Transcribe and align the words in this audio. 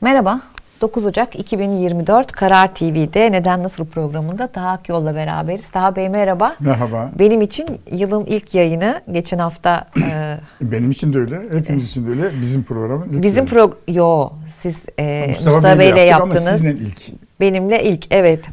Merhaba. 0.00 0.40
9 0.80 1.06
Ocak 1.06 1.36
2024 1.36 2.32
Karar 2.32 2.74
TV'de 2.74 3.32
Neden 3.32 3.62
Nasıl 3.62 3.86
programında 3.86 4.46
Taha 4.46 4.80
Yol'la 4.88 5.14
beraberiz. 5.14 5.68
Taha 5.68 5.96
Bey 5.96 6.08
merhaba. 6.08 6.56
Merhaba. 6.60 7.10
Benim 7.18 7.40
için 7.42 7.80
yılın 7.92 8.26
ilk 8.26 8.54
yayını 8.54 9.00
geçen 9.12 9.38
hafta 9.38 9.88
e, 10.02 10.38
Benim 10.60 10.90
için 10.90 11.14
de 11.14 11.18
öyle, 11.18 11.40
hepimiz 11.58 11.88
için 11.90 12.06
de 12.06 12.10
öyle. 12.10 12.40
Bizim 12.40 12.62
programın 12.62 13.08
ilk 13.08 13.22
bizim 13.22 13.46
pro 13.46 13.74
yo 13.88 14.30
siz 14.60 14.76
e, 14.98 15.26
Mustafa, 15.28 15.56
Mustafa, 15.56 15.78
Bey'le 15.78 15.88
yaptık 15.88 16.10
yaptınız. 16.10 16.48
Ama 16.48 16.56
sizinle 16.56 16.72
ilk. 16.72 17.00
Benimle 17.40 17.84
ilk 17.84 18.06
evet. 18.10 18.40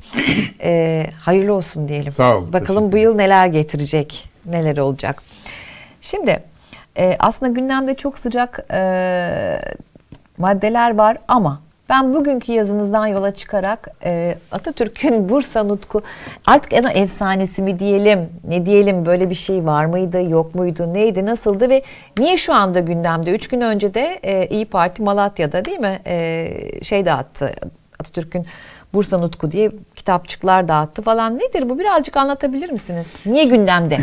E, 0.64 1.08
hayırlı 1.20 1.54
olsun 1.54 1.88
diyelim. 1.88 2.12
Sağ 2.12 2.38
ol, 2.38 2.54
Bakalım 2.54 2.92
bu 2.92 2.98
yıl 2.98 3.16
neler 3.16 3.48
getirecek, 3.48 4.30
neler 4.46 4.78
olacak. 4.78 5.22
Şimdi 6.02 6.40
e, 6.98 7.16
aslında 7.20 7.52
gündemde 7.52 7.96
çok 7.96 8.18
sıcak 8.20 8.66
e, 8.72 9.62
maddeler 10.38 10.98
var 10.98 11.18
ama 11.28 11.62
ben 11.90 12.14
bugünkü 12.14 12.52
yazınızdan 12.52 13.08
yola 13.08 13.34
çıkarak 13.34 13.88
e, 14.04 14.38
Atatürk'ün 14.52 15.30
Bursa 15.30 15.64
Nutku 15.64 16.02
artık 16.46 16.74
en 16.74 16.84
o 16.84 16.90
efsanesi 16.90 17.62
mi 17.62 17.80
diyelim 17.80 18.30
ne 18.48 18.66
diyelim 18.66 19.06
böyle 19.06 19.30
bir 19.30 19.36
şey 19.36 19.66
var 19.66 19.86
mıydı 19.86 20.22
yok 20.30 20.56
muydu 20.56 20.94
neydi 20.94 21.26
nasıldı 21.26 21.70
ve 21.70 21.84
niye 22.18 22.38
şu 22.38 22.54
anda 22.54 22.80
gündemde? 22.80 23.32
Üç 23.32 23.48
gün 23.48 23.62
önce 23.62 23.94
de 23.94 24.20
e, 24.24 24.48
İyi 24.48 24.66
Parti 24.66 25.02
Malatya'da 25.02 25.66
değil 25.66 25.80
mi 25.80 26.00
e, 26.08 26.48
şey 26.84 27.06
dağıttı 27.06 27.54
Atatürk'ün 28.00 28.46
Bursa 28.94 29.18
Nutku 29.18 29.52
diye 29.52 29.72
kitapçıklar 29.96 30.68
dağıttı 30.68 31.02
falan. 31.02 31.40
Nedir 31.40 31.70
bu 31.70 31.80
birazcık 31.80 32.18
anlatabilir 32.18 32.70
misiniz? 32.70 33.08
Niye 33.26 33.46
gündemde? 33.46 33.98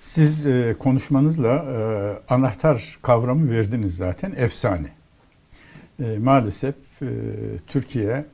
Siz 0.00 0.46
e, 0.46 0.74
konuşmanızla 0.78 1.48
e, 1.48 2.34
anahtar 2.34 2.98
kavramı 3.02 3.50
verdiniz 3.50 3.96
zaten, 3.96 4.32
efsane. 4.36 4.97
E, 6.02 6.18
maalesef 6.18 7.02
e, 7.02 7.06
Türkiye 7.66 8.24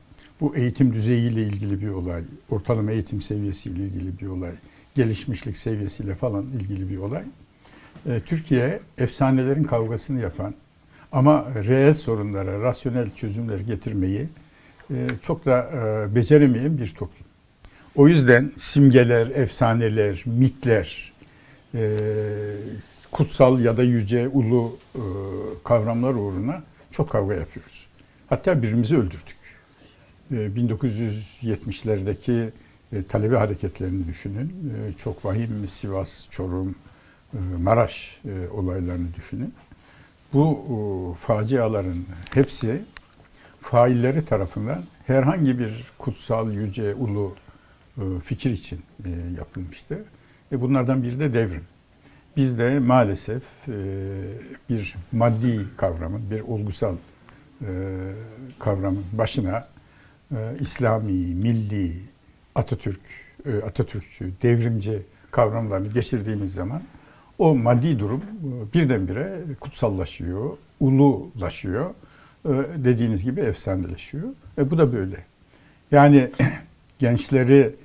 bu 0.41 0.55
eğitim 0.55 0.93
düzeyiyle 0.93 1.43
ilgili 1.43 1.81
bir 1.81 1.89
olay, 1.89 2.23
ortalama 2.49 2.91
eğitim 2.91 3.21
seviyesiyle 3.21 3.83
ilgili 3.83 4.19
bir 4.19 4.27
olay, 4.27 4.51
gelişmişlik 4.95 5.57
seviyesiyle 5.57 6.15
falan 6.15 6.45
ilgili 6.45 6.89
bir 6.89 6.97
olay. 6.97 7.23
E, 8.05 8.19
Türkiye 8.19 8.79
efsanelerin 8.97 9.63
kavgasını 9.63 10.21
yapan 10.21 10.53
ama 11.11 11.45
reel 11.67 11.93
sorunlara, 11.93 12.61
rasyonel 12.61 13.15
çözümler 13.15 13.59
getirmeyi 13.59 14.27
e, 14.91 15.07
çok 15.21 15.45
da 15.45 15.69
e, 15.73 16.15
beceremeyen 16.15 16.77
bir 16.77 16.87
toplum. 16.87 17.25
O 17.95 18.07
yüzden 18.07 18.51
simgeler, 18.55 19.27
efsaneler, 19.27 20.23
mitler, 20.25 21.13
e, 21.73 21.97
kutsal 23.11 23.59
ya 23.59 23.77
da 23.77 23.83
yüce, 23.83 24.27
ulu 24.27 24.77
e, 24.95 25.01
kavramlar 25.63 26.13
uğruna 26.13 26.63
çok 26.95 27.09
kavga 27.09 27.33
yapıyoruz. 27.33 27.87
Hatta 28.27 28.57
birbirimizi 28.57 28.97
öldürdük. 28.97 29.35
E, 30.31 30.35
1970'lerdeki 30.35 32.49
e, 32.93 33.03
talebe 33.03 33.37
hareketlerini 33.37 34.07
düşünün. 34.07 34.49
E, 34.49 34.93
çok 34.93 35.25
vahim 35.25 35.67
Sivas, 35.67 36.29
Çorum, 36.29 36.75
e, 37.33 37.37
Maraş 37.61 38.21
e, 38.25 38.49
olaylarını 38.49 39.15
düşünün. 39.15 39.53
Bu 40.33 41.15
faciaların 41.19 42.05
hepsi 42.33 42.81
failleri 43.61 44.25
tarafından 44.25 44.83
herhangi 45.07 45.59
bir 45.59 45.91
kutsal, 45.97 46.53
yüce, 46.53 46.95
ulu 46.95 47.35
fikir 48.23 48.51
için 48.51 48.81
yapılmıştı. 49.37 50.05
Bunlardan 50.51 51.03
biri 51.03 51.19
de 51.19 51.33
devrim. 51.33 51.63
Biz 52.37 52.59
de 52.59 52.79
maalesef 52.79 53.43
e, 53.67 53.73
bir 54.69 54.95
maddi 55.11 55.65
kavramın, 55.77 56.31
bir 56.31 56.41
olgusal 56.41 56.95
e, 57.61 57.67
kavramın 58.59 59.05
başına 59.13 59.67
e, 60.31 60.35
İslami, 60.59 61.11
milli, 61.13 62.01
Atatürk, 62.55 63.01
Atatürkçü, 63.65 64.31
devrimci 64.43 65.01
kavramlarını 65.31 65.87
geçirdiğimiz 65.87 66.53
zaman 66.53 66.81
o 67.37 67.55
maddi 67.55 67.99
durum 67.99 68.21
birdenbire 68.73 69.41
kutsallaşıyor, 69.59 70.57
ululaşıyor. 70.79 71.89
Dediğiniz 72.77 73.23
gibi 73.23 73.41
efsaneleşiyor. 73.41 74.29
E, 74.57 74.71
bu 74.71 74.77
da 74.77 74.93
böyle. 74.93 75.25
Yani 75.91 76.31
gençleri 76.99 77.75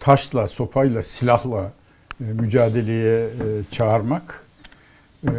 taşla, 0.00 0.46
sopayla, 0.48 1.02
silahla 1.02 1.72
mücadeleye 2.20 3.24
e, 3.24 3.30
çağırmak 3.70 4.44
e, 5.26 5.30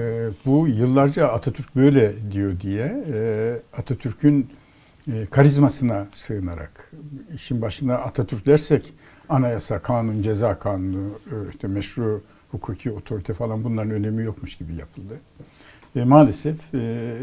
bu 0.46 0.68
yıllarca 0.68 1.28
Atatürk 1.28 1.75
böyle 1.75 2.31
diyor 2.31 2.59
diye 2.59 3.06
e, 3.14 3.59
Atatürk'ün 3.78 4.50
e, 5.14 5.25
karizmasına 5.25 6.08
sığınarak 6.12 6.92
işin 7.36 7.62
başına 7.62 7.96
Atatürk 7.96 8.46
dersek 8.46 8.94
anayasa, 9.30 9.80
kanun, 9.80 10.22
ceza 10.22 10.59
kanunu, 10.59 11.09
e, 11.31 11.50
işte 11.50 11.68
meşru 11.68 12.22
hukuki 12.52 12.92
otorite 12.92 13.34
falan 13.34 13.63
bunların 13.63 13.92
önemi 13.92 14.24
yokmuş 14.24 14.56
gibi 14.56 14.74
yapıldı. 14.75 15.19
E, 15.96 16.03
maalesef 16.03 16.74
e, 16.74 17.13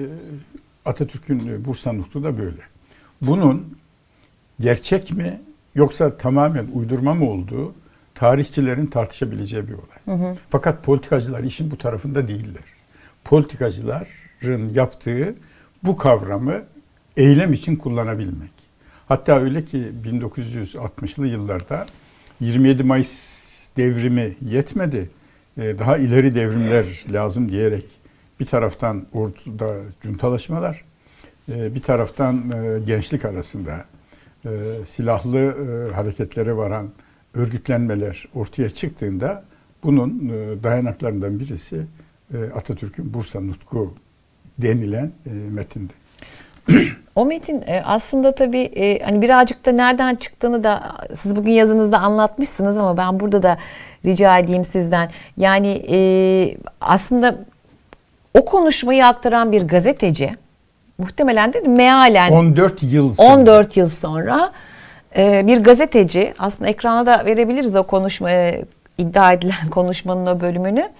Atatürk'ün 0.84 1.64
Bursa 1.64 1.92
Nutku 1.92 2.24
da 2.24 2.38
böyle. 2.38 2.60
Bunun 3.22 3.78
gerçek 4.60 5.12
mi 5.12 5.40
yoksa 5.74 6.16
tamamen 6.16 6.66
uydurma 6.74 7.14
mı 7.14 7.30
olduğu 7.30 7.74
tarihçilerin 8.18 8.86
tartışabileceği 8.86 9.68
bir 9.68 9.72
olay. 9.72 10.18
Hı 10.18 10.24
hı. 10.24 10.36
Fakat 10.50 10.84
politikacılar 10.84 11.42
işin 11.42 11.70
bu 11.70 11.78
tarafında 11.78 12.28
değiller. 12.28 12.62
Politikacıların 13.24 14.74
yaptığı 14.74 15.34
bu 15.84 15.96
kavramı 15.96 16.62
eylem 17.16 17.52
için 17.52 17.76
kullanabilmek. 17.76 18.50
Hatta 19.08 19.40
öyle 19.40 19.64
ki 19.64 19.92
1960'lı 20.04 21.26
yıllarda 21.26 21.86
27 22.40 22.82
Mayıs 22.82 23.68
devrimi 23.76 24.36
yetmedi. 24.40 25.10
Daha 25.56 25.96
ileri 25.96 26.34
devrimler 26.34 26.84
lazım 27.12 27.48
diyerek 27.48 27.84
bir 28.40 28.46
taraftan 28.46 29.06
orduda 29.12 29.74
cuntalaşmalar, 30.00 30.84
bir 31.48 31.82
taraftan 31.82 32.54
gençlik 32.86 33.24
arasında 33.24 33.84
silahlı 34.84 35.54
hareketlere 35.92 36.56
varan 36.56 36.90
örgütlenmeler 37.34 38.24
ortaya 38.34 38.70
çıktığında 38.70 39.44
bunun 39.82 40.30
dayanaklarından 40.62 41.40
birisi 41.40 41.80
Atatürk'ün 42.54 43.14
Bursa 43.14 43.40
Nutku 43.40 43.94
denilen 44.58 45.12
metinde. 45.50 45.92
O 47.14 47.24
metin 47.24 47.64
aslında 47.84 48.34
tabii 48.34 49.00
hani 49.04 49.22
birazcık 49.22 49.66
da 49.66 49.72
nereden 49.72 50.14
çıktığını 50.14 50.64
da 50.64 50.96
siz 51.16 51.36
bugün 51.36 51.52
yazınızda 51.52 51.98
anlatmışsınız 51.98 52.76
ama 52.76 52.96
ben 52.96 53.20
burada 53.20 53.42
da 53.42 53.58
rica 54.04 54.38
edeyim 54.38 54.64
sizden. 54.64 55.10
Yani 55.36 55.82
aslında 56.80 57.38
o 58.34 58.44
konuşmayı 58.44 59.06
aktaran 59.06 59.52
bir 59.52 59.62
gazeteci 59.62 60.36
muhtemelen 60.98 61.52
de 61.52 61.60
mealen 61.60 62.32
14 62.32 62.82
yıl 62.82 63.14
sonra 63.14 63.34
14 63.34 63.76
yıl 63.76 63.88
sonra 63.88 64.52
bir 65.16 65.58
gazeteci 65.64 66.34
aslında 66.38 66.70
ekrana 66.70 67.06
da 67.06 67.26
verebiliriz 67.26 67.76
o 67.76 67.82
konuşma 67.82 68.30
iddia 68.98 69.32
edilen 69.32 69.68
konuşmanın 69.70 70.26
o 70.26 70.40
bölümünü. 70.40 70.90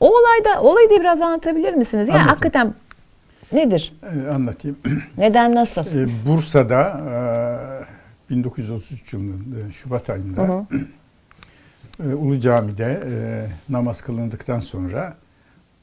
o 0.00 0.08
olayda 0.08 0.62
olayı 0.62 0.90
da 0.90 1.00
biraz 1.00 1.20
anlatabilir 1.20 1.74
misiniz? 1.74 2.08
Yani 2.08 2.18
Anlatayım. 2.18 2.36
hakikaten 2.36 2.74
nedir? 3.52 3.92
Ee, 4.02 4.30
anlatayım. 4.30 4.76
Neden 5.18 5.54
nasıl? 5.54 5.86
Ee, 5.86 6.06
Bursa'da 6.26 7.00
e, 8.30 8.34
1933 8.34 9.12
yılının 9.12 9.68
e, 9.68 9.72
Şubat 9.72 10.10
ayında 10.10 10.42
Hı 10.42 10.64
e, 12.10 12.14
Ulu 12.14 12.40
Cami'de 12.40 13.00
e, 13.06 13.12
namaz 13.72 14.00
kılındıktan 14.02 14.58
sonra 14.58 15.16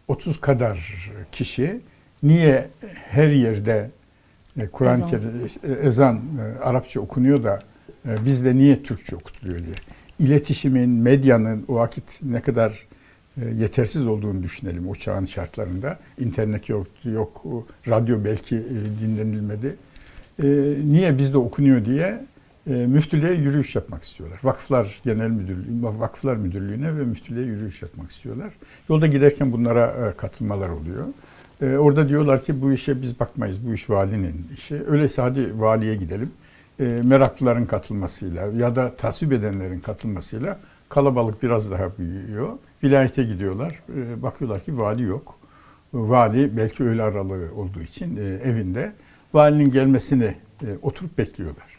30 0.07 0.41
kadar 0.41 0.93
kişi 1.31 1.81
niye 2.23 2.67
her 3.09 3.27
yerde 3.27 3.71
e, 3.73 3.96
Kur'an-ı 4.71 5.03
Ezan. 5.03 5.09
Kerim 5.09 5.31
e, 5.63 5.87
ezan 5.87 6.15
e, 6.15 6.59
Arapça 6.63 6.99
okunuyor 6.99 7.43
da 7.43 7.59
e, 8.05 8.25
bizde 8.25 8.55
niye 8.55 8.83
Türkçe 8.83 9.15
okutuluyor 9.15 9.59
diye. 9.59 9.75
İletişimin, 10.19 10.89
medyanın 10.89 11.65
o 11.67 11.75
vakit 11.75 12.03
ne 12.21 12.41
kadar 12.41 12.87
e, 13.41 13.45
yetersiz 13.45 14.07
olduğunu 14.07 14.43
düşünelim 14.43 14.89
o 14.89 14.95
çağın 14.95 15.25
şartlarında. 15.25 15.99
İnternet 16.19 16.69
yok, 16.69 16.87
yok 17.03 17.45
radyo 17.87 18.23
belki 18.25 18.55
e, 18.55 19.01
dinlenilmedi. 19.01 19.75
E, 20.43 20.47
niye 20.85 21.17
bizde 21.17 21.37
okunuyor 21.37 21.85
diye 21.85 22.23
e, 22.67 22.71
müftülüğe 22.71 23.33
yürüyüş 23.33 23.75
yapmak 23.75 24.03
istiyorlar. 24.03 24.39
Vakıflar 24.43 25.01
Genel 25.03 25.29
Müdürlüğü, 25.29 25.83
Vakıflar 25.83 26.35
Müdürlüğü'ne 26.35 26.97
ve 26.97 27.03
müftülüğe 27.03 27.45
yürüyüş 27.45 27.81
yapmak 27.81 28.11
istiyorlar. 28.11 28.53
Yolda 28.89 29.07
giderken 29.07 29.51
bunlara 29.51 30.09
e, 30.09 30.17
katılmalar 30.17 30.69
oluyor. 30.69 31.05
E, 31.61 31.77
orada 31.77 32.09
diyorlar 32.09 32.43
ki 32.43 32.61
bu 32.61 32.71
işe 32.71 33.01
biz 33.01 33.19
bakmayız, 33.19 33.67
bu 33.67 33.73
iş 33.73 33.89
valinin 33.89 34.47
işi. 34.53 34.83
Öyleyse 34.87 35.21
hadi 35.21 35.61
valiye 35.61 35.95
gidelim. 35.95 36.31
E, 36.79 36.83
meraklıların 36.83 37.65
katılmasıyla 37.65 38.45
ya 38.45 38.75
da 38.75 38.95
tasvip 38.95 39.33
edenlerin 39.33 39.79
katılmasıyla 39.79 40.59
kalabalık 40.89 41.43
biraz 41.43 41.71
daha 41.71 41.97
büyüyor. 41.97 42.49
Vilayete 42.83 43.23
gidiyorlar. 43.23 43.79
E, 43.95 44.21
bakıyorlar 44.21 44.63
ki 44.63 44.77
vali 44.77 45.03
yok. 45.03 45.35
vali 45.93 46.57
belki 46.57 46.83
öğle 46.83 47.03
aralığı 47.03 47.55
olduğu 47.55 47.81
için 47.81 48.17
e, 48.17 48.49
evinde 48.49 48.93
valinin 49.33 49.71
gelmesini 49.71 50.35
e, 50.61 50.67
oturup 50.81 51.17
bekliyorlar. 51.17 51.77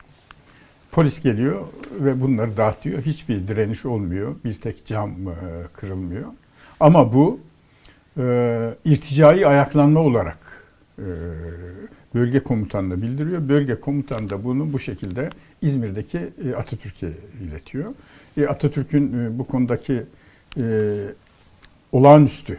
Polis 0.91 1.23
geliyor 1.23 1.61
ve 2.01 2.21
bunları 2.21 2.57
dağıtıyor. 2.57 3.03
Hiçbir 3.03 3.49
direniş 3.49 3.87
olmuyor. 3.87 4.35
Bir 4.45 4.53
tek 4.53 4.87
cam 4.87 5.11
e, 5.11 5.35
kırılmıyor. 5.75 6.29
Ama 6.81 7.13
bu 7.13 7.41
e, 8.19 8.75
irticai 8.85 9.47
ayaklanma 9.47 10.01
olarak 10.01 10.39
e, 10.99 11.07
bölge 12.15 12.41
komutanına 12.41 13.03
bildiriyor. 13.03 13.49
Bölge 13.49 13.81
komutanı 13.81 14.31
da 14.31 14.45
bunu 14.45 14.73
bu 14.73 14.79
şekilde 14.79 15.31
İzmir'deki 15.63 16.19
e, 16.45 16.55
Atatürk'e 16.55 17.09
iletiyor. 17.43 17.95
E, 18.37 18.47
Atatürk'ün 18.47 19.13
e, 19.13 19.39
bu 19.39 19.47
konudaki 19.47 20.03
olağanüstü 21.93 22.59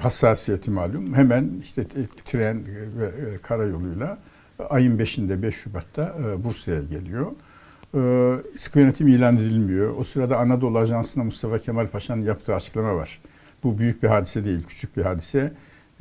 hassasiyeti 0.00 0.70
malum. 0.70 1.14
Hemen 1.14 1.50
işte 1.62 1.86
tren 2.24 2.62
ve 2.98 3.38
karayoluyla 3.42 4.18
ayın 4.70 4.98
5'inde 4.98 5.42
5 5.42 5.54
Şubat'ta 5.54 6.16
Bursa'ya 6.44 6.82
geliyor. 6.82 7.32
E, 7.94 8.58
sıkı 8.58 8.78
yönetim 8.78 9.08
ilan 9.08 9.36
edilmiyor. 9.36 9.94
O 9.98 10.04
sırada 10.04 10.38
Anadolu 10.38 10.78
Ajansı'na 10.78 11.24
Mustafa 11.24 11.58
Kemal 11.58 11.86
Paşa'nın 11.86 12.22
yaptığı 12.22 12.54
açıklama 12.54 12.96
var. 12.96 13.20
Bu 13.64 13.78
büyük 13.78 14.02
bir 14.02 14.08
hadise 14.08 14.44
değil, 14.44 14.64
küçük 14.64 14.96
bir 14.96 15.02
hadise. 15.02 15.52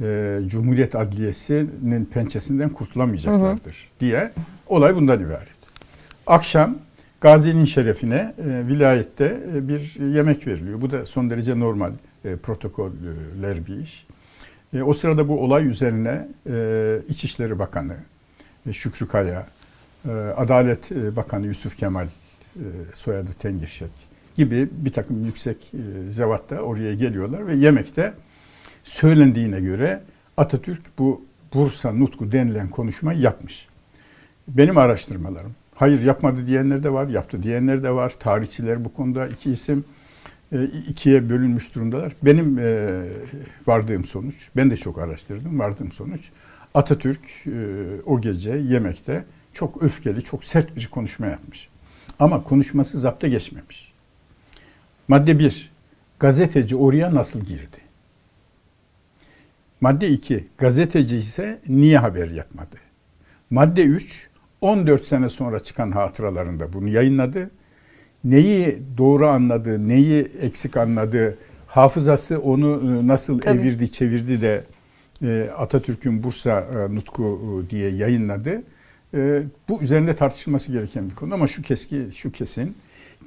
E, 0.01 0.39
Cumhuriyet 0.45 0.95
Adliyesi'nin 0.95 2.06
pençesinden 2.06 2.69
kurtulamayacaklardır 2.69 3.63
hı 3.63 3.95
hı. 3.95 4.00
diye 4.00 4.31
olay 4.68 4.95
bundan 4.95 5.21
ibaret. 5.21 5.57
Akşam 6.27 6.77
Gazi'nin 7.21 7.65
şerefine 7.65 8.33
e, 8.38 8.68
vilayette 8.68 9.39
e, 9.56 9.68
bir 9.68 10.12
yemek 10.13 10.48
veriliyor. 10.48 10.81
Bu 10.81 10.92
da 10.92 11.06
son 11.06 11.30
derece 11.30 11.59
normal 11.59 11.92
e, 12.25 12.36
protokoller 12.36 13.68
bir 13.68 13.80
iş. 13.80 14.07
E, 14.74 14.81
o 14.81 14.94
sırada 14.94 15.27
bu 15.27 15.44
olay 15.44 15.68
üzerine 15.68 16.27
e, 16.50 17.00
İçişleri 17.09 17.59
Bakanı 17.59 17.95
e, 18.69 18.74
Şükrü 18.74 19.07
Kaya, 19.07 19.48
e, 20.06 20.12
Adalet 20.38 20.92
e, 20.92 21.15
Bakanı 21.15 21.48
Yusuf 21.48 21.77
Kemal 21.77 22.07
e, 22.56 22.63
soyadı 22.94 23.30
Tengişek 23.39 23.92
gibi 24.37 24.69
bir 24.71 24.91
takım 24.91 25.25
yüksek 25.25 25.73
e, 25.73 26.11
zevat 26.11 26.49
da 26.49 26.61
oraya 26.61 26.93
geliyorlar 26.93 27.47
ve 27.47 27.55
yemekte 27.55 28.13
söylendiğine 28.83 29.59
göre 29.59 30.01
Atatürk 30.37 30.81
bu 30.97 31.25
Bursa 31.53 31.93
Nutku 31.93 32.31
denilen 32.31 32.69
konuşmayı 32.69 33.19
yapmış. 33.19 33.67
Benim 34.47 34.77
araştırmalarım. 34.77 35.55
Hayır 35.75 36.01
yapmadı 36.01 36.47
diyenler 36.47 36.83
de 36.83 36.93
var, 36.93 37.07
yaptı 37.07 37.43
diyenler 37.43 37.83
de 37.83 37.91
var. 37.91 38.13
Tarihçiler 38.19 38.85
bu 38.85 38.93
konuda 38.93 39.27
iki 39.27 39.51
isim 39.51 39.85
e, 40.51 40.63
ikiye 40.63 41.29
bölünmüş 41.29 41.75
durumdalar. 41.75 42.15
Benim 42.21 42.59
e, 42.59 42.89
vardığım 43.67 44.05
sonuç, 44.05 44.49
ben 44.55 44.71
de 44.71 44.77
çok 44.77 44.97
araştırdım, 44.97 45.59
vardığım 45.59 45.91
sonuç 45.91 46.31
Atatürk 46.73 47.19
o 48.05 48.21
gece 48.21 48.51
yemekte 48.51 49.25
çok 49.53 49.83
öfkeli, 49.83 50.23
çok 50.23 50.43
sert 50.43 50.75
bir 50.75 50.87
konuşma 50.87 51.27
yapmış. 51.27 51.69
Ama 52.19 52.43
konuşması 52.43 52.99
zapta 52.99 53.27
geçmemiş. 53.27 53.86
Madde 55.07 55.39
1. 55.39 55.71
Gazeteci 56.19 56.75
oraya 56.75 57.15
nasıl 57.15 57.39
girdi? 57.39 57.77
Madde 59.81 60.09
2. 60.09 60.48
Gazeteci 60.57 61.18
ise 61.18 61.59
niye 61.68 61.98
haber 61.98 62.30
yapmadı? 62.30 62.75
Madde 63.50 63.83
3. 63.83 64.30
14 64.62 65.06
sene 65.06 65.30
sonra 65.30 65.59
çıkan 65.59 65.92
hatıralarında 65.92 66.74
bunu 66.74 66.89
yayınladı. 66.89 67.51
Neyi 68.24 68.80
doğru 68.98 69.27
anladı, 69.27 69.88
neyi 69.88 70.31
eksik 70.42 70.77
anladı, 70.77 71.38
hafızası 71.68 72.39
onu 72.39 73.00
e, 73.01 73.07
nasıl 73.07 73.39
Tabii. 73.39 73.59
evirdi, 73.59 73.92
çevirdi 73.92 74.42
de 74.42 74.63
e, 75.24 75.50
Atatürk'ün 75.57 76.24
Bursa 76.24 76.59
e, 76.59 76.95
Nutku 76.95 77.65
diye 77.69 77.89
yayınladı. 77.89 78.63
Bu 79.69 79.81
üzerinde 79.81 80.15
tartışılması 80.15 80.71
gereken 80.71 81.09
bir 81.09 81.15
konu 81.15 81.33
ama 81.33 81.48
şu 81.48 81.62
keski 81.62 82.07
şu 82.13 82.31
kesin 82.31 82.75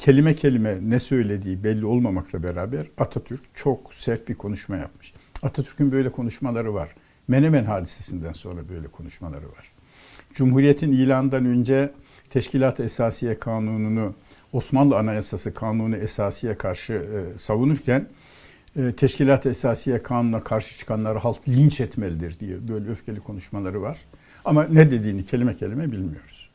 kelime 0.00 0.35
kelime 0.35 0.79
ne 0.82 0.99
söylediği 0.99 1.64
belli 1.64 1.87
olmamakla 1.87 2.43
beraber 2.43 2.87
Atatürk 2.99 3.41
çok 3.55 3.94
sert 3.94 4.29
bir 4.29 4.35
konuşma 4.35 4.76
yapmış. 4.76 5.12
Atatürk'ün 5.43 5.93
böyle 5.93 6.12
konuşmaları 6.12 6.75
var. 6.75 6.94
Menemen 7.29 7.64
hadisesinden 7.64 8.32
sonra 8.32 8.69
böyle 8.69 8.88
konuşmaları 8.88 9.47
var. 9.47 9.73
Cumhuriyetin 10.35 10.93
ilanından 10.93 11.44
önce 11.44 11.93
Teşkilat 12.31 12.81
Esasiye 12.81 13.38
Kanunu'nu 13.38 14.14
Osmanlı 14.52 14.99
Anayasası 14.99 15.55
Kanunu 15.55 15.97
Esasiye 15.97 16.55
karşı 16.55 16.93
e, 16.93 17.38
savunurken 17.38 18.08
e, 18.76 18.93
Teşkilat 18.93 19.46
Esasiye 19.46 20.03
Kanunu'na 20.03 20.41
karşı 20.41 20.79
çıkanları 20.79 21.19
halk 21.19 21.49
linç 21.49 21.81
etmelidir 21.81 22.41
diye 22.41 22.69
böyle 22.69 22.91
öfkeli 22.91 23.20
konuşmaları 23.20 23.82
var. 23.82 23.99
Ama 24.44 24.64
ne 24.64 24.91
dediğini 24.91 25.25
kelime 25.25 25.55
kelime 25.55 25.93
bilmiyoruz. 25.93 26.50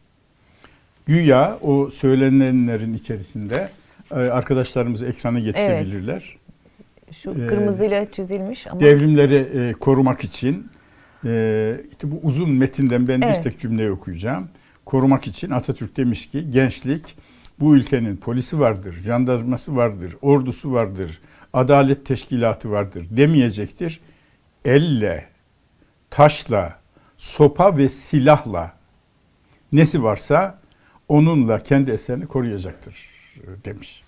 Güya 1.06 1.60
o 1.62 1.90
söylenenlerin 1.90 2.94
içerisinde 2.94 3.70
e, 4.12 4.16
arkadaşlarımız 4.16 5.04
ekrana 5.04 5.40
getirebilirler. 5.40 6.38
Evet. 7.06 7.16
Şu 7.16 7.32
e, 7.32 7.48
kırmızıyla 7.48 8.12
çizilmiş 8.12 8.68
ama 8.68 8.82
devrimleri 8.82 9.36
e, 9.36 9.74
korumak 9.74 10.24
için 10.24 10.68
işte 11.92 12.12
bu 12.12 12.20
uzun 12.24 12.50
metinden 12.50 13.08
ben 13.08 13.22
evet. 13.22 13.38
bir 13.38 13.44
tek 13.44 13.60
cümleyi 13.60 13.92
okuyacağım. 13.92 14.50
Korumak 14.86 15.28
için 15.28 15.50
Atatürk 15.50 15.98
demiş 15.98 16.30
ki 16.30 16.52
gençlik 16.52 17.16
bu 17.60 17.76
ülkenin 17.76 18.18
polisi 18.18 18.60
vardır, 18.60 18.94
jandarması 18.94 19.76
vardır, 19.76 20.16
ordusu 20.22 20.74
vardır, 20.74 21.22
adalet 21.54 22.06
teşkilatı 22.06 22.72
vardır 22.72 23.06
demeyecektir. 23.10 24.00
Elle, 24.66 25.26
taşla, 26.10 26.80
sopa 27.18 27.78
ve 27.78 27.90
silahla 27.90 28.74
nesi 29.74 30.04
varsa 30.04 30.60
onunla 31.08 31.64
kendi 31.64 31.92
eserini 31.92 32.26
koruyacaktır 32.26 33.10
demiş. 33.66 34.04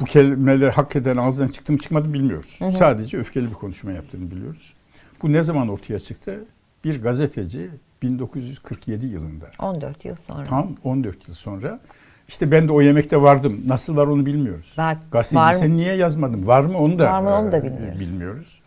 Bu 0.00 0.04
kelimeler 0.04 0.70
hakikaten 0.70 1.16
ağzından 1.16 1.48
çıktı 1.48 1.72
mı 1.72 1.78
çıkmadı 1.78 2.12
bilmiyoruz. 2.12 2.56
Hı 2.58 2.64
hı. 2.64 2.72
Sadece 2.72 3.18
öfkeli 3.18 3.46
bir 3.46 3.54
konuşma 3.54 3.92
yaptığını 3.92 4.30
biliyoruz. 4.30 4.74
Bu 5.22 5.32
ne 5.32 5.42
zaman 5.42 5.68
ortaya 5.68 6.00
çıktı? 6.00 6.44
Bir 6.84 7.02
gazeteci 7.02 7.70
1947 8.02 9.06
yılında. 9.06 9.50
14 9.58 10.04
yıl 10.04 10.16
sonra. 10.16 10.44
Tam 10.44 10.76
14 10.84 11.28
yıl 11.28 11.34
sonra. 11.34 11.80
İşte 12.28 12.50
ben 12.50 12.68
de 12.68 12.72
o 12.72 12.80
yemekte 12.80 13.22
vardım. 13.22 13.62
Nasıl 13.66 13.96
var 13.96 14.06
onu 14.06 14.26
bilmiyoruz. 14.26 14.74
Var, 14.78 14.98
Gazeteci 15.12 15.36
var 15.36 15.52
sen 15.52 15.76
niye 15.76 15.94
yazmadın? 15.94 16.46
Var 16.46 16.60
mı 16.60 16.78
onu 16.78 16.98
da, 16.98 17.12
var 17.12 17.20
mı 17.20 17.34
onu 17.34 17.52
da 17.52 17.56
e, 17.56 17.62
bilmiyoruz. 17.62 18.00
bilmiyoruz. 18.00 18.60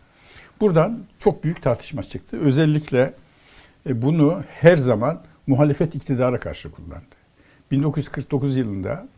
Buradan 0.60 0.98
çok 1.18 1.44
büyük 1.44 1.62
tartışma 1.62 2.02
çıktı. 2.02 2.36
Özellikle 2.40 3.14
e, 3.86 4.02
bunu 4.02 4.42
her 4.60 4.76
zaman 4.76 5.20
muhalefet 5.48 5.94
iktidara 5.94 6.40
karşı 6.40 6.70
kullandı. 6.70 7.16
1949 7.70 8.56
yılında 8.56 9.08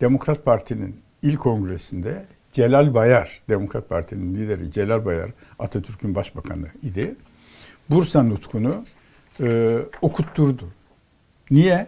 Demokrat 0.00 0.44
Parti'nin 0.44 1.00
ilk 1.22 1.40
kongresinde 1.40 2.24
Celal 2.52 2.94
Bayar, 2.94 3.40
Demokrat 3.48 3.88
Parti'nin 3.88 4.34
lideri 4.34 4.72
Celal 4.72 5.04
Bayar, 5.04 5.30
Atatürk'ün 5.58 6.14
başbakanı 6.14 6.66
idi. 6.82 7.14
Bursa 7.90 8.22
nutkunu 8.22 8.84
e, 9.42 9.78
okutturdu. 10.02 10.68
Niye? 11.50 11.86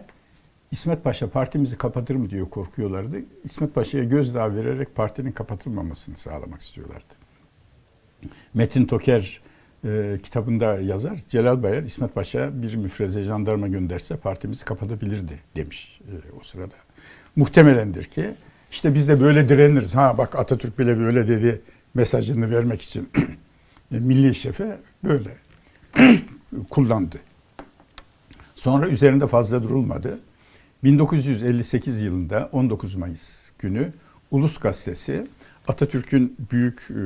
İsmet 0.71 1.03
Paşa 1.03 1.29
partimizi 1.29 1.77
kapatır 1.77 2.15
mı 2.15 2.29
diyor 2.29 2.49
korkuyorlardı. 2.49 3.17
İsmet 3.43 3.75
Paşa'ya 3.75 4.03
gözdağı 4.03 4.55
vererek 4.55 4.95
partinin 4.95 5.31
kapatılmamasını 5.31 6.17
sağlamak 6.17 6.61
istiyorlardı. 6.61 7.13
Metin 8.53 8.85
Toker 8.85 9.41
e, 9.85 10.19
kitabında 10.23 10.79
yazar. 10.79 11.19
Celal 11.29 11.63
Bayar 11.63 11.83
İsmet 11.83 12.15
Paşa 12.15 12.61
bir 12.61 12.75
müfreze 12.75 13.23
jandarma 13.23 13.67
gönderse 13.67 14.17
partimizi 14.17 14.65
kapatabilirdi 14.65 15.39
demiş 15.55 16.01
e, 16.07 16.35
o 16.39 16.43
sırada. 16.43 16.75
Muhtemelendir 17.35 18.03
ki 18.03 18.33
işte 18.71 18.93
biz 18.93 19.07
de 19.07 19.21
böyle 19.21 19.49
direniriz. 19.49 19.95
Ha 19.95 20.17
bak 20.17 20.35
Atatürk 20.35 20.79
bile 20.79 20.99
böyle 20.99 21.27
dedi 21.27 21.61
mesajını 21.93 22.51
vermek 22.51 22.81
için 22.81 23.09
e, 23.91 23.99
milli 23.99 24.35
şefe 24.35 24.77
böyle 25.03 25.37
kullandı. 26.69 27.17
Sonra 28.55 28.87
üzerinde 28.87 29.27
fazla 29.27 29.63
durulmadı. 29.63 30.19
1958 30.83 32.01
yılında 32.01 32.49
19 32.51 32.95
Mayıs 32.95 33.51
günü 33.59 33.93
Ulus 34.31 34.57
Gazetesi 34.57 35.27
Atatürk'ün 35.67 36.37
büyük 36.51 36.79
e, 36.89 37.01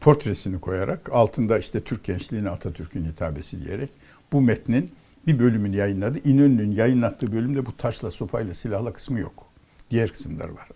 portresini 0.00 0.60
koyarak 0.60 1.12
altında 1.12 1.58
işte 1.58 1.80
Türk 1.80 2.04
gençliğine 2.04 2.50
Atatürk'ün 2.50 3.04
hitabesi 3.04 3.64
diyerek 3.64 3.90
bu 4.32 4.40
metnin 4.40 4.90
bir 5.26 5.38
bölümünü 5.38 5.76
yayınladı. 5.76 6.28
İnönü'nün 6.28 6.70
yayınlattığı 6.70 7.32
bölümde 7.32 7.66
bu 7.66 7.76
taşla, 7.76 8.10
sopayla, 8.10 8.54
silahla 8.54 8.92
kısmı 8.92 9.20
yok. 9.20 9.46
Diğer 9.90 10.12
kısımlar 10.12 10.48
var. 10.48 10.68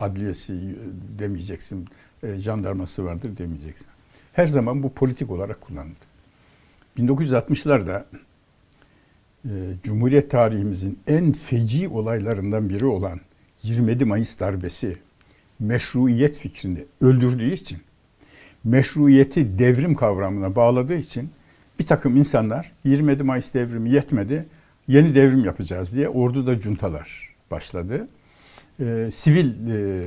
Adliyesi 0.00 0.76
demeyeceksin, 1.18 1.88
e, 2.22 2.38
jandarması 2.38 3.04
vardır 3.04 3.36
demeyeceksin. 3.36 3.86
Her 4.32 4.46
zaman 4.46 4.82
bu 4.82 4.92
politik 4.92 5.30
olarak 5.30 5.60
kullanıldı. 5.60 6.06
1960'larda 6.98 8.04
e, 9.44 9.50
Cumhuriyet 9.82 10.30
tarihimizin 10.30 10.98
en 11.06 11.32
feci 11.32 11.88
olaylarından 11.88 12.68
biri 12.68 12.86
olan 12.86 13.20
27 13.62 14.04
Mayıs 14.04 14.40
darbesi 14.40 14.98
meşruiyet 15.58 16.38
fikrini 16.38 16.84
öldürdüğü 17.00 17.52
için 17.52 17.78
meşruiyeti 18.66 19.58
devrim 19.58 19.94
kavramına 19.94 20.56
bağladığı 20.56 20.96
için 20.96 21.30
bir 21.78 21.86
takım 21.86 22.16
insanlar 22.16 22.72
27 22.84 23.22
Mayıs 23.22 23.54
devrimi 23.54 23.90
yetmedi, 23.90 24.46
yeni 24.88 25.14
devrim 25.14 25.44
yapacağız 25.44 25.94
diye 25.94 26.08
orduda 26.08 26.60
cuntalar 26.60 27.34
başladı. 27.50 28.08
Ee, 28.80 29.08
sivil 29.12 29.70
e, 29.70 30.02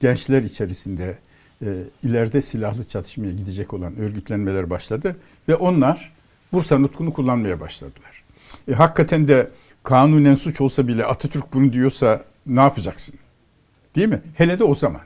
gençler 0.00 0.42
içerisinde 0.42 1.18
e, 1.62 1.66
ileride 2.02 2.40
silahlı 2.40 2.84
çatışmaya 2.84 3.32
gidecek 3.32 3.74
olan 3.74 3.96
örgütlenmeler 3.96 4.70
başladı 4.70 5.16
ve 5.48 5.54
onlar 5.54 6.12
Bursa 6.52 6.78
nutkunu 6.78 7.12
kullanmaya 7.12 7.60
başladılar. 7.60 8.22
E, 8.68 8.72
hakikaten 8.72 9.28
de 9.28 9.50
kanunen 9.82 10.34
suç 10.34 10.60
olsa 10.60 10.88
bile 10.88 11.04
Atatürk 11.04 11.54
bunu 11.54 11.72
diyorsa 11.72 12.24
ne 12.46 12.60
yapacaksın? 12.60 13.14
Değil 13.96 14.08
mi? 14.08 14.20
Hele 14.34 14.58
de 14.58 14.64
o 14.64 14.74
zaman. 14.74 15.00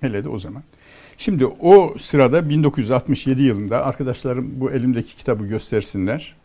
Hele 0.00 0.24
de 0.24 0.28
o 0.28 0.38
zaman. 0.38 0.62
Şimdi 1.18 1.46
o 1.46 1.94
sırada 1.98 2.48
1967 2.48 3.42
yılında 3.42 3.84
arkadaşlarım 3.86 4.60
bu 4.60 4.70
elimdeki 4.70 5.16
kitabı 5.16 5.46
göstersinler. 5.46 6.36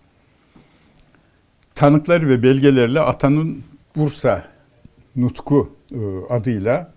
Tanıklar 1.75 2.29
ve 2.29 2.43
belgelerle 2.43 2.99
Atan'ın 2.99 3.63
Bursa 3.95 4.47
Nutku 5.15 5.75
e, 5.91 5.97
adıyla 6.29 6.93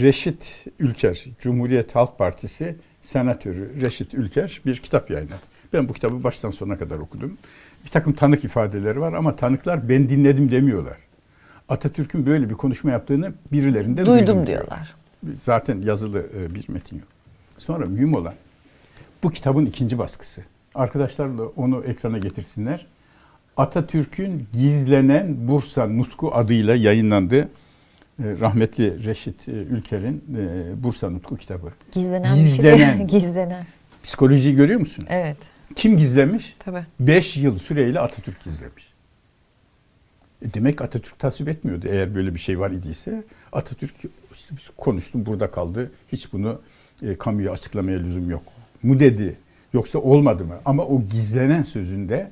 Reşit 0.00 0.66
Ülker, 0.78 1.24
Cumhuriyet 1.38 1.94
Halk 1.94 2.18
Partisi 2.18 2.76
senatörü 3.00 3.80
Reşit 3.80 4.14
Ülker 4.14 4.60
bir 4.66 4.76
kitap 4.76 5.10
yayınladı. 5.10 5.42
Ben 5.72 5.88
bu 5.88 5.92
kitabı 5.92 6.24
baştan 6.24 6.50
sona 6.50 6.78
kadar 6.78 6.98
okudum. 6.98 7.38
Bir 7.84 7.90
takım 7.90 8.12
tanık 8.12 8.44
ifadeleri 8.44 9.00
var 9.00 9.12
ama 9.12 9.36
tanıklar 9.36 9.88
ben 9.88 10.08
dinledim 10.08 10.50
demiyorlar. 10.50 10.96
Atatürk'ün 11.68 12.26
böyle 12.26 12.50
bir 12.50 12.54
konuşma 12.54 12.90
yaptığını 12.90 13.32
birilerinde 13.52 14.06
duydum, 14.06 14.14
Duydum 14.18 14.26
diyorlar. 14.46 14.46
diyorlar. 14.46 14.94
Zaten 15.40 15.80
yazılı 15.82 16.26
e, 16.38 16.54
bir 16.54 16.68
metin 16.68 16.96
yok. 16.96 17.08
Sonra 17.56 17.86
mühim 17.86 18.14
olan 18.14 18.34
bu 19.22 19.30
kitabın 19.30 19.66
ikinci 19.66 19.98
baskısı. 19.98 20.42
Arkadaşlar 20.74 21.38
da 21.38 21.42
onu 21.46 21.84
ekrana 21.84 22.18
getirsinler. 22.18 22.86
Atatürk'ün 23.56 24.46
gizlenen 24.52 25.48
Bursa 25.48 25.86
Nutku 25.86 26.34
adıyla 26.34 26.74
yayınlandı. 26.74 27.36
E, 27.38 27.48
Rahmetli 28.18 29.04
Reşit 29.04 29.48
e, 29.48 29.52
Ülker'in 29.52 30.24
Bursa 30.82 31.10
Nutku 31.10 31.36
kitabı. 31.36 31.72
Gizlenen, 31.92 32.34
Gizlenen. 32.34 33.06
bir 33.06 33.10
şey. 33.10 33.20
Gizlenen. 33.20 33.66
Psikolojiyi 34.02 34.56
görüyor 34.56 34.80
musun? 34.80 35.04
Evet. 35.08 35.36
Kim 35.74 35.96
gizlemiş? 35.96 36.56
Tabii. 36.58 36.86
5 37.00 37.36
yıl 37.36 37.58
süreyle 37.58 38.00
Atatürk 38.00 38.44
gizlemiş. 38.44 38.93
E 40.42 40.54
demek 40.54 40.82
Atatürk 40.82 41.18
tasvip 41.18 41.48
etmiyordu 41.48 41.86
eğer 41.90 42.14
böyle 42.14 42.34
bir 42.34 42.40
şey 42.40 42.60
var 42.60 42.70
idiyse. 42.70 43.24
Atatürk 43.52 43.94
işte 44.32 44.56
biz 44.56 44.70
konuştum 44.76 45.26
burada 45.26 45.50
kaldı. 45.50 45.90
Hiç 46.12 46.32
bunu 46.32 46.60
e, 47.02 47.14
kamuya 47.14 47.52
açıklamaya 47.52 47.98
lüzum 47.98 48.30
yok. 48.30 48.42
Mu 48.82 49.00
dedi 49.00 49.36
yoksa 49.72 49.98
olmadı 49.98 50.44
mı? 50.44 50.54
Ama 50.64 50.86
o 50.86 51.02
gizlenen 51.02 51.62
sözünde 51.62 52.30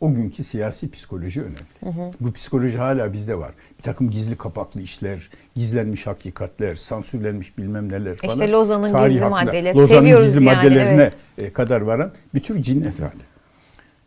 o 0.00 0.14
günkü 0.14 0.42
siyasi 0.42 0.90
psikoloji 0.90 1.42
önemli. 1.42 2.12
Bu 2.20 2.32
psikoloji 2.32 2.78
hala 2.78 3.12
bizde 3.12 3.38
var. 3.38 3.52
Bir 3.78 3.82
takım 3.82 4.10
gizli 4.10 4.36
kapaklı 4.36 4.80
işler, 4.80 5.30
gizlenmiş 5.54 6.06
hakikatler, 6.06 6.74
sansürlenmiş 6.74 7.58
bilmem 7.58 7.92
neler 7.92 8.14
falan. 8.14 8.34
İşte 8.34 8.50
Lozan'ın 8.50 8.88
Tarih 8.88 9.12
gizli 9.12 9.24
hakkında, 9.24 9.44
maddeleri. 9.44 9.76
Lozan'ın 9.76 10.00
Seviyoruz 10.00 10.24
gizli 10.24 10.44
yani, 10.44 10.56
maddelerine 10.56 11.02
evet. 11.02 11.14
e, 11.38 11.52
kadar 11.52 11.80
varan 11.80 12.12
bir 12.34 12.40
tür 12.40 12.62
cinnet 12.62 12.94
hali. 13.00 13.22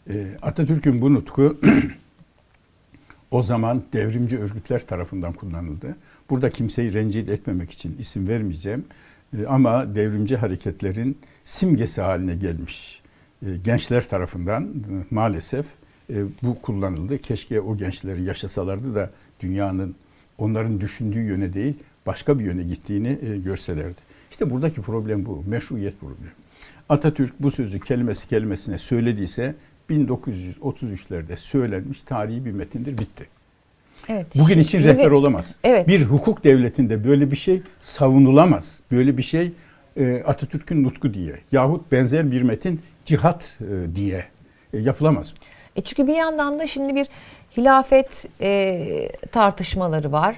E, 0.10 0.28
Atatürk'ün 0.42 1.02
bu 1.02 1.14
nutku 1.14 1.58
o 3.32 3.44
zaman 3.44 3.84
devrimci 3.94 4.40
örgütler 4.40 4.88
tarafından 4.88 5.34
kullanıldı. 5.34 5.96
Burada 6.30 6.50
kimseyi 6.50 6.94
rencide 6.94 7.34
etmemek 7.34 7.72
için 7.72 7.98
isim 8.00 8.28
vermeyeceğim. 8.28 8.86
E, 9.38 9.46
ama 9.46 9.96
devrimci 9.96 10.38
hareketlerin 10.38 11.18
simgesi 11.44 12.02
haline 12.02 12.36
gelmiş 12.36 13.02
e, 13.46 13.58
gençler 13.58 14.10
tarafından 14.10 14.64
e, 14.64 15.16
maalesef 15.16 15.66
bu 16.44 16.62
kullanıldı. 16.62 17.18
Keşke 17.18 17.62
o 17.62 17.78
gençleri 17.78 18.24
yaşasalardı 18.24 18.96
da 18.96 19.12
dünyanın 19.40 19.96
onların 20.38 20.82
düşündüğü 20.82 21.22
yöne 21.22 21.54
değil 21.54 21.74
başka 22.06 22.40
bir 22.40 22.44
yöne 22.44 22.64
gittiğini 22.64 23.20
görselerdi. 23.44 24.02
İşte 24.32 24.50
buradaki 24.50 24.82
problem 24.82 25.26
bu. 25.26 25.44
Meşruiyet 25.48 26.00
problemi. 26.00 26.32
Atatürk 26.90 27.34
bu 27.40 27.52
sözü 27.52 27.80
kelimesi 27.80 28.28
kelimesine 28.28 28.78
söylediyse 28.78 29.56
1933'lerde 29.90 31.36
söylenmiş 31.38 32.02
tarihi 32.02 32.46
bir 32.46 32.52
metindir 32.52 32.98
bitti. 32.98 33.26
Evet. 34.10 34.28
Bugün 34.36 34.60
için 34.60 34.84
rehber 34.84 35.12
olamaz. 35.12 35.60
Evet. 35.64 35.88
Bir 35.88 36.04
hukuk 36.04 36.44
devletinde 36.44 37.04
böyle 37.04 37.32
bir 37.32 37.36
şey 37.36 37.62
savunulamaz. 37.80 38.80
Böyle 38.92 39.18
bir 39.18 39.24
şey 39.24 39.52
e, 39.98 40.24
Atatürk'ün 40.26 40.84
nutku 40.84 41.14
diye 41.14 41.40
yahut 41.52 41.92
benzer 41.92 42.32
bir 42.32 42.42
metin 42.42 42.82
cihat 43.06 43.60
e, 43.62 43.96
diye 43.96 44.26
e, 44.74 44.78
yapılamaz. 44.80 45.34
E 45.76 45.82
çünkü 45.82 46.08
bir 46.08 46.16
yandan 46.16 46.60
da 46.60 46.68
şimdi 46.68 46.96
bir 46.96 47.08
hilafet 47.58 48.26
e, 48.42 49.10
tartışmaları 49.32 50.12
var. 50.12 50.36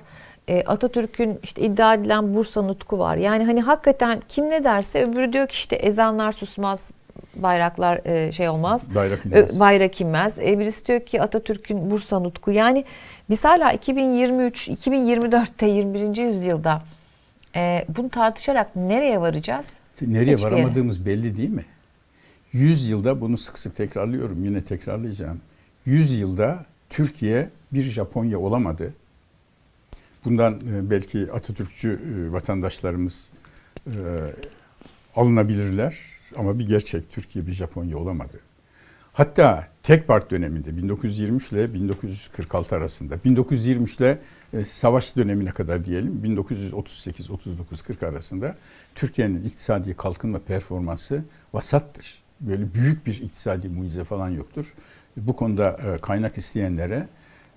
E, 0.47 0.63
Atatürk'ün 0.63 1.39
işte 1.43 1.61
iddia 1.61 1.93
edilen 1.93 2.35
Bursa 2.35 2.61
nutku 2.61 2.99
var. 2.99 3.15
Yani 3.15 3.45
hani 3.45 3.61
hakikaten 3.61 4.21
kim 4.27 4.49
ne 4.49 4.63
derse 4.63 5.05
öbürü 5.05 5.33
diyor 5.33 5.47
ki 5.47 5.53
işte 5.53 5.75
ezanlar 5.75 6.31
susmaz, 6.31 6.79
bayraklar 7.35 8.01
e, 8.05 8.31
şey 8.31 8.49
olmaz. 8.49 8.95
Bayrak 8.95 9.25
Ö- 9.25 9.29
inmez. 9.29 9.59
Bayrak 9.59 10.01
inmez. 10.01 10.39
E, 10.39 10.59
birisi 10.59 10.85
diyor 10.85 10.99
ki 11.05 11.21
Atatürk'ün 11.21 11.91
Bursa 11.91 12.19
nutku. 12.19 12.51
Yani 12.51 12.85
biz 13.29 13.45
hala 13.45 13.71
2023, 13.71 14.67
2024'te 14.69 15.65
21. 15.67 16.17
yüzyılda 16.17 16.81
e, 17.55 17.85
bunu 17.97 18.09
tartışarak 18.09 18.75
nereye 18.75 19.21
varacağız? 19.21 19.65
Nereye 20.01 20.33
Hiçbir 20.33 20.43
yere. 20.51 20.55
varamadığımız 20.55 21.05
belli 21.05 21.37
değil 21.37 21.49
mi? 21.49 21.65
100 22.53 22.89
yılda 22.89 23.21
bunu 23.21 23.37
sık 23.37 23.59
sık 23.59 23.75
tekrarlıyorum 23.75 24.43
yine 24.45 24.63
tekrarlayacağım. 24.63 25.41
100 25.85 26.19
yılda 26.19 26.65
Türkiye 26.89 27.49
bir 27.73 27.83
Japonya 27.83 28.39
olamadı. 28.39 28.93
Bundan 30.25 30.53
e, 30.53 30.89
belki 30.89 31.27
Atatürkçü 31.33 31.89
e, 31.89 32.31
vatandaşlarımız 32.33 33.31
e, 33.87 33.91
alınabilirler 35.15 35.97
ama 36.37 36.59
bir 36.59 36.67
gerçek 36.67 37.11
Türkiye 37.11 37.47
bir 37.47 37.51
Japonya 37.51 37.97
olamadı. 37.97 38.39
Hatta 39.13 39.67
tek 39.83 40.07
part 40.07 40.31
döneminde 40.31 40.77
1923 40.77 41.51
ile 41.51 41.73
1946 41.73 42.75
arasında 42.75 43.15
1923 43.25 43.95
ile 43.95 44.19
e, 44.53 44.65
savaş 44.65 45.15
dönemine 45.15 45.51
kadar 45.51 45.85
diyelim 45.85 46.23
1938 46.23 47.31
39 47.31 47.81
40 47.81 48.03
arasında 48.03 48.55
Türkiye'nin 48.95 49.43
iktisadi 49.43 49.93
kalkınma 49.93 50.39
performansı 50.39 51.23
vasattır. 51.53 52.23
Böyle 52.41 52.73
büyük 52.73 53.05
bir 53.05 53.21
iktisadi 53.21 53.69
mucize 53.69 54.03
falan 54.03 54.29
yoktur. 54.29 54.73
Bu 55.17 55.35
konuda 55.35 55.69
e, 55.69 55.97
kaynak 55.97 56.37
isteyenlere 56.37 57.07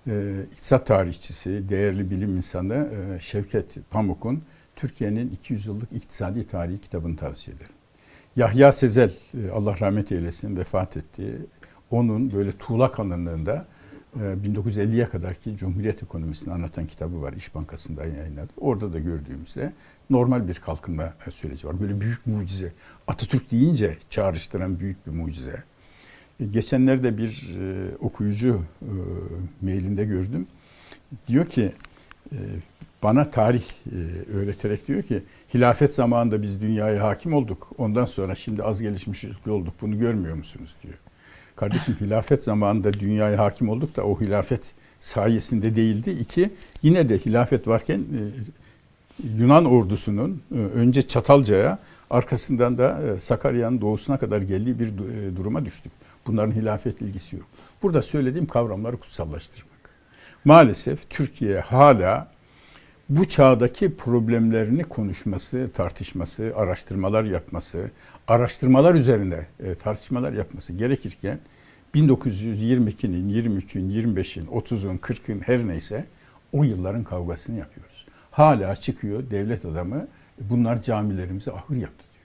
e, 0.06 0.42
iktisat 0.52 0.86
tarihçisi, 0.86 1.68
değerli 1.68 2.10
bilim 2.10 2.36
insanı 2.36 2.88
e, 3.16 3.20
Şevket 3.20 3.90
Pamuk'un 3.90 4.42
Türkiye'nin 4.76 5.30
200 5.30 5.66
yıllık 5.66 5.92
iktisadi 5.92 6.46
tarihi 6.46 6.80
kitabını 6.80 7.16
tavsiye 7.16 7.56
ederim. 7.56 7.81
Yahya 8.36 8.72
Sezel, 8.72 9.12
e, 9.34 9.50
Allah 9.50 9.80
rahmet 9.80 10.12
eylesin, 10.12 10.56
vefat 10.56 10.96
etti. 10.96 11.38
Onun 11.90 12.32
böyle 12.32 12.52
tuğla 12.52 12.92
kalınlığında 12.92 13.66
e, 14.16 14.18
1950'ye 14.18 15.06
kadarki 15.06 15.56
Cumhuriyet 15.56 16.02
ekonomisini 16.02 16.54
anlatan 16.54 16.86
kitabı 16.86 17.22
var. 17.22 17.32
İş 17.32 17.54
Bankası'nda 17.54 18.04
yayınladı. 18.04 18.52
Orada 18.60 18.92
da 18.92 18.98
gördüğümüzde 18.98 19.72
normal 20.10 20.48
bir 20.48 20.54
kalkınma 20.54 21.14
e, 21.26 21.30
süreci 21.30 21.68
var. 21.68 21.80
Böyle 21.80 22.00
büyük 22.00 22.26
mucize. 22.26 22.72
Atatürk 23.06 23.50
deyince 23.50 23.96
çağrıştıran 24.10 24.80
büyük 24.80 25.06
bir 25.06 25.12
mucize. 25.12 25.62
E, 26.40 26.46
Geçenlerde 26.46 27.18
bir 27.18 27.58
e, 27.60 27.96
okuyucu 27.96 28.62
e, 28.82 28.90
mailinde 29.62 30.04
gördüm. 30.04 30.46
Diyor 31.28 31.46
ki 31.46 31.72
e, 32.32 32.38
bana 33.02 33.30
tarih 33.30 33.64
e, 33.92 33.96
öğreterek 34.32 34.88
diyor 34.88 35.02
ki 35.02 35.22
hilafet 35.54 35.94
zamanında 35.94 36.42
biz 36.42 36.60
dünyaya 36.60 37.04
hakim 37.04 37.34
olduk. 37.34 37.70
Ondan 37.78 38.04
sonra 38.04 38.34
şimdi 38.34 38.62
az 38.62 38.82
gelişmiş 38.82 39.24
ülke 39.24 39.50
olduk. 39.50 39.74
Bunu 39.80 39.98
görmüyor 39.98 40.36
musunuz 40.36 40.74
diyor. 40.82 40.94
Kardeşim 41.56 41.96
hilafet 42.00 42.44
zamanında 42.44 42.92
dünyaya 42.92 43.38
hakim 43.38 43.68
olduk 43.68 43.96
da 43.96 44.04
o 44.04 44.20
hilafet 44.20 44.72
sayesinde 45.00 45.76
değildi. 45.76 46.10
İki, 46.10 46.50
yine 46.82 47.08
de 47.08 47.18
hilafet 47.18 47.68
varken 47.68 47.98
e, 47.98 48.20
Yunan 49.38 49.64
ordusunun 49.64 50.42
e, 50.54 50.58
önce 50.58 51.02
Çatalca'ya 51.02 51.78
arkasından 52.10 52.78
da 52.78 53.00
e, 53.02 53.20
Sakarya'nın 53.20 53.80
doğusuna 53.80 54.18
kadar 54.18 54.42
geldiği 54.42 54.78
bir 54.78 54.88
e, 54.88 55.36
duruma 55.36 55.64
düştük. 55.64 55.92
Bunların 56.26 56.52
hilafet 56.52 57.00
ilgisi 57.00 57.36
yok. 57.36 57.46
Burada 57.82 58.02
söylediğim 58.02 58.46
kavramları 58.46 58.96
kutsallaştırmak. 58.96 59.72
Maalesef 60.44 61.10
Türkiye 61.10 61.60
hala 61.60 62.31
bu 63.08 63.28
çağdaki 63.28 63.96
problemlerini 63.96 64.84
konuşması, 64.84 65.70
tartışması, 65.74 66.52
araştırmalar 66.56 67.24
yapması, 67.24 67.90
araştırmalar 68.28 68.94
üzerine 68.94 69.46
e, 69.60 69.74
tartışmalar 69.74 70.32
yapması 70.32 70.72
gerekirken 70.72 71.38
1922'nin, 71.94 73.28
23'ün, 73.28 73.90
25'in, 73.90 74.46
30'un, 74.46 74.98
40'ın 74.98 75.40
her 75.40 75.68
neyse 75.68 76.06
o 76.52 76.64
yılların 76.64 77.04
kavgasını 77.04 77.58
yapıyoruz. 77.58 78.06
Hala 78.30 78.76
çıkıyor 78.76 79.30
devlet 79.30 79.64
adamı 79.64 80.08
bunlar 80.40 80.82
camilerimize 80.82 81.52
ahır 81.52 81.76
yaptı 81.76 82.04
diyor. 82.12 82.24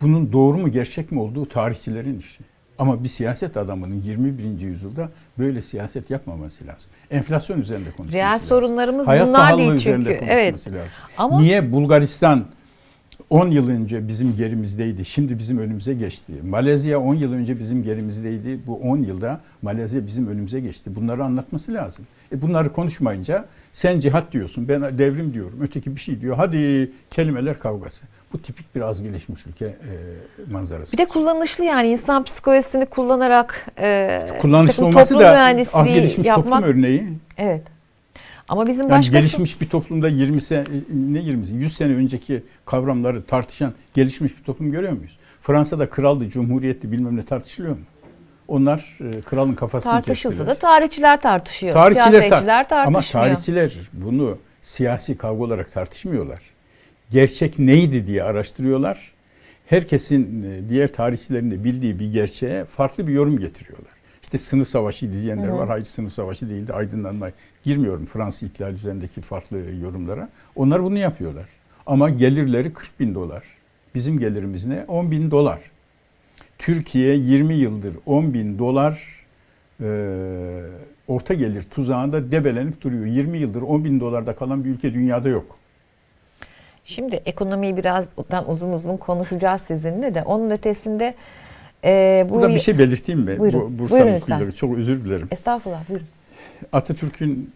Bunun 0.00 0.32
doğru 0.32 0.58
mu 0.58 0.72
gerçek 0.72 1.12
mi 1.12 1.20
olduğu 1.20 1.46
tarihçilerin 1.46 2.18
işi. 2.18 2.44
Ama 2.78 3.02
bir 3.04 3.08
siyaset 3.08 3.56
adamının 3.56 4.02
21. 4.02 4.60
yüzyılda 4.60 5.08
böyle 5.38 5.62
siyaset 5.62 6.10
yapmaması 6.10 6.66
lazım. 6.66 6.90
Enflasyon 7.10 7.60
üzerinde 7.60 7.90
konuşması 7.90 8.16
Reel 8.18 8.32
lazım. 8.32 8.48
sorunlarımız 8.48 9.06
Hayat 9.08 9.28
bunlar 9.28 9.58
değil 9.58 9.72
üzerinde 9.72 10.04
çünkü. 10.08 10.18
konuşması 10.26 10.70
Evet. 10.70 10.84
lazım. 10.84 11.00
Ama 11.18 11.40
Niye 11.40 11.72
Bulgaristan 11.72 12.44
10 13.30 13.50
yıl 13.50 13.68
önce 13.68 14.08
bizim 14.08 14.36
gerimizdeydi, 14.36 15.04
şimdi 15.04 15.38
bizim 15.38 15.58
önümüze 15.58 15.94
geçti. 15.94 16.32
Malezya 16.44 17.00
10 17.00 17.14
yıl 17.14 17.32
önce 17.32 17.58
bizim 17.58 17.82
gerimizdeydi, 17.82 18.60
bu 18.66 18.76
10 18.76 18.98
yılda 18.98 19.40
Malezya 19.62 20.06
bizim 20.06 20.28
önümüze 20.28 20.60
geçti. 20.60 20.94
Bunları 20.94 21.24
anlatması 21.24 21.74
lazım. 21.74 22.06
E 22.32 22.42
bunları 22.42 22.72
konuşmayınca 22.72 23.44
sen 23.72 24.00
cihat 24.00 24.32
diyorsun, 24.32 24.68
ben 24.68 24.98
devrim 24.98 25.34
diyorum, 25.34 25.58
öteki 25.62 25.94
bir 25.94 26.00
şey 26.00 26.20
diyor. 26.20 26.36
Hadi 26.36 26.92
kelimeler 27.10 27.58
kavgası. 27.58 28.04
Bu 28.32 28.42
tipik 28.42 28.74
bir 28.74 28.80
az 28.80 29.02
gelişmiş 29.02 29.46
ülke 29.46 29.64
e, 29.66 29.72
manzarası. 30.52 30.92
bir 30.92 30.98
de 30.98 31.06
kullanışlı 31.06 31.64
yani 31.64 31.88
insan 31.88 32.24
psikolojisini 32.24 32.86
kullanarak 32.86 33.66
e, 33.78 34.26
Kullanışlı 34.40 34.86
olması 34.86 35.18
da 35.18 35.40
az 35.72 35.92
gelişmiş 35.92 36.28
yapmak, 36.28 36.44
toplum 36.44 36.62
örneği. 36.62 37.08
Evet. 37.36 37.75
Ama 38.48 38.66
bizim 38.66 38.82
Yani 38.82 38.98
başka 38.98 39.18
gelişmiş 39.18 39.60
bir 39.60 39.68
toplumda 39.68 40.08
20 40.08 40.40
sene 40.40 40.64
ne 40.94 41.18
20 41.18 41.48
100 41.48 41.72
sene 41.72 41.94
önceki 41.94 42.42
kavramları 42.64 43.24
tartışan 43.24 43.72
gelişmiş 43.94 44.38
bir 44.38 44.42
toplum 44.44 44.70
görüyor 44.70 44.92
muyuz? 44.92 45.18
Fransa'da 45.40 45.90
kraldı, 45.90 46.28
cumhuriyetti 46.28 46.92
bilmem 46.92 47.16
ne 47.16 47.22
tartışılıyor 47.24 47.74
mu? 47.76 47.82
Onlar 48.48 48.98
e, 49.00 49.20
kralın 49.20 49.54
kafasını 49.54 49.92
tartışılsa 49.92 50.28
kestiler. 50.28 50.46
da 50.46 50.54
tarihçiler 50.58 51.20
tartışıyor. 51.20 51.72
Tarihçiler 51.72 52.06
tar- 52.06 52.10
siyasetçiler 52.10 52.60
ama 52.60 52.66
tartışmıyor. 52.68 53.26
tarihçiler 53.26 53.72
bunu 53.92 54.38
siyasi 54.60 55.18
kavga 55.18 55.44
olarak 55.44 55.72
tartışmıyorlar. 55.72 56.42
Gerçek 57.10 57.58
neydi 57.58 58.06
diye 58.06 58.22
araştırıyorlar. 58.22 59.12
Herkesin 59.66 60.42
e, 60.42 60.68
diğer 60.68 60.92
tarihçilerin 60.92 61.50
de 61.50 61.64
bildiği 61.64 61.98
bir 61.98 62.12
gerçeğe 62.12 62.64
farklı 62.64 63.06
bir 63.06 63.12
yorum 63.12 63.38
getiriyorlar. 63.38 63.92
İşte 64.26 64.38
sınıf 64.38 64.68
savaşı 64.68 65.12
diyenler 65.12 65.48
hı. 65.48 65.56
var. 65.58 65.68
Hayır 65.68 65.84
sınıf 65.84 66.12
savaşı 66.12 66.50
değildi. 66.50 66.72
Aydınlanma. 66.72 67.30
Girmiyorum 67.64 68.06
Fransız 68.06 68.42
ihtilali 68.42 68.74
üzerindeki 68.74 69.20
farklı 69.20 69.58
yorumlara. 69.82 70.28
Onlar 70.56 70.82
bunu 70.82 70.98
yapıyorlar. 70.98 71.46
Ama 71.86 72.10
gelirleri 72.10 72.72
40 72.72 73.00
bin 73.00 73.14
dolar. 73.14 73.44
Bizim 73.94 74.18
gelirimiz 74.18 74.66
ne? 74.66 74.84
10 74.88 75.10
bin 75.10 75.30
dolar. 75.30 75.60
Türkiye 76.58 77.14
20 77.16 77.54
yıldır 77.54 77.96
10 78.06 78.34
bin 78.34 78.58
dolar 78.58 79.24
e, 79.80 79.88
orta 81.08 81.34
gelir 81.34 81.62
tuzağında 81.62 82.32
debelenip 82.32 82.82
duruyor. 82.82 83.06
20 83.06 83.38
yıldır 83.38 83.62
10 83.62 83.84
bin 83.84 84.00
dolarda 84.00 84.34
kalan 84.34 84.64
bir 84.64 84.70
ülke 84.70 84.94
dünyada 84.94 85.28
yok. 85.28 85.58
Şimdi 86.84 87.14
ekonomiyi 87.14 87.76
birazdan 87.76 88.50
uzun 88.50 88.72
uzun 88.72 88.96
konuşacağız 88.96 89.60
sizinle 89.68 90.14
de. 90.14 90.22
Onun 90.22 90.50
ötesinde 90.50 91.14
e, 91.84 92.26
bu 92.28 92.34
Burada 92.34 92.54
bir 92.54 92.58
şey 92.58 92.78
belirteyim 92.78 93.20
mi? 93.20 93.38
Buyurun. 93.38 93.78
Bu 93.78 93.78
Bursa 93.78 93.94
Buyurun 93.94 94.12
Nutkuları. 94.12 94.52
Çok 94.52 94.78
özür 94.78 95.04
dilerim. 95.04 95.28
Estağfurullah 95.30 95.88
buyurun. 95.88 96.06
Atatürk'ün 96.72 97.52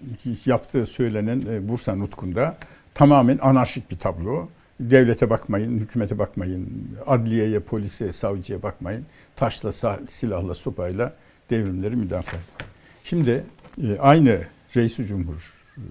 yaptığı 0.46 0.86
söylenen 0.86 1.42
e, 1.50 1.68
Bursa 1.68 1.94
Nutku'nda 1.94 2.56
tamamen 2.94 3.38
anarşik 3.38 3.90
bir 3.90 3.98
tablo. 3.98 4.48
Devlete 4.80 5.30
bakmayın, 5.30 5.78
hükümete 5.78 6.18
bakmayın, 6.18 6.88
adliyeye, 7.06 7.60
polise, 7.60 8.12
savcıya 8.12 8.62
bakmayın. 8.62 9.06
Taşla, 9.36 9.72
silahla, 10.08 10.54
sopayla 10.54 11.14
devrimleri 11.50 11.96
müdafaa 11.96 12.36
edin. 12.36 12.66
Şimdi 13.04 13.44
e, 13.82 13.98
aynı 13.98 14.40
Reis-i 14.76 15.06
Cumhur 15.06 15.54
e, 15.76 15.82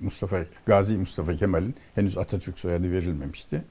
Mustafa 0.00 0.36
Gazi 0.66 0.96
Mustafa 0.96 1.36
Kemal'in 1.36 1.74
henüz 1.94 2.18
Atatürk 2.18 2.58
soyadı 2.58 2.92
verilmemişti. 2.92 3.62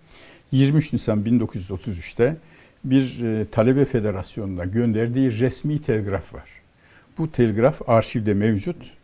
23 0.52 0.94
Nisan 0.94 1.24
1933'te 1.24 2.38
bir 2.84 3.24
e, 3.24 3.46
talebe 3.46 3.86
federasyonuna 3.86 4.66
gönderdiği 4.66 5.40
resmi 5.40 5.82
telgraf 5.82 6.34
var. 6.34 6.50
Bu 7.18 7.32
telgraf 7.32 7.90
arşivde 7.90 8.34
mevcut. 8.34 9.00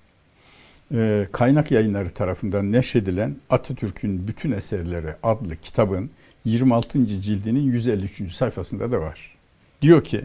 Ee, 0.93 1.27
kaynak 1.31 1.71
yayınları 1.71 2.09
tarafından 2.09 2.71
neşredilen 2.71 3.35
Atatürk'ün 3.49 4.27
Bütün 4.27 4.51
Eserleri 4.51 5.15
adlı 5.23 5.55
kitabın 5.55 6.09
26. 6.45 7.05
cildinin 7.07 7.61
153. 7.61 8.31
sayfasında 8.31 8.91
da 8.91 9.01
var. 9.01 9.35
Diyor 9.81 10.03
ki, 10.03 10.21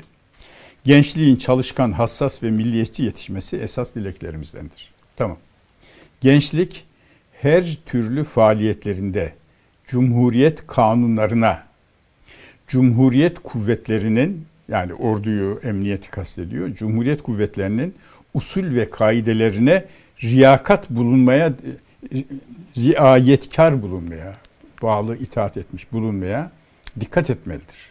gençliğin 0.84 1.36
çalışkan, 1.36 1.92
hassas 1.92 2.42
ve 2.42 2.50
milliyetçi 2.50 3.02
yetişmesi 3.02 3.56
esas 3.56 3.94
dileklerimizdendir. 3.94 4.90
Tamam. 5.16 5.38
Gençlik 6.20 6.84
her 7.32 7.78
türlü 7.86 8.24
faaliyetlerinde 8.24 9.34
Cumhuriyet 9.84 10.66
kanunlarına, 10.66 11.66
Cumhuriyet 12.70 13.38
kuvvetlerinin 13.38 14.46
yani 14.68 14.94
orduyu, 14.94 15.60
emniyeti 15.62 16.10
kastediyor. 16.10 16.74
Cumhuriyet 16.74 17.22
kuvvetlerinin 17.22 17.94
usul 18.34 18.74
ve 18.74 18.90
kaidelerine 18.90 19.84
riyakat 20.22 20.90
bulunmaya, 20.90 21.52
riayetkar 22.76 23.82
bulunmaya, 23.82 24.36
bağlı 24.82 25.16
itaat 25.16 25.56
etmiş 25.56 25.92
bulunmaya 25.92 26.50
dikkat 27.00 27.30
etmelidir. 27.30 27.90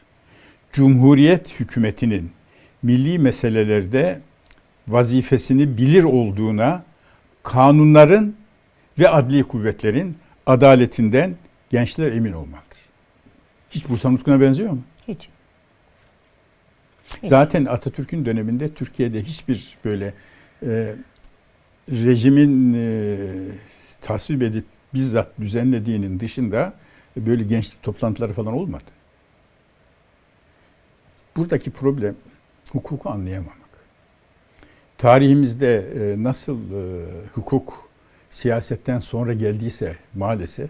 Cumhuriyet 0.71 1.59
hükümetinin 1.59 2.31
milli 2.83 3.19
meselelerde 3.19 4.21
vazifesini 4.87 5.77
bilir 5.77 6.03
olduğuna 6.03 6.83
kanunların 7.43 8.35
ve 8.99 9.09
adli 9.09 9.43
kuvvetlerin 9.43 10.17
adaletinden 10.45 11.35
gençler 11.69 12.11
emin 12.11 12.33
olmalıdır. 12.33 12.68
Hiç 13.69 13.89
Bursa 13.89 14.09
Nutku'na 14.11 14.41
benziyor 14.41 14.71
mu? 14.71 14.81
Hiç. 15.07 15.29
Hiç. 17.23 17.29
Zaten 17.29 17.65
Atatürk'ün 17.65 18.25
döneminde 18.25 18.73
Türkiye'de 18.73 19.23
hiçbir 19.23 19.77
böyle 19.85 20.13
e, 20.65 20.95
rejimin 21.91 22.73
e, 22.73 23.17
tasvip 24.01 24.41
edip 24.41 24.65
bizzat 24.93 25.39
düzenlediğinin 25.39 26.19
dışında 26.19 26.73
böyle 27.17 27.43
gençlik 27.43 27.83
toplantıları 27.83 28.33
falan 28.33 28.53
olmadı. 28.53 28.83
Buradaki 31.35 31.71
problem 31.71 32.15
hukuku 32.71 33.09
anlayamamak. 33.09 33.59
Tarihimizde 34.97 35.75
e, 35.77 36.23
nasıl 36.23 36.57
e, 36.57 37.05
hukuk 37.33 37.89
siyasetten 38.29 38.99
sonra 38.99 39.33
geldiyse 39.33 39.95
maalesef 40.15 40.69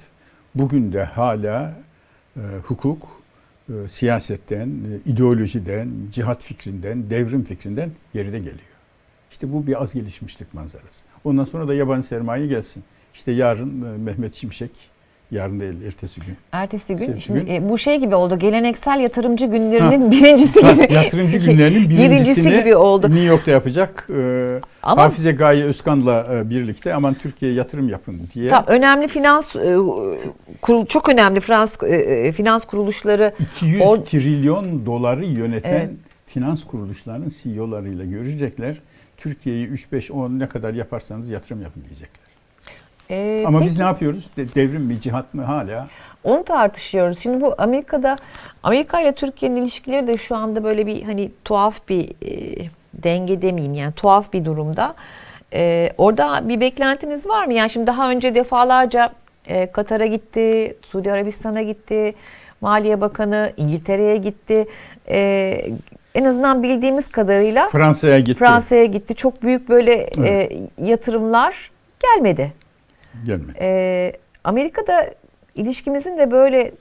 bugün 0.56 0.94
de 0.94 1.04
hala 1.04 1.74
hukuk 2.64 3.20
e, 3.70 3.88
siyasetten, 3.88 4.68
e, 4.68 5.10
ideolojiden, 5.12 5.90
cihat 6.12 6.44
fikrinden, 6.44 7.10
devrim 7.10 7.44
fikrinden 7.44 7.92
geride 8.14 8.38
geliyor. 8.38 8.70
İşte 9.32 9.54
bu 9.54 9.68
bir 9.68 9.82
az 9.82 9.94
gelişmişlik 9.94 10.54
manzarası. 10.54 11.06
Ondan 11.24 11.44
sonra 11.44 11.68
da 11.68 11.74
yabancı 11.74 12.08
sermaye 12.08 12.48
gelsin. 12.48 12.84
İşte 13.14 13.32
yarın 13.32 13.82
e, 13.82 13.98
Mehmet 13.98 14.34
Şimşek, 14.34 14.72
yarın 15.32 15.60
değil 15.60 15.82
ertesi 15.88 16.22
gün. 16.22 16.36
Ertesi 16.52 16.96
gün 16.96 17.04
Ertesi 17.04 17.22
şimdi 17.22 17.40
gün. 17.46 17.54
e, 17.54 17.70
bu 17.70 17.78
şey 17.78 18.00
gibi 18.00 18.16
oldu. 18.16 18.40
Geleneksel 18.40 19.00
yatırımcı 19.00 19.46
günlerinin 19.46 20.12
birincisi 20.12 20.60
gibi. 20.60 20.94
Yatırımcı 20.94 21.38
günlerinin 21.38 21.90
Birincisi 21.90 22.50
gibi 22.50 22.76
oldu. 22.76 23.08
New 23.10 23.24
York'ta 23.26 23.52
yapacak. 23.52 24.08
E, 24.10 24.60
Ama- 24.84 25.02
Hafize 25.04 25.32
Gaye 25.32 25.64
Özkan'la 25.64 26.26
e, 26.32 26.50
birlikte 26.50 26.94
aman 26.94 27.14
Türkiye'ye 27.14 27.58
yatırım 27.58 27.90
yapın 27.90 28.20
diye. 28.34 28.50
Tam 28.50 28.64
önemli 28.68 29.08
finans 29.08 29.56
e, 29.56 29.76
kurul 30.62 30.86
çok 30.86 31.10
önemli 31.10 31.40
Frans 31.40 31.84
e, 31.84 31.88
e, 31.96 32.32
finans 32.32 32.66
kuruluşları 32.66 33.34
200 33.40 33.82
Or- 33.82 34.04
trilyon 34.06 34.86
doları 34.86 35.26
yöneten 35.26 35.70
Evet. 35.74 35.90
finans 36.26 36.64
kuruluşlarının 36.64 37.32
CEO'larıyla 37.44 38.06
görecekler. 38.06 38.76
Türkiye'yi 39.18 39.68
3 39.68 39.92
5 39.92 40.12
10 40.12 40.40
ne 40.40 40.48
kadar 40.48 40.74
yaparsanız 40.74 41.30
yatırım 41.30 41.62
yapın 41.62 41.84
diyecekler. 41.84 42.29
E, 43.10 43.44
Ama 43.46 43.58
peki- 43.60 43.70
biz 43.70 43.78
ne 43.80 43.84
yapıyoruz? 43.86 44.30
De- 44.38 44.56
devrim 44.56 44.82
mi, 44.82 45.02
cihat 45.02 45.34
mı 45.34 45.44
hala? 45.44 45.88
Onu 46.24 46.44
tartışıyoruz. 46.44 47.20
Şimdi 47.20 47.42
bu 47.42 47.56
Amerika'da 47.58 48.16
Amerika 48.64 49.02
ile 49.02 49.12
Türkiye'nin 49.12 49.56
ilişkileri 49.62 50.08
de 50.08 50.18
şu 50.18 50.36
anda 50.36 50.64
böyle 50.64 50.88
bir 50.88 51.04
hani 51.04 51.32
tuhaf 51.46 51.90
bir 51.90 52.10
e, 52.10 52.56
denge 52.94 53.42
demeyeyim 53.42 53.74
yani 53.74 53.94
tuhaf 53.94 54.34
bir 54.34 54.46
durumda. 54.46 54.96
E, 55.54 55.94
orada 55.98 56.50
bir 56.50 56.60
beklentiniz 56.60 57.28
var 57.28 57.46
mı? 57.46 57.54
Yani 57.54 57.70
şimdi 57.70 57.88
daha 57.88 58.10
önce 58.10 58.36
defalarca 58.36 59.14
e, 59.46 59.72
Katar'a 59.72 60.06
gitti, 60.06 60.78
Suudi 60.92 61.12
Arabistan'a 61.12 61.62
gitti, 61.62 62.14
Maliye 62.62 63.02
Bakanı 63.02 63.54
İngiltere'ye 63.58 64.18
gitti. 64.18 64.68
E, 65.10 65.62
en 66.16 66.24
azından 66.26 66.64
bildiğimiz 66.64 67.10
kadarıyla 67.10 67.68
Fransa'ya 67.68 68.20
gitti. 68.20 68.40
Fransa'ya 68.40 68.86
gitti. 68.86 69.16
Çok 69.16 69.44
büyük 69.44 69.70
böyle 69.70 70.10
e, 70.24 70.50
yatırımlar 70.84 71.72
gelmedi. 72.04 72.54
Gelmedi. 73.26 73.58
Ee, 73.60 74.14
Amerika'da 74.44 75.14
ilişkimizin 75.56 76.18
de 76.18 76.32
böyle 76.32 76.72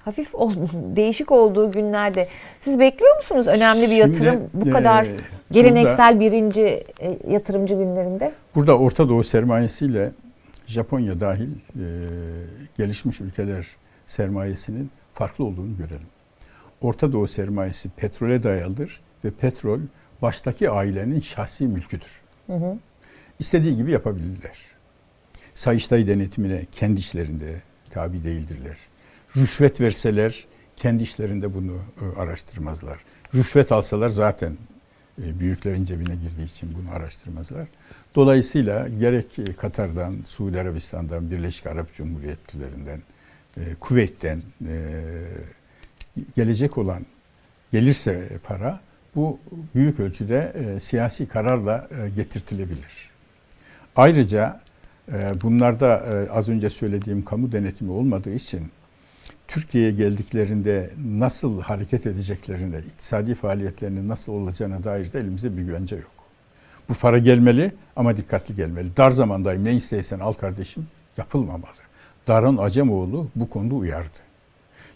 hafif 0.00 0.34
ol- 0.34 0.54
değişik 0.96 1.32
olduğu 1.32 1.72
günlerde 1.72 2.28
siz 2.60 2.78
bekliyor 2.78 3.16
musunuz 3.16 3.46
önemli 3.46 3.82
bir 3.82 3.96
yatırım 3.96 4.16
Şimdi, 4.34 4.40
bu 4.54 4.68
e, 4.68 4.70
kadar 4.70 5.06
burada- 5.06 5.22
geleneksel 5.50 6.20
birinci 6.20 6.84
e, 7.00 7.18
yatırımcı 7.30 7.74
günlerinde? 7.74 8.32
Burada 8.54 8.78
Orta 8.78 9.08
Doğu 9.08 9.24
sermayesiyle 9.24 10.10
Japonya 10.66 11.20
dahil 11.20 11.48
e, 11.50 11.84
gelişmiş 12.76 13.20
ülkeler 13.20 13.66
sermayesinin 14.06 14.90
farklı 15.12 15.44
olduğunu 15.44 15.76
görelim. 15.76 16.06
Orta 16.80 17.12
Doğu 17.12 17.26
sermayesi 17.28 17.88
petrole 17.90 18.42
dayalıdır 18.42 19.00
ve 19.24 19.30
petrol 19.30 19.80
baştaki 20.22 20.70
ailenin 20.70 21.20
şahsi 21.20 21.66
mülküdür. 21.66 22.20
Hı 22.46 22.52
hı. 22.52 22.76
İstediği 23.38 23.76
gibi 23.76 23.90
yapabilirler. 23.90 24.58
Sayıştay 25.54 26.06
denetimine 26.06 26.66
kendi 26.72 27.00
işlerinde 27.00 27.62
tabi 27.90 28.24
değildirler. 28.24 28.76
Rüşvet 29.36 29.80
verseler 29.80 30.46
kendi 30.76 31.02
işlerinde 31.02 31.54
bunu 31.54 31.76
e, 31.76 32.20
araştırmazlar. 32.20 32.98
Rüşvet 33.34 33.72
alsalar 33.72 34.08
zaten 34.08 34.56
e, 35.22 35.40
büyüklerin 35.40 35.84
cebine 35.84 36.14
girdiği 36.14 36.44
için 36.44 36.70
bunu 36.74 36.96
araştırmazlar. 36.96 37.66
Dolayısıyla 38.14 38.88
gerek 38.88 39.38
e, 39.38 39.52
Katar'dan, 39.52 40.16
Suudi 40.26 40.60
Arabistan'dan, 40.60 41.30
Birleşik 41.30 41.66
Arap 41.66 41.94
Cumhuriyetlerinden, 41.94 43.02
Kuveyt'ten 43.80 44.42
gelecek 46.36 46.78
olan 46.78 47.06
gelirse 47.72 48.28
para 48.44 48.80
bu 49.14 49.38
büyük 49.74 50.00
ölçüde 50.00 50.52
siyasi 50.80 51.26
kararla 51.26 51.88
getirtilebilir. 52.16 53.10
Ayrıca 53.96 54.60
bunlarda 55.42 55.96
e, 55.96 56.30
az 56.30 56.48
önce 56.48 56.70
söylediğim 56.70 57.24
kamu 57.24 57.52
denetimi 57.52 57.90
olmadığı 57.90 58.34
için 58.34 58.62
Türkiye'ye 59.48 59.90
geldiklerinde 59.90 60.90
nasıl 61.04 61.60
hareket 61.60 62.06
edeceklerine, 62.06 62.78
iktisadi 62.78 63.34
faaliyetlerinin 63.34 64.08
nasıl 64.08 64.32
olacağına 64.32 64.84
dair 64.84 65.12
de 65.12 65.18
elimizde 65.18 65.56
bir 65.56 65.62
güvence 65.62 65.96
yok. 65.96 66.14
Bu 66.88 66.94
para 66.94 67.18
gelmeli 67.18 67.72
ama 67.96 68.16
dikkatli 68.16 68.56
gelmeli. 68.56 68.96
Dar 68.96 69.10
zamandayım 69.10 69.64
ne 69.64 69.74
isteysen 69.74 70.18
al 70.18 70.32
kardeşim 70.32 70.86
yapılmamalı. 71.16 71.84
Darın 72.28 72.56
Acemoğlu 72.56 73.28
bu 73.36 73.50
konuda 73.50 73.74
uyardı. 73.74 74.18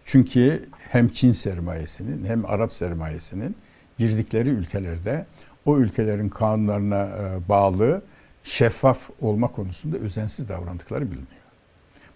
Çünkü 0.04 0.68
hem 0.78 1.08
Çin 1.08 1.32
sermayesinin 1.32 2.24
hem 2.24 2.46
Arap 2.46 2.72
sermayesinin 2.72 3.56
girdikleri 3.98 4.48
ülkelerde 4.48 5.26
o 5.64 5.78
ülkelerin 5.78 6.28
kanunlarına 6.28 7.06
e, 7.06 7.48
bağlı 7.48 8.02
şeffaf 8.48 9.10
olma 9.20 9.48
konusunda 9.48 9.96
özensiz 9.96 10.48
davrandıkları 10.48 11.04
biliniyor. 11.04 11.42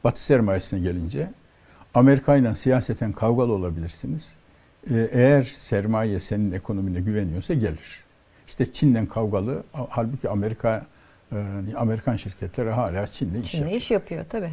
Batı 0.05 0.25
sermayesine 0.25 0.81
gelince 0.81 1.31
Amerika 1.95 2.37
ile 2.37 2.55
siyaseten 2.55 3.12
kavgalı 3.12 3.53
olabilirsiniz. 3.53 4.35
E, 4.90 5.09
eğer 5.12 5.42
sermaye 5.42 6.21
senin 6.21 6.53
ekonomine 6.53 7.01
güveniyorsa 7.01 7.55
gelir. 7.55 8.05
İşte 8.47 8.73
Çin'den 8.73 9.07
kavgalı 9.07 9.62
halbuki 9.73 10.29
Amerika 10.29 10.87
e, 11.33 11.37
Amerikan 11.77 12.16
şirketleri 12.16 12.71
hala 12.71 13.07
Çin'le 13.07 13.42
iş 13.42 13.51
Çin'le 13.51 13.61
yapıyor. 13.61 13.81
iş 13.81 13.90
yapıyor 13.90 14.25
tabii. 14.29 14.51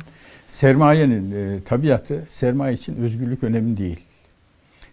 Sermayenin 0.47 1.31
e, 1.31 1.63
tabiatı 1.63 2.25
sermaye 2.29 2.73
için 2.73 2.95
özgürlük 2.95 3.43
önemli 3.43 3.77
değil. 3.77 4.05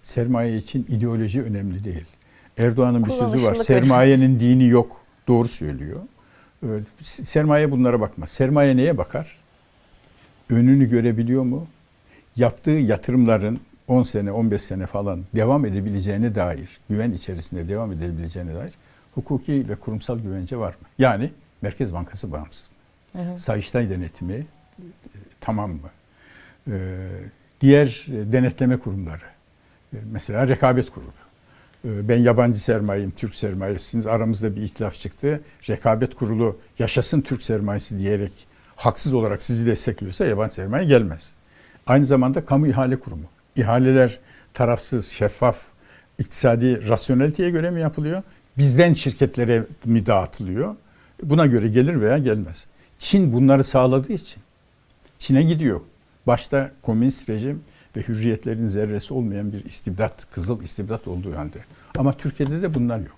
Sermaye 0.02 0.56
için 0.56 0.86
ideoloji 0.88 1.42
önemli 1.42 1.84
değil. 1.84 2.06
Erdoğan'ın 2.58 3.04
bir 3.06 3.10
sözü 3.10 3.42
var. 3.42 3.54
Sermayenin 3.54 4.40
dini 4.40 4.66
yok. 4.68 5.00
Doğru 5.28 5.48
söylüyor. 5.48 6.00
Sermaye 7.00 7.70
bunlara 7.70 8.00
bakmaz. 8.00 8.30
Sermaye 8.30 8.76
neye 8.76 8.98
bakar? 8.98 9.38
Önünü 10.50 10.90
görebiliyor 10.90 11.42
mu? 11.42 11.66
Yaptığı 12.36 12.70
yatırımların 12.70 13.60
10 13.88 14.02
sene, 14.02 14.32
15 14.32 14.62
sene 14.62 14.86
falan 14.86 15.24
devam 15.34 15.64
edebileceğine 15.64 16.34
dair, 16.34 16.78
güven 16.90 17.12
içerisinde 17.12 17.68
devam 17.68 17.92
edebileceğine 17.92 18.54
dair 18.54 18.72
hukuki 19.14 19.68
ve 19.68 19.76
kurumsal 19.76 20.18
güvence 20.18 20.56
var 20.56 20.70
mı? 20.72 20.88
Yani 20.98 21.30
Merkez 21.62 21.94
Bankası 21.94 22.32
bağımsız 22.32 22.68
hı. 23.12 23.38
Sayıştay 23.38 23.90
denetimi 23.90 24.34
e, 24.34 24.44
tamam 25.40 25.70
mı? 25.70 25.90
Ee, 26.70 27.08
diğer 27.60 28.06
e, 28.08 28.32
denetleme 28.32 28.76
kurumları, 28.76 29.24
e, 29.94 29.96
mesela 30.12 30.48
rekabet 30.48 30.90
kurulu. 30.90 31.10
Ee, 31.84 32.08
ben 32.08 32.18
yabancı 32.18 32.60
sermayeyim, 32.60 33.10
Türk 33.10 33.34
sermayesiniz. 33.34 34.06
Aramızda 34.06 34.56
bir 34.56 34.62
itilaf 34.62 35.00
çıktı. 35.00 35.40
Rekabet 35.68 36.14
kurulu 36.14 36.58
yaşasın 36.78 37.20
Türk 37.20 37.42
sermayesi 37.42 37.98
diyerek 37.98 38.32
haksız 38.76 39.14
olarak 39.14 39.42
sizi 39.42 39.66
destekliyorsa 39.66 40.24
yabancı 40.24 40.54
sermaye 40.54 40.84
gelmez. 40.84 41.32
Aynı 41.86 42.06
zamanda 42.06 42.44
kamu 42.44 42.66
ihale 42.66 43.00
kurumu. 43.00 43.26
İhaleler 43.56 44.18
tarafsız, 44.54 45.06
şeffaf, 45.06 45.62
iktisadi 46.18 46.88
rasyoneliteye 46.88 47.50
göre 47.50 47.70
mi 47.70 47.80
yapılıyor? 47.80 48.22
Bizden 48.58 48.92
şirketlere 48.92 49.66
mi 49.84 50.06
dağıtılıyor? 50.06 50.76
Buna 51.22 51.46
göre 51.46 51.68
gelir 51.68 52.00
veya 52.00 52.18
gelmez. 52.18 52.66
Çin 52.98 53.32
bunları 53.32 53.64
sağladığı 53.64 54.12
için 54.12 54.42
Çin'e 55.18 55.42
gidiyor. 55.42 55.80
Başta 56.26 56.70
komünist 56.82 57.28
rejim 57.28 57.62
ve 57.96 58.00
hürriyetlerin 58.00 58.66
zerresi 58.66 59.14
olmayan 59.14 59.52
bir 59.52 59.64
istibdat, 59.64 60.30
kızıl 60.30 60.62
istibdat 60.62 61.08
olduğu 61.08 61.36
halde. 61.36 61.58
Ama 61.98 62.12
Türkiye'de 62.12 62.62
de 62.62 62.74
bunlar 62.74 62.98
yok. 62.98 63.16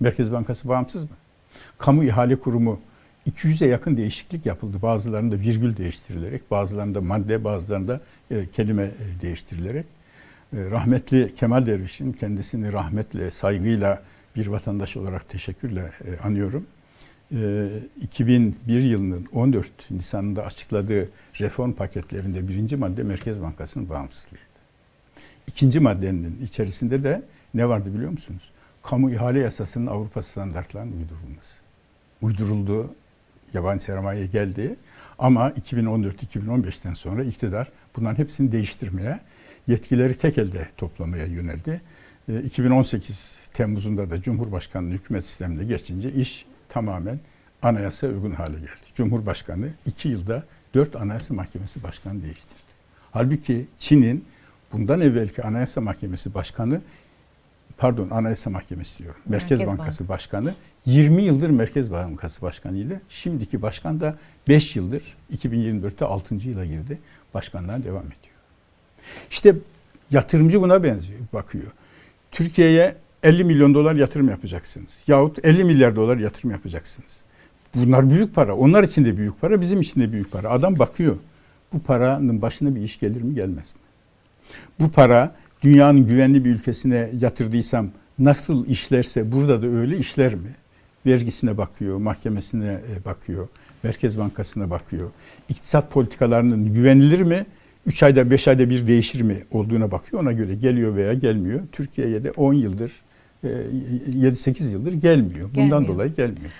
Merkez 0.00 0.32
Bankası 0.32 0.68
bağımsız 0.68 1.02
mı? 1.02 1.16
Kamu 1.78 2.04
ihale 2.04 2.36
kurumu 2.36 2.80
200'e 3.30 3.68
yakın 3.68 3.96
değişiklik 3.96 4.46
yapıldı. 4.46 4.82
Bazılarında 4.82 5.34
virgül 5.36 5.76
değiştirilerek, 5.76 6.50
bazılarında 6.50 7.00
madde, 7.00 7.44
bazılarında 7.44 8.00
e, 8.30 8.46
kelime 8.50 8.82
e, 8.82 9.22
değiştirilerek. 9.22 9.86
E, 10.52 10.70
rahmetli 10.70 11.34
Kemal 11.34 11.66
Derviş'in 11.66 12.12
kendisini 12.12 12.72
rahmetle, 12.72 13.30
saygıyla 13.30 14.02
bir 14.36 14.46
vatandaş 14.46 14.96
olarak 14.96 15.28
teşekkürle 15.28 15.90
anıyorum. 16.22 16.66
E, 17.34 17.68
2001 18.00 18.80
yılının 18.80 19.26
14 19.32 19.90
Nisan'ında 19.90 20.44
açıkladığı 20.44 21.08
reform 21.40 21.72
paketlerinde 21.72 22.48
birinci 22.48 22.76
madde 22.76 23.02
Merkez 23.02 23.42
Bankası'nın 23.42 23.88
bağımsızlığıydı. 23.88 24.44
İkinci 25.46 25.80
maddenin 25.80 26.42
içerisinde 26.42 27.04
de 27.04 27.22
ne 27.54 27.68
vardı 27.68 27.94
biliyor 27.94 28.10
musunuz? 28.10 28.50
Kamu 28.82 29.10
ihale 29.10 29.38
yasasının 29.38 29.86
Avrupa 29.86 30.22
standartlarının 30.22 30.92
uydurulması. 30.92 31.60
Uyduruldu, 32.22 32.94
yabancı 33.54 33.84
sermaye 33.84 34.26
geldi 34.26 34.76
ama 35.18 35.50
2014-2015'ten 35.50 36.94
sonra 36.94 37.24
iktidar 37.24 37.68
bunların 37.96 38.18
hepsini 38.18 38.52
değiştirmeye, 38.52 39.20
yetkileri 39.66 40.14
tek 40.14 40.38
elde 40.38 40.68
toplamaya 40.76 41.26
yöneldi. 41.26 41.80
E, 42.28 42.42
2018 42.42 43.48
Temmuz'unda 43.54 44.10
da 44.10 44.22
Cumhurbaşkanlığı 44.22 44.90
hükümet 44.90 45.26
sistemine 45.26 45.64
geçince 45.64 46.12
iş 46.12 46.46
tamamen 46.74 47.20
anayasa 47.62 48.06
uygun 48.06 48.30
hale 48.30 48.54
geldi. 48.58 48.84
Cumhurbaşkanı 48.94 49.68
iki 49.86 50.08
yılda 50.08 50.44
dört 50.74 50.96
anayasa 50.96 51.34
mahkemesi 51.34 51.82
başkanı 51.82 52.22
değiştirdi. 52.22 52.74
Halbuki 53.10 53.66
Çin'in 53.78 54.24
bundan 54.72 55.00
evvelki 55.00 55.42
anayasa 55.42 55.80
mahkemesi 55.80 56.34
başkanı 56.34 56.80
pardon 57.76 58.10
anayasa 58.10 58.50
mahkemesi 58.50 58.98
diyorum. 58.98 59.20
Merkez, 59.28 59.50
Merkez 59.50 59.66
Bankası 59.68 59.84
Bankası. 59.84 60.08
Başkanı 60.08 60.54
20 60.86 61.22
yıldır 61.22 61.50
Merkez 61.50 61.90
Bankası 61.90 62.42
Başkanıydı. 62.42 63.00
Şimdiki 63.08 63.62
başkan 63.62 64.00
da 64.00 64.18
5 64.48 64.76
yıldır 64.76 65.02
2024'te 65.36 66.04
6. 66.04 66.34
yıla 66.34 66.64
girdi. 66.64 66.98
Başkanlığa 67.34 67.84
devam 67.84 68.06
ediyor. 68.06 68.34
İşte 69.30 69.54
yatırımcı 70.10 70.62
buna 70.62 70.82
benziyor, 70.82 71.20
bakıyor. 71.32 71.72
Türkiye'ye 72.30 72.96
50 73.24 73.44
milyon 73.44 73.74
dolar 73.74 73.94
yatırım 73.94 74.28
yapacaksınız. 74.28 75.04
Yahut 75.06 75.44
50 75.44 75.64
milyar 75.64 75.96
dolar 75.96 76.16
yatırım 76.16 76.50
yapacaksınız. 76.50 77.20
Bunlar 77.74 78.10
büyük 78.10 78.34
para. 78.34 78.56
Onlar 78.56 78.84
için 78.84 79.04
de 79.04 79.16
büyük 79.16 79.40
para, 79.40 79.60
bizim 79.60 79.80
için 79.80 80.00
de 80.00 80.12
büyük 80.12 80.30
para. 80.30 80.50
Adam 80.50 80.78
bakıyor. 80.78 81.16
Bu 81.72 81.82
paranın 81.82 82.42
başına 82.42 82.74
bir 82.74 82.80
iş 82.80 83.00
gelir 83.00 83.22
mi 83.22 83.34
gelmez 83.34 83.74
mi? 83.74 83.80
Bu 84.80 84.90
para 84.90 85.34
dünyanın 85.62 86.06
güvenli 86.06 86.44
bir 86.44 86.50
ülkesine 86.50 87.10
yatırdıysam 87.20 87.90
nasıl 88.18 88.66
işlerse 88.66 89.32
burada 89.32 89.62
da 89.62 89.66
öyle 89.66 89.98
işler 89.98 90.34
mi? 90.34 90.54
Vergisine 91.06 91.58
bakıyor, 91.58 91.96
mahkemesine 91.96 92.66
e, 92.66 93.04
bakıyor, 93.04 93.48
Merkez 93.82 94.18
Bankası'na 94.18 94.70
bakıyor. 94.70 95.10
İktisat 95.48 95.90
politikalarının 95.90 96.72
güvenilir 96.72 97.20
mi? 97.20 97.46
3 97.86 98.02
ayda 98.02 98.30
5 98.30 98.48
ayda 98.48 98.70
bir 98.70 98.86
değişir 98.86 99.20
mi 99.20 99.42
olduğuna 99.50 99.90
bakıyor. 99.90 100.22
Ona 100.22 100.32
göre 100.32 100.54
geliyor 100.54 100.96
veya 100.96 101.14
gelmiyor. 101.14 101.60
Türkiye'ye 101.72 102.24
de 102.24 102.30
10 102.30 102.54
yıldır, 102.54 102.92
7-8 103.48 104.72
yıldır 104.72 104.92
gelmiyor. 104.92 105.48
Bundan 105.54 105.68
Gelmiyor. 105.68 105.94
dolayı 105.94 106.14
gelmiyor. 106.14 106.50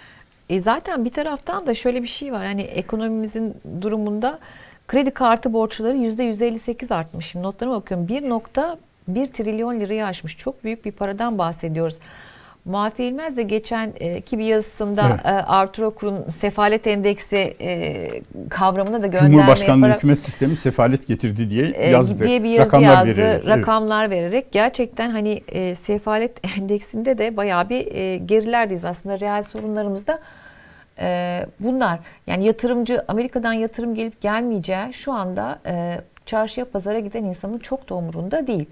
E 0.49 0.61
zaten 0.61 1.05
bir 1.05 1.11
taraftan 1.11 1.67
da 1.67 1.75
şöyle 1.75 2.03
bir 2.03 2.09
şey 2.09 2.33
var. 2.33 2.47
Hani 2.47 2.63
ekonomimizin 2.63 3.55
durumunda 3.81 4.39
kredi 4.89 5.11
kartı 5.11 5.53
borçları 5.53 5.97
%158 5.97 6.95
artmış. 6.95 7.27
Şimdi 7.27 7.45
notlarıma 7.45 7.77
bakıyorum. 7.77 8.07
1.1 8.07 9.33
trilyon 9.33 9.81
lirayı 9.81 10.07
aşmış. 10.07 10.39
Çok 10.39 10.65
büyük 10.65 10.85
bir 10.85 10.93
paradan 10.93 11.39
bahsediyoruz. 11.39 11.99
Muafi 12.65 13.05
İlmez 13.05 13.37
de 13.37 13.43
geçen 13.43 13.93
e, 14.01 14.21
ki 14.21 14.39
bir 14.39 14.45
yazısında 14.45 15.09
Evet. 15.11 15.27
e, 15.27 15.29
Arturo 15.29 15.91
Kur'un 15.91 16.31
sefalet 16.31 16.87
endeksi 16.87 17.57
e, 17.61 18.11
kavramına 18.51 19.03
da 19.03 19.07
gönderme 19.07 19.31
Cumhurbaşkanlığı 19.31 19.81
yaparak 19.81 19.97
hükümet 19.97 20.19
sistemi 20.19 20.57
sefalet 20.57 21.07
getirdi 21.07 21.51
diye 21.51 21.67
e, 21.67 21.91
yazdı. 21.91 22.25
diye 22.25 22.43
bir 22.45 22.51
yazı 22.51 22.67
Rakamlar 22.67 23.07
yazdı. 23.07 23.07
vererek, 23.09 23.35
evet. 23.35 23.49
rakamlar 23.49 24.11
vererek 24.11 24.53
gerçekten 24.53 25.11
hani 25.11 25.43
e, 25.49 25.75
sefalet 25.75 26.33
endeksinde 26.59 27.19
de 27.19 27.37
bayağı 27.37 27.69
bir 27.69 27.95
e, 27.95 28.17
gerilerdeyiz 28.17 28.85
aslında 28.85 29.21
reel 29.21 29.43
sorunlarımızda 29.43 30.21
e, 30.99 31.47
bunlar. 31.61 31.99
Yani 32.27 32.45
yatırımcı 32.47 33.05
Amerika'dan 33.09 33.53
yatırım 33.53 33.95
gelip 33.95 34.21
gelmeyeceği 34.21 34.93
şu 34.93 35.13
anda 35.13 35.59
e, 35.67 36.01
çarşıya 36.27 36.67
pazara 36.71 36.99
giden 36.99 37.25
insanın 37.25 37.59
çok 37.59 37.89
da 37.89 37.95
umurunda 37.95 38.47
değil. 38.47 38.67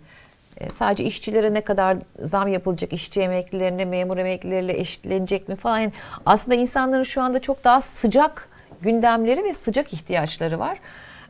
E, 0.63 0.71
sadece 0.71 1.05
işçilere 1.05 1.55
ne 1.55 1.61
kadar 1.61 1.97
zam 2.23 2.49
yapılacak, 2.49 2.93
işçi 2.93 3.21
emeklilerine, 3.21 3.85
memur 3.85 4.19
emeklileriyle 4.19 4.81
eşitlenecek 4.81 5.49
mi 5.49 5.57
falan. 5.57 5.79
Yani 5.79 5.93
aslında 6.27 6.55
insanların 6.55 7.03
şu 7.03 7.23
anda 7.23 7.41
çok 7.41 7.65
daha 7.65 7.81
sıcak 7.81 8.49
gündemleri 8.83 9.45
ve 9.45 9.55
sıcak 9.55 9.93
ihtiyaçları 9.93 10.59
var. 10.59 10.79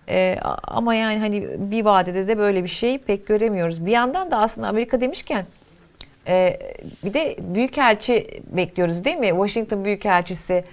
E, 0.08 0.38
ama 0.62 0.94
yani 0.94 1.18
hani 1.18 1.48
bir 1.70 1.84
vadede 1.84 2.28
de 2.28 2.38
böyle 2.38 2.64
bir 2.64 2.68
şey 2.68 2.98
pek 2.98 3.26
göremiyoruz. 3.26 3.86
Bir 3.86 3.92
yandan 3.92 4.30
da 4.30 4.38
aslında 4.38 4.68
Amerika 4.68 5.00
demişken 5.00 5.46
e, 6.28 6.58
bir 7.04 7.14
de 7.14 7.36
büyükelçi 7.40 8.42
bekliyoruz 8.46 9.04
değil 9.04 9.16
mi? 9.16 9.28
Washington 9.28 9.84
büyükelçisi 9.84 10.64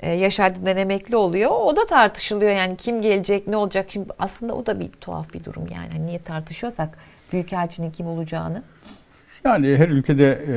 e, 0.00 0.10
Yaşar'dan 0.10 0.76
emekli 0.76 1.16
oluyor. 1.16 1.50
O 1.50 1.76
da 1.76 1.86
tartışılıyor 1.86 2.50
yani 2.50 2.76
kim 2.76 3.02
gelecek, 3.02 3.46
ne 3.46 3.56
olacak. 3.56 3.86
Şimdi 3.88 4.08
aslında 4.18 4.54
o 4.54 4.66
da 4.66 4.80
bir 4.80 4.88
tuhaf 4.88 5.34
bir 5.34 5.44
durum 5.44 5.66
yani. 5.74 5.88
Hani 5.92 6.06
niye 6.06 6.18
tartışıyorsak 6.18 6.98
büyükelçinin 7.32 7.90
kim 7.90 8.06
olacağını. 8.06 8.62
Yani 9.44 9.76
her 9.76 9.88
ülkede 9.88 10.44
e, 10.48 10.56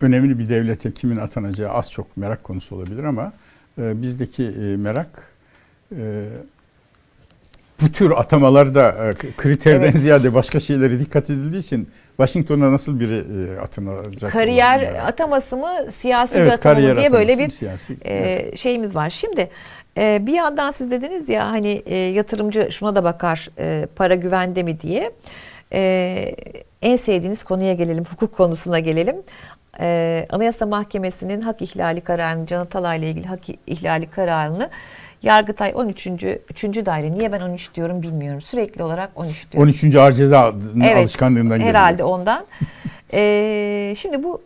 önemli 0.00 0.38
bir 0.38 0.48
devlete 0.48 0.92
kimin 0.92 1.16
atanacağı 1.16 1.72
az 1.72 1.92
çok 1.92 2.16
merak 2.16 2.44
konusu 2.44 2.76
olabilir 2.76 3.04
ama 3.04 3.32
e, 3.78 4.02
bizdeki 4.02 4.44
e, 4.44 4.76
merak 4.76 5.32
e, 5.96 6.28
bu 7.82 7.92
tür 7.92 8.10
atamalarda 8.10 9.08
e, 9.08 9.12
kriterden 9.36 9.82
evet. 9.82 9.98
ziyade 9.98 10.34
başka 10.34 10.60
şeylere 10.60 11.00
dikkat 11.00 11.30
edildiği 11.30 11.62
için 11.62 11.88
Washington'a 12.16 12.72
nasıl 12.72 13.00
biri 13.00 13.24
e, 13.56 13.60
atanacak? 13.60 14.32
Kariyer 14.32 15.06
ataması 15.06 15.56
mı, 15.56 15.68
siyasi 15.96 16.34
evet, 16.34 16.46
bir 16.48 16.52
atama 16.52 16.80
mı 16.80 16.96
diye 16.96 17.12
böyle 17.12 17.38
bir 17.38 17.50
siyasi, 17.50 17.92
e, 17.92 18.14
evet. 18.14 18.58
şeyimiz 18.58 18.94
var. 18.94 19.10
Şimdi 19.10 19.50
e, 19.96 20.26
bir 20.26 20.32
yandan 20.32 20.70
siz 20.70 20.90
dediniz 20.90 21.28
ya 21.28 21.50
hani 21.50 21.82
e, 21.86 21.96
yatırımcı 21.96 22.68
şuna 22.70 22.96
da 22.96 23.04
bakar 23.04 23.48
e, 23.58 23.86
para 23.96 24.14
güvende 24.14 24.62
mi 24.62 24.80
diye. 24.80 25.12
E, 25.72 26.36
en 26.82 26.96
sevdiğiniz 26.96 27.44
konuya 27.44 27.74
gelelim, 27.74 28.04
hukuk 28.10 28.36
konusuna 28.36 28.78
gelelim. 28.78 29.16
Ee, 29.80 30.26
Anayasa 30.30 30.66
Mahkemesi'nin 30.66 31.40
hak 31.40 31.62
ihlali 31.62 32.00
kararını, 32.00 32.46
Can 32.46 32.60
Atalay 32.60 32.98
ile 32.98 33.10
ilgili 33.10 33.26
hak 33.26 33.40
ihlali 33.66 34.06
kararını 34.06 34.70
Yargıtay 35.22 35.72
13. 35.74 36.06
3. 36.06 36.62
daire. 36.64 37.12
Niye 37.12 37.32
ben 37.32 37.40
13 37.40 37.74
diyorum 37.74 38.02
bilmiyorum. 38.02 38.40
Sürekli 38.40 38.82
olarak 38.82 39.10
13 39.14 39.52
diyorum. 39.52 39.68
13. 39.68 39.96
Ağır 39.96 40.12
Ceza 40.12 40.54
evet, 40.82 40.96
alışkanlığından 40.96 41.58
geliyor. 41.58 41.74
Herhalde 41.74 42.04
ondan. 42.04 42.46
ee, 43.12 43.94
şimdi 43.98 44.22
bu 44.22 44.42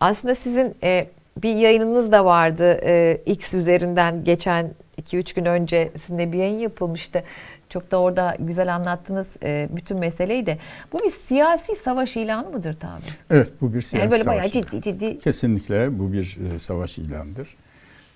aslında 0.00 0.34
sizin 0.34 0.74
e, 0.82 1.06
bir 1.42 1.54
yayınınız 1.56 2.12
da 2.12 2.24
vardı. 2.24 2.80
E, 2.82 3.22
X 3.26 3.54
üzerinden 3.54 4.24
geçen 4.24 4.74
2-3 5.02 5.34
gün 5.34 5.44
önce 5.44 5.92
sizinle 5.98 6.32
bir 6.32 6.38
yayın 6.38 6.58
yapılmıştı. 6.58 7.22
Çok 7.68 7.90
da 7.90 8.00
orada 8.00 8.36
güzel 8.40 8.74
anlattınız 8.74 9.28
e, 9.42 9.68
bütün 9.70 9.98
meseleyi 9.98 10.46
de. 10.46 10.58
Bu 10.92 10.98
bir 10.98 11.10
siyasi 11.10 11.76
savaş 11.76 12.16
ilanı 12.16 12.50
mıdır 12.50 12.74
tabi? 12.74 13.02
Evet 13.30 13.52
bu 13.60 13.74
bir 13.74 13.80
siyasi 13.80 13.96
yani 13.96 14.10
böyle 14.10 14.24
savaş. 14.24 14.36
bayağı 14.36 14.50
ciddi 14.50 14.82
ciddi. 14.82 15.18
Kesinlikle 15.18 15.98
bu 15.98 16.12
bir 16.12 16.38
e, 16.54 16.58
savaş 16.58 16.98
ilanıdır. 16.98 17.56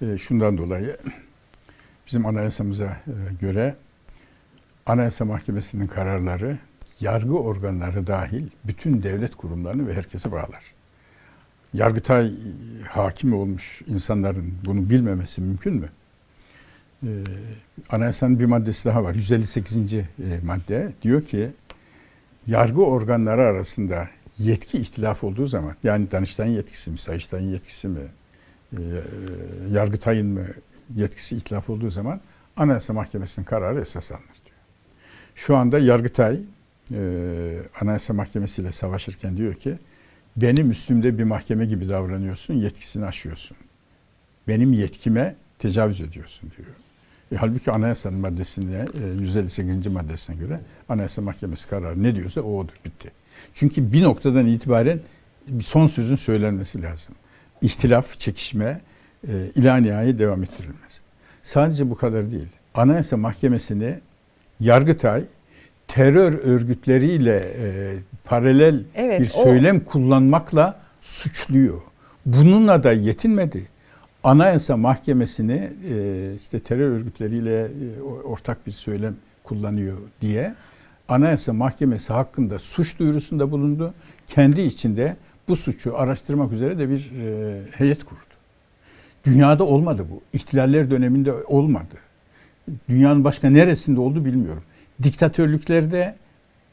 E, 0.03 0.19
şundan 0.19 0.59
dolayı 0.59 0.97
bizim 2.07 2.27
anayasamıza 2.27 2.85
e, 2.87 3.15
göre 3.41 3.75
Anayasa 4.87 5.25
Mahkemesi'nin 5.25 5.87
kararları 5.87 6.59
yargı 7.01 7.39
organları 7.39 8.07
dahil 8.07 8.47
bütün 8.65 9.03
devlet 9.03 9.37
kurumlarını 9.37 9.87
ve 9.87 9.95
herkesi 9.95 10.33
bağlar. 10.33 10.75
Yargıtay 11.75 12.33
hakim 12.89 13.35
olmuş 13.35 13.83
insanların 13.87 14.55
bunu 14.65 14.91
bilmemesi 14.91 15.41
mümkün 15.41 15.75
mü? 15.75 15.89
Ee, 17.07 17.25
anayasanın 17.91 18.39
bir 18.39 18.45
maddesi 18.45 18.85
daha 18.85 19.05
var. 19.05 19.15
158. 19.15 19.95
E, 19.95 20.05
madde 20.45 20.93
diyor 21.03 21.23
ki 21.23 21.51
yargı 22.47 22.83
organları 22.83 23.43
arasında 23.43 24.09
yetki 24.39 24.79
ihtilaf 24.79 25.25
olduğu 25.25 25.47
zaman 25.47 25.77
yani 25.85 26.11
Danıştay'ın 26.11 26.53
yetkisi 26.53 26.91
mi, 26.91 26.99
Sayıştay'ın 26.99 27.51
yetkisi 27.51 27.89
mi, 27.89 28.01
e, 28.73 28.79
Yargıtay'ın 29.73 30.27
mı 30.27 30.47
yetkisi 30.97 31.37
ihtilaf 31.37 31.71
olduğu 31.71 31.91
zaman 31.91 32.21
Anayasa 32.57 32.93
Mahkemesi'nin 32.93 33.45
kararı 33.45 33.81
esas 33.81 34.13
alınır 34.13 34.27
diyor. 34.45 34.57
Şu 35.35 35.57
anda 35.57 35.79
Yargıtay 35.79 36.41
e, 36.93 37.01
Anayasa 37.81 38.15
Mahkemesi 38.15 38.63
ile 38.63 38.73
savaşırken 38.73 39.37
diyor 39.37 39.55
ki 39.55 39.79
benim 40.37 40.71
üstümde 40.71 41.19
bir 41.19 41.25
mahkeme 41.25 41.67
gibi 41.67 41.89
davranıyorsun, 41.89 42.55
yetkisini 42.55 43.05
aşıyorsun. 43.05 43.57
Benim 44.49 44.73
yetkime 44.73 45.37
tecavüz 45.59 46.01
ediyorsun 46.01 46.53
diyor. 46.57 46.69
E, 47.33 47.37
halbuki 47.37 47.71
anayasanın 47.71 48.19
maddesine, 48.19 48.85
e, 49.05 49.21
158. 49.21 49.87
maddesine 49.87 50.37
göre 50.37 50.61
Anayasa 50.89 51.23
Mahkemesi 51.23 51.69
kararı 51.69 52.03
ne 52.03 52.17
diyorsa 52.17 52.41
o 52.41 52.59
odur, 52.59 52.75
bitti. 52.85 53.11
Çünkü 53.55 53.93
bir 53.93 54.03
noktadan 54.03 54.47
itibaren 54.47 55.01
son 55.61 55.87
sözün 55.87 56.17
söylenmesi 56.17 56.83
lazım. 56.83 57.15
İhtilaf, 57.63 58.19
çekişme 58.19 58.81
e, 59.29 59.33
devam 60.19 60.43
ettirilmez. 60.43 61.01
Sadece 61.43 61.91
bu 61.91 61.95
kadar 61.95 62.31
değil. 62.31 62.49
Anayasa 62.75 63.17
Mahkemesi'ni 63.17 64.01
Yargıtay 64.61 65.25
terör 65.93 66.33
örgütleriyle 66.33 67.37
e, 67.37 67.95
paralel 68.25 68.83
evet, 68.95 69.21
bir 69.21 69.27
söylem 69.27 69.77
o... 69.77 69.85
kullanmakla 69.85 70.81
suçluyor. 71.01 71.81
Bununla 72.27 72.83
da 72.83 72.93
yetinmedi. 72.93 73.69
Anayasa 74.25 74.77
Mahkemesi'ni 74.77 75.71
e, 75.91 76.35
işte 76.37 76.61
terör 76.61 76.91
örgütleriyle 76.91 77.61
e, 77.63 78.03
ortak 78.03 78.67
bir 78.67 78.73
söylem 78.73 79.17
kullanıyor 79.45 79.99
diye 80.21 80.55
Anayasa 81.09 81.53
Mahkemesi 81.53 82.13
hakkında 82.13 82.59
suç 82.59 82.99
duyurusunda 82.99 83.51
bulundu. 83.51 83.95
Kendi 84.27 84.61
içinde 84.61 85.17
bu 85.49 85.57
suçu 85.57 85.99
araştırmak 85.99 86.53
üzere 86.53 86.79
de 86.79 86.89
bir 86.91 87.11
e, 87.23 87.61
heyet 87.71 88.05
kurdu. 88.05 88.21
Dünyada 89.25 89.65
olmadı 89.65 90.07
bu. 90.11 90.23
İhtilaller 90.33 90.91
döneminde 90.91 91.33
olmadı. 91.33 91.95
Dünyanın 92.89 93.25
başka 93.25 93.51
neresinde 93.51 94.01
oldu 94.01 94.25
bilmiyorum. 94.25 94.63
Diktatörlüklerde 95.03 96.17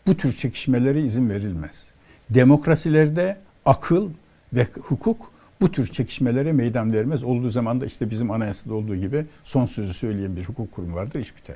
bu 0.07 0.17
tür 0.17 0.37
çekişmelere 0.37 1.01
izin 1.01 1.29
verilmez. 1.29 1.91
Demokrasilerde 2.29 3.37
akıl 3.65 4.09
ve 4.53 4.67
hukuk 4.81 5.31
bu 5.61 5.71
tür 5.71 5.87
çekişmelere 5.87 6.51
meydan 6.51 6.93
vermez. 6.93 7.23
Olduğu 7.23 7.49
zaman 7.49 7.81
da 7.81 7.85
işte 7.85 8.09
bizim 8.09 8.31
anayasada 8.31 8.73
olduğu 8.73 8.95
gibi 8.95 9.25
son 9.43 9.65
sözü 9.65 9.93
söyleyen 9.93 10.35
bir 10.35 10.43
hukuk 10.43 10.71
kurumu 10.71 10.95
vardır, 10.95 11.19
iş 11.19 11.35
biter. 11.37 11.55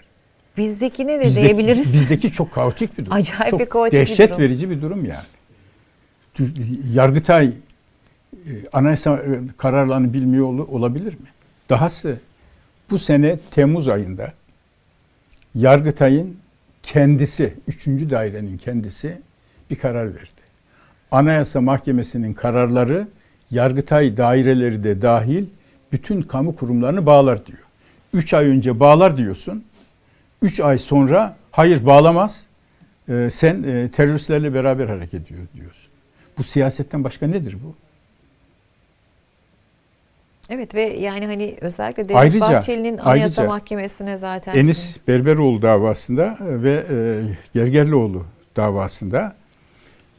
Bizdeki 0.57 1.07
ne 1.07 1.19
de 1.19 1.23
bizdeki, 1.23 1.45
diyebiliriz? 1.45 1.93
Bizdeki 1.93 2.31
çok 2.31 2.51
kaotik 2.51 2.97
bir 2.97 3.05
durum. 3.05 3.17
Acayip 3.17 3.49
çok 3.49 3.59
bir 3.59 3.65
kaotik 3.65 3.93
dehşet 3.93 4.29
bir 4.29 4.33
durum. 4.33 4.45
verici 4.45 4.69
bir 4.69 4.81
durum 4.81 5.05
yani. 5.05 5.25
Yargıtay 6.91 7.47
e, 7.47 7.53
anayasa 8.73 9.17
e, 9.17 9.39
kararlarını 9.57 10.13
bilmiyor 10.13 10.47
olabilir 10.47 11.13
mi? 11.13 11.27
Dahası 11.69 12.19
bu 12.89 12.99
sene 12.99 13.39
Temmuz 13.51 13.87
ayında 13.87 14.33
Yargıtay'ın 15.55 16.37
kendisi, 16.83 17.53
üçüncü 17.67 18.09
dairenin 18.09 18.57
kendisi 18.57 19.21
bir 19.69 19.75
karar 19.75 20.15
verdi. 20.15 20.43
Anayasa 21.11 21.61
Mahkemesi'nin 21.61 22.33
kararları 22.33 23.07
Yargıtay 23.51 24.17
daireleri 24.17 24.83
de 24.83 25.01
dahil 25.01 25.45
bütün 25.91 26.21
kamu 26.21 26.55
kurumlarını 26.55 27.05
bağlar 27.05 27.45
diyor. 27.45 27.59
Üç 28.13 28.33
ay 28.33 28.45
önce 28.45 28.79
bağlar 28.79 29.17
diyorsun. 29.17 29.63
Üç 30.41 30.59
ay 30.59 30.77
sonra 30.77 31.37
hayır 31.51 31.85
bağlamaz. 31.85 32.45
Ee, 33.09 33.29
sen 33.31 33.63
e, 33.63 33.91
teröristlerle 33.91 34.53
beraber 34.53 34.87
hareket 34.87 35.21
ediyor 35.21 35.41
diyorsun. 35.55 35.91
Bu 36.37 36.43
siyasetten 36.43 37.03
başka 37.03 37.27
nedir 37.27 37.57
bu? 37.65 37.75
Evet 40.53 40.75
ve 40.75 40.81
yani 40.81 41.25
hani 41.25 41.57
özellikle 41.61 42.03
Devlet 42.03 42.15
ayrıca, 42.15 42.41
Bahçeli'nin 42.41 42.97
Anayasa 42.97 43.09
ayrıca, 43.09 43.43
Mahkemesi'ne 43.43 44.17
zaten... 44.17 44.55
Enis 44.55 44.97
Berberoğlu 45.07 45.61
davasında 45.61 46.37
ve 46.41 46.85
e, 46.89 47.21
Gergerlioğlu 47.53 48.25
davasında 48.55 49.35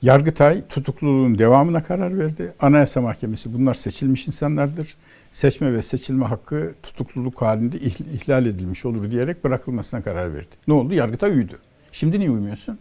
Yargıtay 0.03 0.67
tutukluluğun 0.69 1.39
devamına 1.39 1.83
karar 1.83 2.19
verdi. 2.19 2.53
Anayasa 2.61 3.01
Mahkemesi 3.01 3.55
bunlar 3.55 3.75
seçilmiş 3.75 4.27
insanlardır. 4.27 4.97
Seçme 5.31 5.73
ve 5.73 5.83
seçilme 5.83 6.25
hakkı 6.25 6.75
tutukluluk 6.83 7.43
halinde 7.43 7.79
ihlal 7.79 8.47
edilmiş 8.47 8.85
olur 8.85 9.11
diyerek 9.11 9.45
bırakılmasına 9.45 10.03
karar 10.03 10.35
verdi. 10.35 10.55
Ne 10.69 10.75
oldu? 10.75 10.95
Yargıtay 10.95 11.31
uydu. 11.31 11.59
Şimdi 11.93 12.21
niye 12.21 12.31
uymuyorsun? 12.31 12.79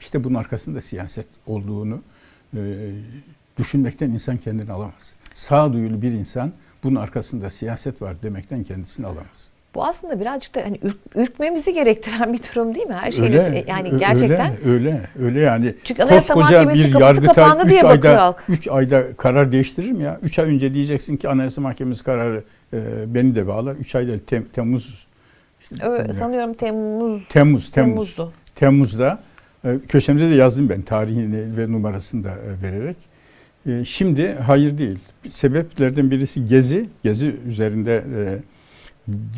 İşte 0.00 0.24
bunun 0.24 0.34
arkasında 0.34 0.80
siyaset 0.80 1.26
olduğunu 1.46 2.02
e, 2.56 2.60
düşünmekten 3.58 4.10
insan 4.10 4.36
kendini 4.36 4.72
alamaz. 4.72 5.14
Sağduyulu 5.34 6.02
bir 6.02 6.12
insan 6.12 6.52
bunun 6.84 6.96
arkasında 6.96 7.50
siyaset 7.50 8.02
var 8.02 8.22
demekten 8.22 8.64
kendisini 8.64 9.06
alamaz. 9.06 9.52
Bu 9.74 9.84
aslında 9.84 10.20
birazcık 10.20 10.54
da 10.54 10.60
hani 10.64 10.78
ürk, 10.82 10.96
ürkmemizi 11.14 11.72
gerektiren 11.74 12.32
bir 12.32 12.38
durum 12.38 12.74
değil 12.74 12.86
mi? 12.86 12.94
Her 12.94 13.12
şeyle 13.12 13.44
öyle, 13.44 13.64
yani 13.68 13.98
gerçekten. 13.98 14.52
Öyle, 14.64 14.72
öyle, 14.74 15.00
öyle 15.20 15.40
yani. 15.40 15.74
Çünkü 15.84 16.02
koskoca 16.02 16.74
bir 16.74 17.00
yargıtay 17.00 17.58
3 17.66 17.84
ayda 17.84 18.36
3 18.48 18.68
ayda 18.68 19.16
karar 19.16 19.52
değiştirir 19.52 19.92
mi 19.92 20.02
ya? 20.02 20.18
3 20.22 20.38
ay 20.38 20.54
önce 20.54 20.74
diyeceksin 20.74 21.16
ki 21.16 21.28
Anayasa 21.28 21.60
Mahkemesi 21.60 22.04
kararı 22.04 22.44
e, 22.72 22.78
beni 23.06 23.34
de 23.34 23.46
bağlar. 23.46 23.74
3 23.74 23.94
ayda 23.94 24.12
tem, 24.26 24.44
Temmuz 24.44 25.06
Ö, 25.82 26.12
sanıyorum 26.12 26.54
Temmuz 26.54 27.22
Temmuz, 27.28 27.70
Temmuz. 27.70 27.70
Temmuz'du. 27.70 28.32
Temmuz'da 28.54 29.18
e, 29.64 29.78
köşemde 29.88 30.30
de 30.30 30.34
yazdım 30.34 30.68
ben 30.68 30.82
tarihini 30.82 31.56
ve 31.56 31.72
numarasını 31.72 32.24
da 32.24 32.30
e, 32.30 32.62
vererek. 32.62 32.96
E, 33.66 33.84
Şimdi 33.84 34.32
hayır 34.32 34.78
değil. 34.78 34.98
Sebeplerden 35.30 36.10
birisi 36.10 36.44
Gezi. 36.44 36.88
Gezi 37.02 37.36
üzerinde 37.48 38.04
e, 38.16 38.38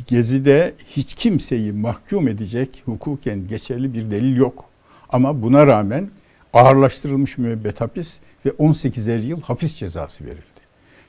Gezi'de 0.06 0.74
hiç 0.86 1.14
kimseyi 1.14 1.72
mahkum 1.72 2.28
edecek 2.28 2.82
hukuken 2.84 3.48
geçerli 3.48 3.94
bir 3.94 4.10
delil 4.10 4.36
yok. 4.36 4.64
Ama 5.08 5.42
buna 5.42 5.66
rağmen 5.66 6.10
ağırlaştırılmış 6.52 7.38
müebbet 7.38 7.80
hapis 7.80 8.20
ve 8.46 8.50
18'er 8.50 9.26
yıl 9.26 9.42
hapis 9.42 9.74
cezası 9.76 10.24
verildi. 10.24 10.42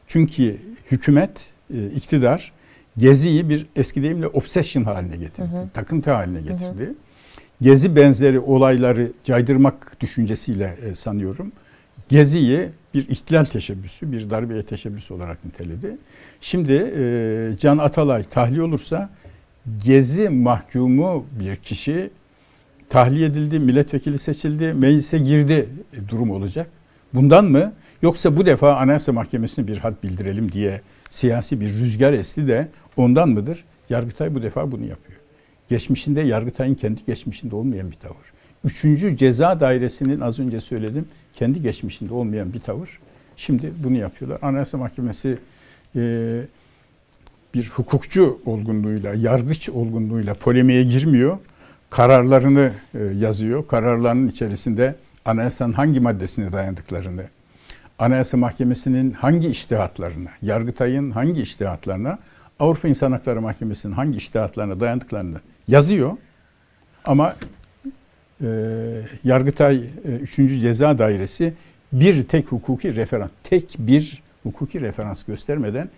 Çünkü 0.08 0.58
hükümet, 0.91 1.32
e, 1.73 1.88
iktidar 1.88 2.51
Gezi'yi 2.97 3.49
bir 3.49 3.65
eski 3.75 4.04
deyimle 4.04 4.28
obsession 4.28 4.84
haline 4.84 5.17
getirdi. 5.17 5.47
Hı 5.51 5.58
hı. 5.58 5.69
Takıntı 5.73 6.12
haline 6.12 6.41
getirdi. 6.41 6.93
Gezi 7.62 7.95
benzeri 7.95 8.39
olayları 8.39 9.12
caydırmak 9.23 9.97
düşüncesiyle 10.01 10.78
e, 10.89 10.95
sanıyorum. 10.95 11.51
Gezi'yi 12.10 12.70
bir 12.94 13.10
ihtilal 13.10 13.44
teşebbüsü, 13.44 14.12
bir 14.12 14.30
darbeye 14.30 14.63
teşebbüsü 14.63 15.13
olarak 15.13 15.46
niteledi. 15.46 15.98
Şimdi 16.41 16.74
e, 16.74 17.58
Can 17.60 17.78
Atalay 17.78 18.24
tahliye 18.24 18.62
olursa 18.62 19.10
Gezi 19.86 20.30
mahkumu 20.30 21.26
bir 21.39 21.56
kişi 21.56 22.10
tahliye 22.89 23.28
edildi, 23.28 23.60
milletvekili 23.60 24.18
seçildi, 24.20 24.74
meclise 24.74 25.18
girdi 25.18 25.70
e, 25.94 26.10
durum 26.10 26.32
olacak. 26.32 26.70
Bundan 27.13 27.46
mı? 27.46 27.74
Yoksa 28.02 28.38
bu 28.38 28.46
defa 28.46 28.76
Anayasa 28.76 29.12
Mahkemesi'ne 29.12 29.68
bir 29.68 29.78
had 29.78 29.94
bildirelim 30.04 30.52
diye 30.52 30.82
siyasi 31.10 31.62
bir 31.62 31.70
rüzgar 31.70 32.13
esti 32.13 32.48
de 32.48 32.68
ondan 32.98 33.30
mıdır? 33.30 33.65
Yargıtay 33.89 34.36
bu 34.36 34.41
defa 34.41 34.72
bunu 34.72 34.86
yapıyor. 34.86 35.20
Geçmişinde 35.70 36.22
Yargıtay'ın 36.22 36.76
kendi 36.76 37.06
geçmişinde 37.06 37.56
olmayan 37.56 37.91
bir 37.91 37.96
tavır. 37.96 38.35
Üçüncü 38.65 39.17
ceza 39.17 39.60
dairesinin 39.60 40.19
az 40.19 40.39
önce 40.39 40.62
söyledim 40.62 41.08
kendi 41.34 41.62
geçmişinde 41.62 42.13
olmayan 42.13 42.54
bir 42.54 42.60
tavır. 42.60 42.99
Şimdi 43.36 43.73
bunu 43.84 43.97
yapıyorlar. 43.97 44.39
Anayasa 44.41 44.78
Mahkemesi 44.78 45.38
e, 45.95 46.01
bir 47.54 47.69
hukukçu 47.69 48.39
olgunluğuyla, 48.45 49.13
yargıç 49.13 49.69
olgunluğuyla 49.69 50.34
polemiğe 50.34 50.84
girmiyor. 50.84 51.38
Kararlarını 51.89 52.71
e, 52.93 53.04
yazıyor. 53.04 53.67
Kararlarının 53.67 54.28
içerisinde 54.28 54.95
anayasanın 55.25 55.73
hangi 55.73 55.99
maddesine 55.99 56.51
dayandıklarını, 56.51 57.23
Anayasa 57.99 58.38
Mahkemesi'nin 58.38 59.12
hangi 59.12 59.47
iştihatlarına, 59.47 60.30
Yargıtay'ın 60.41 61.12
hangi 61.12 61.41
iştihatlarına, 61.41 62.17
Avrupa 62.60 62.88
İnsan 62.88 63.12
Hakları 63.12 63.41
Mahkemesi'nin 63.41 63.93
hangi 63.93 64.17
iştihatlarına 64.17 64.80
dayandıklarını 64.80 65.39
yazıyor. 65.67 66.12
Ama 67.06 67.36
Yargıtay 69.24 69.76
e, 70.06 70.12
3. 70.12 70.36
Ceza 70.62 70.98
Dairesi 70.98 71.54
bir 71.93 72.24
tek 72.24 72.48
hukuki 72.52 72.95
referans, 72.95 73.30
tek 73.43 73.76
bir 73.80 74.24
hukuki 74.43 74.82
referans 74.82 75.24
göstermeden 75.24 75.89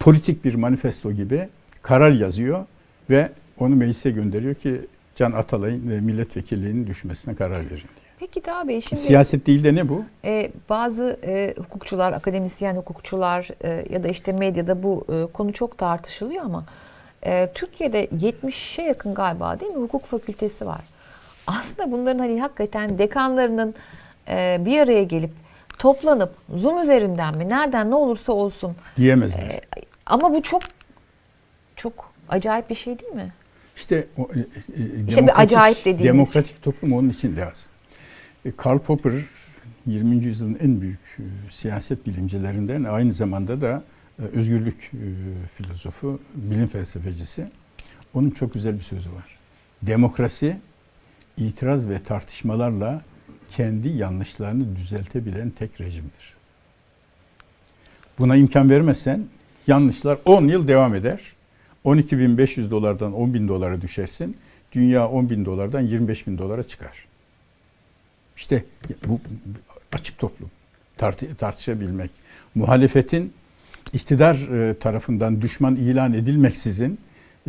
politik 0.00 0.44
bir 0.44 0.54
manifesto 0.54 1.12
gibi 1.12 1.48
karar 1.82 2.12
yazıyor 2.12 2.64
ve 3.10 3.30
onu 3.58 3.76
meclise 3.76 4.10
gönderiyor 4.10 4.54
ki 4.54 4.80
Can 5.14 5.32
Atalay'ın 5.32 5.90
e, 5.90 6.00
milletvekilliğinin 6.00 6.86
düşmesine 6.86 7.34
karar 7.34 7.58
verin 7.58 7.68
diye. 7.70 8.06
Peki 8.18 8.44
Daha 8.46 8.68
Bey 8.68 8.80
şimdi 8.80 9.02
Siyaset 9.02 9.46
değil 9.46 9.64
de 9.64 9.74
ne 9.74 9.88
bu? 9.88 10.04
e, 10.24 10.50
bazı 10.68 11.18
e, 11.24 11.54
hukukçular, 11.58 12.12
akademisyen 12.12 12.76
hukukçular 12.76 13.48
e, 13.64 13.86
ya 13.94 14.02
da 14.04 14.08
işte 14.08 14.32
medyada 14.32 14.82
bu 14.82 15.04
e, 15.08 15.32
konu 15.32 15.52
çok 15.52 15.78
tartışılıyor 15.78 16.44
ama 16.44 16.64
e, 17.22 17.48
Türkiye'de 17.54 18.04
70'e 18.06 18.84
yakın 18.84 19.14
galiba 19.14 19.60
değil 19.60 19.72
mi 19.72 19.82
hukuk 19.82 20.04
fakültesi 20.04 20.66
var. 20.66 20.80
Aslında 21.46 21.92
bunların 21.92 22.18
hani 22.18 22.40
hakikaten 22.40 22.98
dekanlarının 22.98 23.74
e, 24.28 24.60
bir 24.64 24.78
araya 24.80 25.02
gelip 25.02 25.30
toplanıp 25.78 26.34
Zoom 26.54 26.82
üzerinden 26.82 27.38
mi 27.38 27.48
nereden 27.48 27.90
ne 27.90 27.94
olursa 27.94 28.32
olsun 28.32 28.76
Diyemezler. 28.96 29.42
e, 29.42 29.60
ama 30.06 30.34
bu 30.34 30.42
çok 30.42 30.62
çok 31.76 32.12
acayip 32.28 32.70
bir 32.70 32.74
şey 32.74 32.98
değil 32.98 33.12
mi? 33.12 33.32
İşte 33.76 34.06
o, 34.16 34.22
e, 34.22 34.38
e, 34.38 35.06
İşte 35.08 35.22
bir 35.26 35.40
acayip 35.40 35.78
dediğimiz 35.84 36.04
Demokratik 36.04 36.62
toplum 36.62 36.92
onun 36.92 37.08
için 37.08 37.36
lazım. 37.36 37.70
E, 38.44 38.50
Karl 38.56 38.78
Popper 38.78 39.12
20. 39.86 40.24
yüzyılın 40.24 40.58
en 40.62 40.80
büyük 40.80 41.00
e, 41.18 41.22
siyaset 41.50 42.06
bilimcilerinden 42.06 42.84
aynı 42.84 43.12
zamanda 43.12 43.60
da 43.60 43.82
e, 44.18 44.22
özgürlük 44.22 44.90
e, 44.94 45.06
filozofu, 45.56 46.20
bilim 46.34 46.66
felsefecisi. 46.66 47.46
Onun 48.14 48.30
çok 48.30 48.54
güzel 48.54 48.74
bir 48.74 48.80
sözü 48.84 49.10
var. 49.12 49.38
Demokrasi 49.82 50.56
itiraz 51.36 51.88
ve 51.88 52.02
tartışmalarla 52.02 53.02
kendi 53.48 53.88
yanlışlarını 53.88 54.76
düzeltebilen 54.76 55.50
tek 55.50 55.80
rejimdir. 55.80 56.36
Buna 58.18 58.36
imkan 58.36 58.70
vermezsen 58.70 59.26
yanlışlar 59.66 60.18
10 60.24 60.48
yıl 60.48 60.68
devam 60.68 60.94
eder. 60.94 61.20
12.500 61.84 62.70
dolardan 62.70 63.12
10.000 63.12 63.48
dolara 63.48 63.82
düşersin. 63.82 64.36
Dünya 64.72 65.00
10.000 65.00 65.44
dolardan 65.44 65.86
25.000 65.86 66.38
dolara 66.38 66.62
çıkar. 66.62 67.06
İşte 68.36 68.64
bu 69.06 69.20
açık 69.92 70.18
toplum. 70.18 70.50
Tartı, 70.96 71.34
tartışabilmek. 71.34 72.10
Muhalefetin 72.54 73.32
iktidar 73.92 74.34
e, 74.34 74.78
tarafından 74.78 75.42
düşman 75.42 75.76
ilan 75.76 76.12
edilmeksizin 76.12 76.98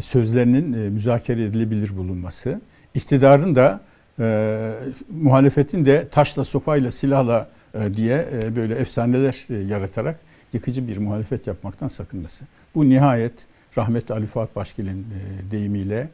sözlerinin 0.01 0.73
e, 0.73 0.89
müzakere 0.89 1.43
edilebilir 1.43 1.97
bulunması. 1.97 2.61
İktidarın 2.97 3.55
da 3.55 3.81
e, 4.19 4.73
muhalefetin 5.09 5.85
de 5.85 6.07
taşla, 6.11 6.43
sopayla, 6.43 6.91
silahla 6.91 7.49
e, 7.73 7.93
diye 7.93 8.27
e, 8.33 8.55
böyle 8.55 8.75
efsaneler 8.75 9.45
e, 9.49 9.53
yaratarak 9.55 10.19
yıkıcı 10.53 10.87
bir 10.87 10.97
muhalefet 10.97 11.47
yapmaktan 11.47 11.87
sakınması. 11.87 12.45
Bu 12.75 12.89
nihayet 12.89 13.33
rahmetli 13.77 14.13
Ali 14.13 14.25
Fuat 14.25 14.55
Başgil'in 14.55 15.01
e, 15.01 15.51
deyimiyle 15.51 16.09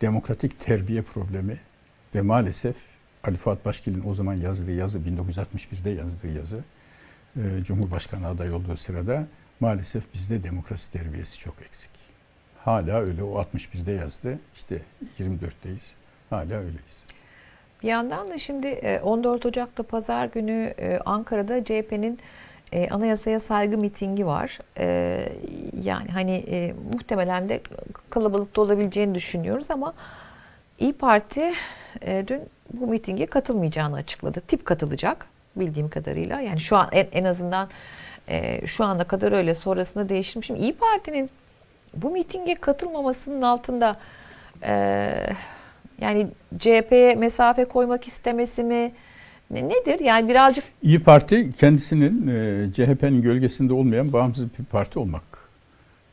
demokratik 0.00 0.60
terbiye 0.60 1.02
problemi 1.02 1.58
ve 2.14 2.20
maalesef 2.20 2.76
Ali 3.24 3.36
Fuat 3.36 3.64
Başgil'in 3.64 4.02
o 4.08 4.14
zaman 4.14 4.34
yazdığı 4.34 4.72
yazı 4.72 4.98
1961'de 4.98 5.90
yazdığı 5.90 6.32
yazı 6.36 6.58
e, 7.36 7.64
Cumhurbaşkanı 7.64 8.26
adayı 8.28 8.54
olduğu 8.54 8.76
sırada 8.76 9.26
maalesef 9.60 10.14
bizde 10.14 10.42
demokrasi 10.44 10.92
terbiyesi 10.92 11.38
çok 11.38 11.54
eksik. 11.62 11.90
Hala 12.58 13.00
öyle 13.00 13.22
o 13.22 13.42
61'de 13.42 13.92
yazdı. 13.92 14.38
İşte 14.54 14.80
24'teyiz. 15.18 16.03
Hala 16.30 16.54
öyleyiz. 16.54 17.06
Bir 17.82 17.88
yandan 17.88 18.30
da 18.30 18.38
şimdi 18.38 18.66
e, 18.66 19.00
14 19.00 19.46
Ocak'ta 19.46 19.82
pazar 19.82 20.26
günü 20.26 20.74
e, 20.78 20.98
Ankara'da 21.04 21.64
CHP'nin 21.64 22.18
e, 22.72 22.88
anayasaya 22.88 23.40
saygı 23.40 23.78
mitingi 23.78 24.26
var. 24.26 24.58
E, 24.78 25.28
yani 25.82 26.08
hani 26.08 26.44
e, 26.48 26.74
muhtemelen 26.92 27.48
de 27.48 27.60
kalabalıkta 28.10 28.60
olabileceğini 28.60 29.14
düşünüyoruz 29.14 29.70
ama 29.70 29.94
İyi 30.78 30.92
Parti 30.92 31.52
e, 32.02 32.24
dün 32.26 32.42
bu 32.72 32.86
mitinge 32.86 33.26
katılmayacağını 33.26 33.96
açıkladı. 33.96 34.40
Tip 34.40 34.64
katılacak 34.64 35.26
bildiğim 35.56 35.88
kadarıyla. 35.88 36.40
Yani 36.40 36.60
şu 36.60 36.76
an 36.76 36.88
en, 36.92 37.24
azından 37.24 37.68
e, 38.28 38.66
şu 38.66 38.84
ana 38.84 39.04
kadar 39.04 39.32
öyle 39.32 39.54
sonrasında 39.54 40.08
değiştirmiş. 40.08 40.46
Şimdi 40.46 40.60
İyi 40.60 40.74
Parti'nin 40.74 41.30
bu 41.94 42.10
mitinge 42.10 42.54
katılmamasının 42.54 43.42
altında 43.42 43.94
e, 44.62 45.14
yani 46.00 46.26
CHP'ye 46.58 47.14
mesafe 47.14 47.64
koymak 47.64 48.06
istemesi 48.06 48.64
mi? 48.64 48.92
Ne, 49.50 49.68
nedir? 49.68 50.00
Yani 50.00 50.28
birazcık 50.28 50.64
İyi 50.82 51.02
Parti 51.02 51.52
kendisinin 51.52 52.26
e, 52.26 52.72
CHP'nin 52.72 53.22
gölgesinde 53.22 53.72
olmayan 53.72 54.12
bağımsız 54.12 54.46
bir 54.58 54.64
parti 54.64 54.98
olmak 54.98 55.22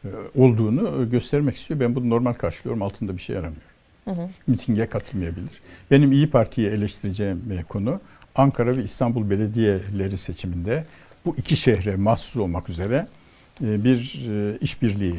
e, 0.05 0.07
olduğunu 0.35 1.09
göstermek 1.09 1.55
istiyor. 1.55 1.79
Ben 1.79 1.95
bunu 1.95 2.09
normal 2.09 2.33
karşılıyorum. 2.33 2.81
Altında 2.81 3.17
bir 3.17 3.21
şey 3.21 3.37
aramıyor. 3.37 3.61
Hı 4.05 4.11
hı. 4.11 4.29
Mitinge 4.47 4.85
katılmayabilir. 4.85 5.61
Benim 5.91 6.11
İyi 6.11 6.29
Parti'yi 6.29 6.67
eleştireceğim 6.67 7.41
e, 7.59 7.63
konu 7.63 7.99
Ankara 8.35 8.77
ve 8.77 8.83
İstanbul 8.83 9.29
belediyeleri 9.29 10.17
seçiminde 10.17 10.85
bu 11.25 11.35
iki 11.37 11.55
şehre 11.55 11.95
mahsus 11.95 12.37
olmak 12.37 12.69
üzere 12.69 13.07
e, 13.63 13.83
bir 13.83 14.27
e, 14.31 14.57
işbirliği 14.57 15.15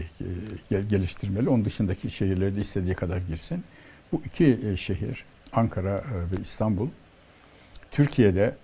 gel- 0.70 0.88
geliştirmeli. 0.88 1.48
Onun 1.48 1.64
dışındaki 1.64 2.10
şehirlerde 2.10 2.60
istediği 2.60 2.94
kadar 2.94 3.18
girsin. 3.18 3.64
Bu 4.12 4.22
iki 4.24 4.58
e, 4.72 4.76
şehir 4.76 5.24
Ankara 5.52 5.94
e, 5.94 6.36
ve 6.36 6.42
İstanbul 6.42 6.88
Türkiye'de 7.90 8.56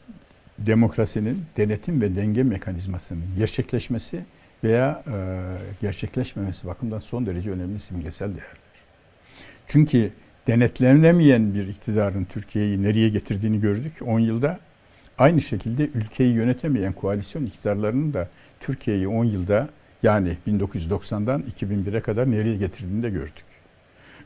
demokrasinin 0.59 1.45
denetim 1.57 2.01
ve 2.01 2.17
denge 2.17 2.43
mekanizmasının 2.43 3.25
gerçekleşmesi 3.39 4.25
veya 4.65 5.03
e, 5.07 5.15
gerçekleşmemesi 5.81 6.67
bakımından 6.67 7.01
son 7.01 7.27
derece 7.27 7.51
önemli 7.51 7.79
simgesel 7.79 8.29
değerler. 8.29 8.59
Çünkü 9.67 10.13
denetlenemeyen 10.47 11.55
bir 11.55 11.69
iktidarın 11.69 12.25
Türkiye'yi 12.25 12.83
nereye 12.83 13.09
getirdiğini 13.09 13.61
gördük 13.61 13.93
10 14.07 14.21
yılda. 14.21 14.59
Aynı 15.19 15.41
şekilde 15.41 15.85
ülkeyi 15.87 16.35
yönetemeyen 16.35 16.93
koalisyon 16.93 17.47
iktidarlarının 17.47 18.15
da 18.15 18.29
Türkiye'yi 18.61 19.09
10 19.09 19.25
yılda 19.25 19.69
yani 20.03 20.37
1990'dan 20.47 21.45
2001'e 21.61 22.01
kadar 22.01 22.31
nereye 22.31 22.57
getirdiğini 22.57 23.03
de 23.03 23.11
gördük. 23.11 23.45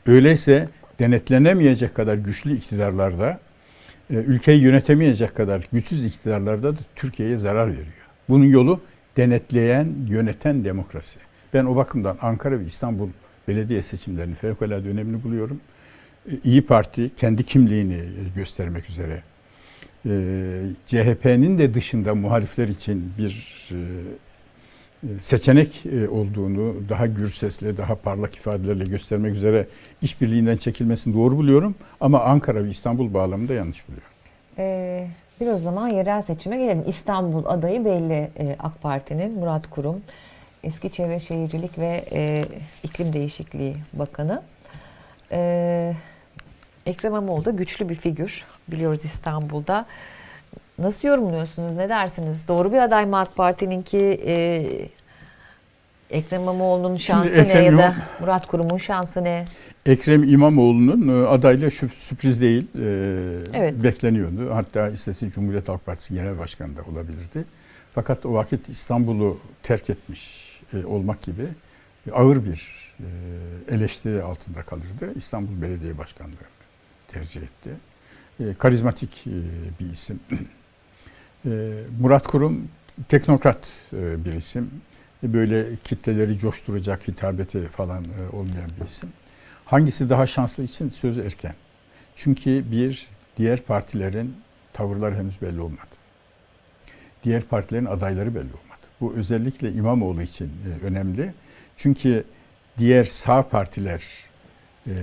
Öyleyse 0.05 0.69
denetlenemeyecek 0.99 1.95
kadar 1.95 2.15
güçlü 2.15 2.55
iktidarlarda, 2.55 3.39
e, 4.09 4.13
ülkeyi 4.13 4.61
yönetemeyecek 4.61 5.35
kadar 5.35 5.67
güçsüz 5.71 6.05
iktidarlarda 6.05 6.73
da 6.73 6.79
Türkiye'ye 6.95 7.37
zarar 7.37 7.67
veriyor. 7.67 8.07
Bunun 8.29 8.45
yolu 8.45 8.81
denetleyen, 9.17 9.87
yöneten 10.07 10.65
demokrasi. 10.65 11.19
Ben 11.53 11.65
o 11.65 11.75
bakımdan 11.75 12.17
Ankara 12.21 12.59
ve 12.59 12.65
İstanbul 12.65 13.09
belediye 13.47 13.81
seçimlerini 13.81 14.35
fevkalade 14.35 14.89
önemli 14.89 15.23
buluyorum. 15.23 15.59
E, 16.31 16.31
İyi 16.43 16.61
Parti 16.61 17.09
kendi 17.15 17.43
kimliğini 17.43 17.93
e, 17.93 18.23
göstermek 18.35 18.89
üzere 18.89 19.23
CHP'nin 20.85 21.57
de 21.57 21.73
dışında 21.73 22.15
muhalifler 22.15 22.67
için 22.67 23.13
bir 23.17 23.69
seçenek 25.19 25.83
olduğunu 26.11 26.75
daha 26.89 27.07
gür 27.07 27.29
sesle, 27.29 27.77
daha 27.77 27.95
parlak 27.95 28.35
ifadelerle 28.35 28.83
göstermek 28.83 29.35
üzere 29.35 29.67
işbirliğinden 30.01 30.57
çekilmesini 30.57 31.15
doğru 31.15 31.37
buluyorum. 31.37 31.75
Ama 32.01 32.21
Ankara 32.21 32.63
ve 32.63 32.69
İstanbul 32.69 33.13
bağlamında 33.13 33.53
yanlış 33.53 33.87
buluyorum. 33.87 34.09
Ee, 34.57 35.07
bir 35.41 35.47
o 35.47 35.57
zaman 35.57 35.89
yerel 35.89 36.21
seçime 36.21 36.57
gelelim. 36.57 36.83
İstanbul 36.87 37.45
adayı 37.45 37.85
belli 37.85 38.29
e, 38.39 38.55
AK 38.59 38.81
Parti'nin 38.81 39.39
Murat 39.39 39.69
Kurum. 39.69 40.01
Eski 40.63 40.91
Çevre 40.91 41.19
Şehircilik 41.19 41.79
ve 41.79 42.03
e, 42.11 42.45
İklim 42.83 43.13
Değişikliği 43.13 43.75
Bakanı. 43.93 44.41
E, 45.31 45.93
Ekrem 46.85 47.11
İmamoğlu 47.11 47.45
da 47.45 47.51
güçlü 47.51 47.89
bir 47.89 47.95
figür 47.95 48.45
biliyoruz 48.67 49.05
İstanbul'da. 49.05 49.85
Nasıl 50.79 51.07
yorumluyorsunuz? 51.07 51.75
Ne 51.75 51.89
dersiniz? 51.89 52.47
Doğru 52.47 52.71
bir 52.71 52.77
aday 52.77 53.05
mı 53.05 53.19
AK 53.19 53.35
Parti'ninki? 53.35 54.21
E, 54.25 54.65
Ekrem 56.09 56.41
İmamoğlu'nun 56.41 56.97
şansı 56.97 57.29
Ekrem 57.29 57.57
ne 57.57 57.63
ya 57.65 57.77
da 57.77 57.95
Murat 58.19 58.45
Kurum'un 58.47 58.77
şansı 58.77 59.23
ne? 59.23 59.45
Ekrem 59.85 60.23
İmamoğlu'nun 60.23 61.23
e, 61.23 61.27
adayla 61.27 61.67
şüp- 61.67 61.89
sürpriz 61.95 62.41
değil, 62.41 62.67
e, 62.75 62.79
Evet. 63.53 63.83
bekleniyordu. 63.83 64.55
Hatta 64.55 64.89
istese 64.89 65.29
Cumhuriyet 65.31 65.69
Halk 65.69 65.85
Partisi 65.85 66.13
Genel 66.13 66.39
Başkanı 66.39 66.77
da 66.77 66.81
olabilirdi. 66.91 67.45
Fakat 67.95 68.25
o 68.25 68.33
vakit 68.33 68.69
İstanbul'u 68.69 69.39
terk 69.63 69.89
etmiş 69.89 70.49
e, 70.73 70.85
olmak 70.85 71.21
gibi 71.21 71.47
ağır 72.13 72.45
bir 72.45 72.93
e, 72.99 73.07
eleştiri 73.75 74.23
altında 74.23 74.61
kalırdı. 74.61 75.13
İstanbul 75.15 75.61
Belediye 75.61 75.97
Başkanlığı 75.97 76.33
tercih 77.07 77.41
etti. 77.41 77.69
E, 78.39 78.43
karizmatik 78.53 79.27
e, 79.27 79.31
bir 79.79 79.91
isim. 79.93 80.19
E, 81.45 81.73
Murat 81.99 82.27
Kurum 82.27 82.67
teknokrat 83.09 83.67
e, 83.93 84.25
bir 84.25 84.33
isim. 84.33 84.71
E, 85.23 85.33
Böyle 85.33 85.75
kitleleri 85.83 86.37
coşturacak 86.37 87.07
hitabeti 87.07 87.67
falan 87.67 88.03
e, 88.03 88.35
olmayan 88.35 88.69
bir 88.81 88.85
isim. 88.85 89.09
Hangisi 89.65 90.09
daha 90.09 90.25
şanslı 90.25 90.63
için 90.63 90.89
sözü 90.89 91.21
erken. 91.21 91.53
Çünkü 92.15 92.71
bir, 92.71 93.07
diğer 93.37 93.61
partilerin 93.61 94.35
tavırları 94.73 95.15
henüz 95.15 95.41
belli 95.41 95.61
olmadı. 95.61 95.93
Diğer 97.23 97.41
partilerin 97.43 97.85
adayları 97.85 98.35
belli 98.35 98.43
olmadı. 98.43 98.83
Bu 99.01 99.13
özellikle 99.13 99.71
İmamoğlu 99.71 100.21
için 100.21 100.51
önemli. 100.83 101.33
Çünkü 101.77 102.23
diğer 102.77 103.03
sağ 103.03 103.47
partiler 103.49 104.03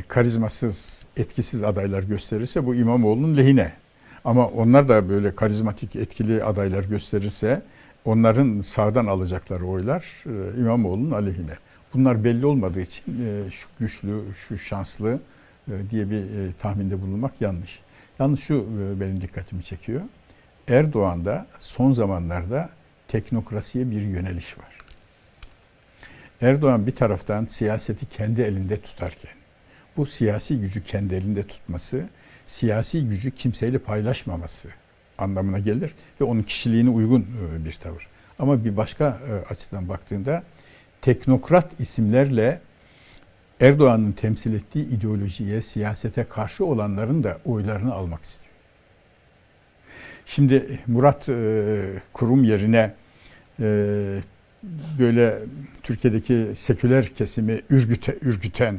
karizmasız, 0.09 1.07
etkisiz 1.17 1.63
adaylar 1.65 2.03
gösterirse 2.03 2.67
bu 2.67 2.75
İmamoğlu'nun 2.75 3.37
lehine. 3.37 3.73
Ama 4.25 4.47
onlar 4.47 4.89
da 4.89 5.09
böyle 5.09 5.35
karizmatik, 5.35 5.97
etkili 5.97 6.45
adaylar 6.45 6.85
gösterirse 6.85 7.63
onların 8.05 8.61
sağdan 8.61 9.07
alacakları 9.07 9.67
oylar 9.67 10.25
e, 10.27 10.61
İmamoğlu'nun 10.61 11.11
aleyhine. 11.11 11.55
Bunlar 11.95 12.25
belli 12.25 12.47
olmadığı 12.47 12.81
için 12.81 13.05
e, 13.27 13.51
şu 13.51 13.69
güçlü, 13.79 14.35
şu 14.35 14.59
şanslı 14.59 15.21
e, 15.69 15.91
diye 15.91 16.11
bir 16.11 16.23
tahminde 16.53 17.03
bulunmak 17.03 17.41
yanlış. 17.41 17.81
Yalnız 18.19 18.41
şu 18.41 18.67
benim 19.01 19.21
dikkatimi 19.21 19.63
çekiyor. 19.63 20.03
Erdoğan'da 20.69 21.47
son 21.59 21.93
zamanlarda 21.93 22.69
teknokrasiye 23.09 23.91
bir 23.91 24.01
yöneliş 24.01 24.59
var. 24.59 24.79
Erdoğan 26.41 26.87
bir 26.87 26.95
taraftan 26.95 27.45
siyaseti 27.45 28.07
kendi 28.07 28.43
elinde 28.43 28.77
tutarken, 28.77 29.33
bu 29.97 30.07
siyasi 30.07 30.61
gücü 30.61 30.83
kendi 30.83 31.15
elinde 31.15 31.43
tutması, 31.43 32.09
siyasi 32.51 33.09
gücü 33.09 33.31
kimseyle 33.31 33.79
paylaşmaması 33.79 34.69
anlamına 35.19 35.59
gelir 35.59 35.95
ve 36.21 36.25
onun 36.25 36.43
kişiliğine 36.43 36.91
uygun 36.91 37.21
e, 37.21 37.65
bir 37.65 37.73
tavır. 37.73 38.07
Ama 38.39 38.65
bir 38.65 38.77
başka 38.77 39.05
e, 39.05 39.53
açıdan 39.53 39.89
baktığında 39.89 40.43
teknokrat 41.01 41.81
isimlerle 41.81 42.61
Erdoğan'ın 43.61 44.13
temsil 44.13 44.55
ettiği 44.55 44.87
ideolojiye, 44.89 45.61
siyasete 45.61 46.25
karşı 46.25 46.65
olanların 46.65 47.25
da 47.25 47.39
oylarını 47.45 47.95
almak 47.95 48.23
istiyor. 48.23 48.55
Şimdi 50.27 50.79
Murat 50.87 51.29
e, 51.29 52.03
Kurum 52.13 52.45
yerine 52.45 52.95
böyle 54.99 55.39
Türkiye'deki 55.83 56.51
seküler 56.55 57.07
kesimi 57.07 57.63
ürgüte, 57.71 58.19
ürgüten 58.23 58.79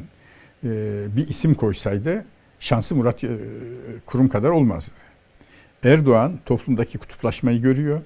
bir 1.16 1.28
isim 1.28 1.54
koysaydı 1.54 2.24
şansı 2.62 2.94
Murat 2.94 3.24
e, 3.24 3.28
Kurum 4.06 4.28
kadar 4.28 4.48
olmazdı. 4.48 4.94
Erdoğan 5.84 6.38
toplumdaki 6.46 6.98
kutuplaşmayı 6.98 7.62
görüyor. 7.62 8.00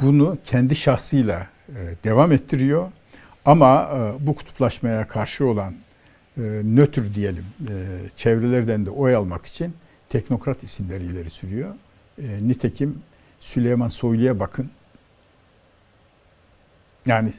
Bunu 0.00 0.38
kendi 0.44 0.74
şahsıyla 0.74 1.46
e, 1.68 1.74
devam 2.04 2.32
ettiriyor. 2.32 2.88
Ama 3.44 3.90
e, 3.94 4.26
bu 4.26 4.34
kutuplaşmaya 4.34 5.08
karşı 5.08 5.46
olan 5.46 5.74
nötr 6.64 7.14
diyelim 7.14 7.44
çevrelerden 8.16 8.86
de 8.86 8.90
oy 8.90 9.14
almak 9.14 9.46
için 9.46 9.74
teknokrat 10.08 10.62
isimleri 10.62 11.04
ileri 11.04 11.30
sürüyor. 11.30 11.74
Nitekim 12.40 12.98
Süleyman 13.40 13.88
Soylu'ya 13.88 14.40
bakın. 14.40 14.70
Yani 17.06 17.32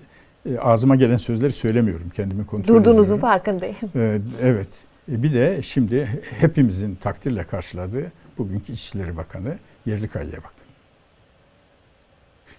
ağzıma 0.60 0.96
gelen 0.96 1.18
sözleri 1.18 1.52
söylemiyorum. 1.52 2.10
Kendimi 2.10 2.46
kontrol 2.46 2.76
Durduğunuzun 2.76 3.16
ediyorum. 3.16 3.22
farkındayım. 3.22 3.76
E, 3.96 4.22
evet. 4.42 4.70
E, 5.10 5.24
bir 5.24 5.34
de 5.34 5.62
şimdi 5.62 6.24
hepimizin 6.40 6.96
takdirle 6.96 7.44
karşıladığı 7.44 8.12
bugünkü 8.38 8.74
İçişleri 8.74 9.18
Bakanı 9.18 9.58
Yerlikaya'ya 9.86 10.38
bakın. 10.38 10.62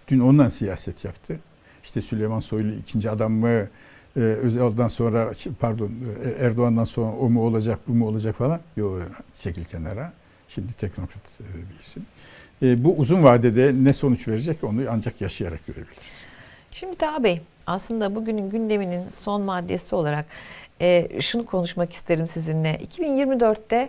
Dün 0.08 0.20
ondan 0.20 0.48
siyaset 0.48 1.04
yaptı. 1.04 1.40
İşte 1.82 2.00
Süleyman 2.00 2.40
Soylu 2.40 2.72
ikinci 2.74 3.10
adam 3.10 3.32
mı, 3.32 3.68
e, 4.16 4.20
Özal'dan 4.20 4.88
sonra 4.88 5.32
pardon 5.60 5.92
e, 6.24 6.44
Erdoğan'dan 6.44 6.84
sonra 6.84 7.16
o 7.16 7.30
mu 7.30 7.42
olacak, 7.42 7.78
bu 7.88 7.92
mu 7.92 8.06
olacak 8.06 8.36
falan. 8.36 8.60
Yok 8.76 9.02
çekil 9.40 9.64
kenara. 9.64 10.12
Şimdi 10.48 10.72
teknokrat 10.72 11.40
bir 11.40 11.80
isim. 11.80 12.06
Bu 12.84 12.94
uzun 12.96 13.22
vadede 13.22 13.72
ne 13.74 13.92
sonuç 13.92 14.28
verecek 14.28 14.64
onu 14.64 14.80
ancak 14.90 15.20
yaşayarak 15.20 15.66
görebiliriz. 15.66 16.24
Şimdi 16.70 16.96
Taha 16.96 17.24
Bey 17.24 17.40
aslında 17.66 18.14
bugünün 18.14 18.50
gündeminin 18.50 19.08
son 19.08 19.42
maddesi 19.42 19.94
olarak 19.94 20.26
e, 20.82 21.08
şunu 21.20 21.46
konuşmak 21.46 21.92
isterim 21.92 22.26
sizinle. 22.26 22.80
2024'te 22.98 23.88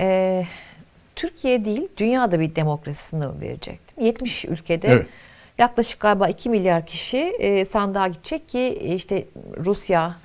e, 0.00 0.44
Türkiye 1.16 1.64
değil 1.64 1.88
dünyada 1.96 2.40
bir 2.40 2.54
demokrasi 2.54 3.04
sınavı 3.04 3.40
verecek. 3.40 3.80
70 4.00 4.44
ülkede 4.44 4.88
Evet. 4.88 5.06
yaklaşık 5.58 6.00
galiba 6.00 6.28
2 6.28 6.50
milyar 6.50 6.86
kişi 6.86 7.18
e, 7.18 7.64
sandığa 7.64 8.08
gidecek 8.08 8.48
ki 8.48 8.58
e, 8.58 8.94
işte 8.94 9.24
Rusya 9.64 10.16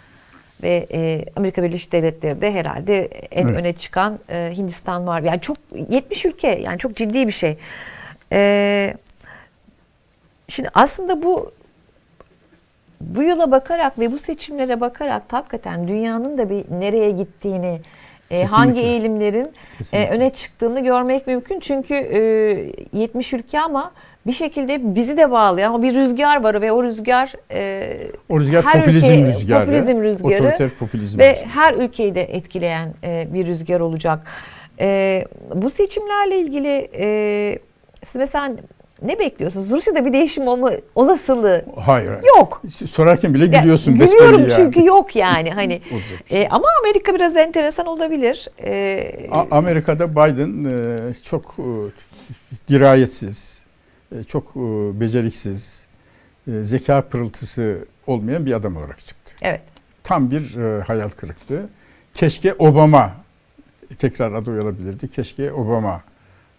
ve 0.64 0.88
e, 0.92 1.26
Amerika 1.36 1.64
Birleşik 1.64 1.92
Devletleri 1.92 2.42
de 2.42 2.52
herhalde 2.52 3.06
en 3.32 3.48
Evet. 3.48 3.58
öne 3.60 3.74
çıkan 3.74 4.20
e, 4.30 4.54
Hindistan 4.58 5.08
var. 5.08 5.22
Yani 5.22 5.42
çok 5.42 5.58
70 5.90 6.26
ülke 6.26 6.48
yani 6.48 6.78
çok 6.80 6.96
ciddi 6.96 7.28
bir 7.28 7.32
şey. 7.32 7.58
E, 8.32 8.94
şimdi 10.48 10.70
aslında 10.74 11.24
bu 11.24 11.52
bu 13.16 13.24
yıla 13.24 13.52
bakarak 13.52 14.00
ve 14.00 14.12
bu 14.12 14.18
seçimlere 14.20 14.82
bakarak 14.82 15.24
hakikaten 15.32 15.88
dünyanın 15.88 16.38
da 16.38 16.50
bir 16.50 16.64
nereye 16.80 17.12
gittiğini, 17.12 17.80
e, 18.32 18.44
hangi 18.44 18.82
eğilimlerin 18.82 19.46
e, 19.46 19.78
Kesinlikle. 19.78 20.10
öne 20.16 20.30
çıktığını 20.30 20.84
görmek 20.84 21.28
mümkün. 21.28 21.60
Çünkü 21.60 21.94
e, 21.96 22.20
70 23.00 23.34
ülke 23.34 23.60
ama 23.60 23.92
bir 24.28 24.32
şekilde 24.32 24.96
bizi 24.96 25.18
de 25.18 25.32
bağlayan 25.32 25.74
o 25.74 25.82
bir 25.82 25.96
rüzgar 25.96 26.44
var 26.44 26.62
ve 26.62 26.72
o 26.72 26.84
rüzgar 26.84 27.34
e, 27.52 27.98
O 28.30 28.40
rüzgar 28.40 28.66
her 28.66 28.80
popülizm 28.82 29.12
ülke- 29.12 29.26
rüzgarı. 29.26 29.66
popülizm 29.66 30.02
rüzgarı 30.04 30.34
Otoriter 30.34 30.70
popülizm 30.70 31.20
ve 31.20 31.32
rüzgarı. 31.32 31.50
her 31.50 31.74
ülkeyi 31.74 32.16
de 32.16 32.22
etkileyen 32.24 32.94
e, 33.04 33.28
bir 33.34 33.48
rüzgar 33.48 33.80
olacak. 33.80 34.20
E, 34.80 35.26
bu 35.56 35.70
seçimlerle 35.70 36.40
ilgili 36.40 36.90
e, 36.98 37.60
siz 38.04 38.16
mesela 38.16 38.52
ne 39.04 39.20
bekliyorsunuz? 39.20 39.70
Rusya'da 39.72 40.06
bir 40.06 40.14
değişim 40.14 40.48
olma 40.48 40.72
olasılığı 40.96 41.66
Hayır. 41.80 42.08
hayır. 42.10 42.24
yok. 42.38 42.62
Sorarken 42.72 43.34
bile 43.34 43.56
Ya, 43.56 43.62
gülüyorsun. 43.62 43.94
Gülüyorum 43.94 44.32
besbelli 44.40 44.52
yani. 44.52 44.64
çünkü 44.74 44.86
yok 44.88 45.16
yani 45.16 45.52
hani. 45.54 45.82
Bir 45.92 46.28
şey. 46.30 46.42
E, 46.42 46.50
ama 46.50 46.68
Amerika 46.84 47.16
biraz 47.16 47.36
enteresan 47.38 47.86
olabilir. 47.86 48.48
E, 48.64 49.30
Amerika'da 49.52 50.12
Biden 50.12 50.64
e, 51.10 51.14
çok 51.14 51.56
e, 51.60 51.66
dirayetsiz, 52.70 53.64
e, 54.20 54.24
çok 54.24 54.44
e, 54.56 54.60
beceriksiz, 55.00 55.86
e, 56.48 56.64
zeka 56.64 57.02
pırıltısı 57.02 57.78
olmayan 58.08 58.46
bir 58.46 58.54
adam 58.54 58.78
olarak 58.78 59.00
çıktı. 59.00 59.36
evet. 59.42 59.62
Tam 60.04 60.32
bir 60.32 60.58
e, 60.58 60.82
hayal 60.82 61.10
kırıklığı. 61.10 61.70
keşke 62.14 62.54
Obama 62.54 63.12
tekrar 63.98 64.34
aday 64.34 64.60
olabilirdi. 64.60 65.08
Keşke 65.08 65.52
Obama 65.54 66.02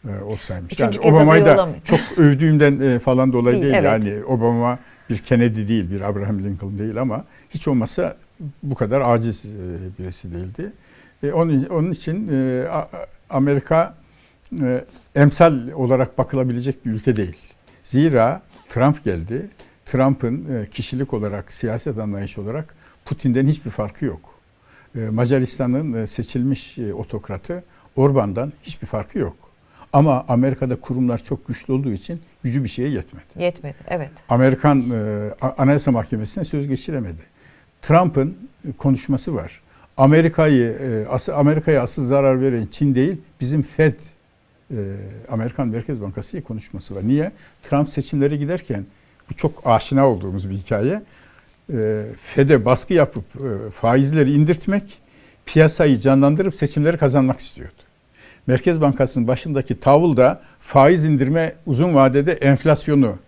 e, 0.09 0.23
olsaymış. 0.23 0.73
Üçüncü 0.73 0.83
yani 0.83 1.03
kez 1.03 1.13
Obama'yı 1.13 1.45
da 1.45 1.69
çok 1.85 2.01
övdüğümden 2.17 2.81
e, 2.81 2.99
falan 2.99 3.33
dolayı 3.33 3.63
Değil, 3.63 3.75
evet. 3.75 3.85
Yani 3.85 4.25
Obama 4.25 4.79
bir 5.11 5.19
Kennedy 5.19 5.69
değil, 5.69 5.91
bir 5.91 6.01
Abraham 6.01 6.45
Lincoln 6.45 6.79
değil 6.79 7.01
ama 7.01 7.25
hiç 7.51 7.69
olmasa 7.69 8.17
bu 8.63 8.75
kadar 8.75 9.01
aciz 9.01 9.45
e, 9.47 9.59
birisi 9.99 10.35
değildi. 10.35 10.73
E, 11.23 11.33
onun, 11.33 11.65
onun 11.65 11.91
için 11.91 12.29
e, 12.33 12.65
Amerika 13.31 13.95
e, 14.63 14.85
emsal 15.15 15.69
olarak 15.75 16.19
bakılabilecek 16.19 16.87
bir 16.87 16.91
ülke 16.91 17.17
değil. 17.17 17.37
Zira 17.83 18.43
Trump 18.69 19.05
geldi. 19.05 19.49
Trump'ın 19.87 20.55
e, 20.55 20.67
kişilik 20.71 21.15
olarak, 21.15 21.53
siyaset 21.53 21.99
anlayışı 21.99 22.41
olarak 22.43 22.75
Putin'den 23.05 23.47
hiçbir 23.47 23.71
farkı 23.71 24.05
yok. 24.05 24.35
E, 24.97 24.99
Macaristan'ın 24.99 25.93
e, 25.93 26.07
seçilmiş 26.07 26.79
e, 26.79 26.95
otokratı 26.95 27.65
Orban'dan 27.97 28.53
hiçbir 28.63 28.87
farkı 28.87 29.19
yok. 29.19 29.37
Ama 29.95 30.25
Amerika'da 30.29 30.77
kurumlar 30.77 31.19
çok 31.19 31.47
güçlü 31.47 31.73
olduğu 31.73 31.93
için 31.93 32.21
gücü 32.43 32.65
bir 32.65 32.69
şeye 32.69 32.89
yetmedi. 32.89 33.25
Yetmedi. 33.39 33.77
Evet. 33.89 34.11
Amerikan 34.29 34.91
e, 34.91 35.31
Anayasa 35.59 35.91
Mahkemesi'ne 35.91 36.45
söz 36.45 36.69
geçiremedi. 36.69 37.23
Trump'ın 37.83 38.37
e, 38.69 38.73
konuşması 38.73 39.35
var. 39.35 39.61
Amerika'yı 39.97 40.79
e, 40.81 41.09
asıl 41.09 41.33
Amerika'ya 41.33 41.83
asıl 41.83 42.05
zarar 42.05 42.41
veren 42.41 42.67
Çin 42.71 42.95
değil, 42.95 43.17
bizim 43.41 43.63
Fed 43.63 43.95
e, 44.71 44.77
Amerikan 45.31 45.69
Merkez 45.69 46.03
Bankası 46.03 46.43
konuşması 46.43 46.95
var. 46.95 47.09
Niye? 47.09 47.33
Trump 47.63 47.91
seçimlere 47.91 48.37
giderken 48.37 48.85
bu 49.31 49.35
çok 49.35 49.63
aşina 49.65 50.09
olduğumuz 50.09 50.51
bir 50.51 50.55
hikaye. 50.55 51.03
E, 51.73 52.03
Fed'e 52.21 52.65
baskı 52.65 52.95
yapıp 52.95 53.25
e, 53.37 53.71
faizleri 53.71 54.33
indirtmek, 54.33 54.99
piyasayı 55.47 56.01
canlandırıp 56.01 56.55
seçimleri 56.55 56.99
kazanmak 56.99 57.41
istiyordu. 57.41 57.84
Merkez 58.47 58.81
Bankası'nın 58.81 59.29
başındaki 59.29 59.81
tavıl 59.81 60.17
da 60.17 60.41
faiz 60.61 61.05
indirme 61.05 61.55
uzun 61.67 61.95
vadede 61.95 62.33
enflasyonu 62.33 63.19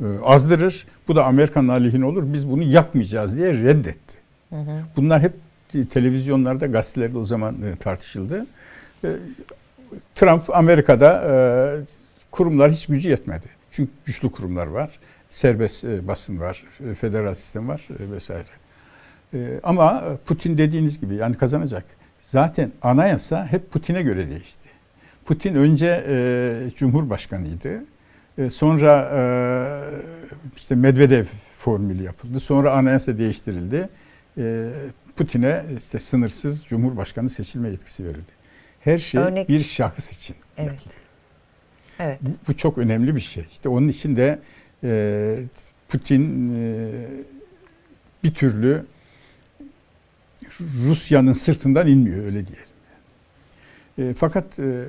e, 0.00 0.04
azdırır. 0.24 0.86
Bu 1.08 1.16
da 1.16 1.24
Amerikan 1.24 1.68
aleyhine 1.68 2.04
olur. 2.04 2.24
Biz 2.26 2.50
bunu 2.50 2.62
yapmayacağız 2.62 3.36
diye 3.36 3.52
reddetti. 3.52 4.16
Hı 4.50 4.56
hı. 4.56 4.80
Bunlar 4.96 5.22
hep 5.22 5.32
televizyonlarda, 5.90 6.66
gazetelerde 6.66 7.18
o 7.18 7.24
zaman 7.24 7.54
e, 7.62 7.76
tartışıldı. 7.76 8.46
E, 9.04 9.08
Trump 10.14 10.56
Amerika'da 10.56 11.22
kurumlar 12.30 12.72
hiç 12.72 12.86
gücü 12.86 13.08
yetmedi. 13.08 13.46
Çünkü 13.70 13.90
güçlü 14.04 14.30
kurumlar 14.30 14.66
var. 14.66 14.90
Serbest 15.30 15.84
basın 15.84 16.40
var, 16.40 16.64
federal 17.00 17.34
sistem 17.34 17.68
var 17.68 17.88
vesaire. 18.12 18.44
Ama 19.62 20.04
Putin 20.26 20.58
dediğiniz 20.58 21.00
gibi 21.00 21.14
yani 21.14 21.36
kazanacak. 21.36 21.84
Zaten 22.18 22.72
anayasa 22.82 23.46
hep 23.46 23.72
Putin'e 23.72 24.02
göre 24.02 24.30
değişti. 24.30 24.65
Putin 25.26 25.54
önce 25.54 26.04
e, 26.08 26.70
Cumhurbaşkanıydı. 26.76 27.84
E, 28.38 28.50
sonra 28.50 29.10
e, 29.14 29.20
işte 30.56 30.74
Medvedev 30.74 31.24
formülü 31.56 32.02
yapıldı. 32.02 32.40
Sonra 32.40 32.72
anayasa 32.72 33.18
değiştirildi. 33.18 33.88
E, 34.38 34.70
Putin'e 35.16 35.64
işte 35.78 35.98
sınırsız 35.98 36.64
Cumhurbaşkanı 36.64 37.28
seçilme 37.28 37.68
yetkisi 37.68 38.04
verildi. 38.04 38.36
Her 38.80 38.98
şey 38.98 39.20
Örnek- 39.20 39.48
bir 39.48 39.62
şahıs 39.62 40.12
için. 40.12 40.36
Evet. 40.56 40.80
Evet. 41.98 42.18
Bu, 42.22 42.28
bu 42.48 42.56
çok 42.56 42.78
önemli 42.78 43.14
bir 43.16 43.20
şey. 43.20 43.44
İşte 43.50 43.68
onun 43.68 43.88
için 43.88 44.16
de 44.16 44.38
e, 44.84 45.38
Putin 45.88 46.52
e, 46.54 46.90
bir 48.24 48.34
türlü 48.34 48.84
Rusya'nın 50.60 51.32
sırtından 51.32 51.86
inmiyor 51.86 52.24
öyle 52.24 52.44
diyelim. 52.46 52.66
E, 53.98 54.14
fakat 54.14 54.58
e, 54.58 54.84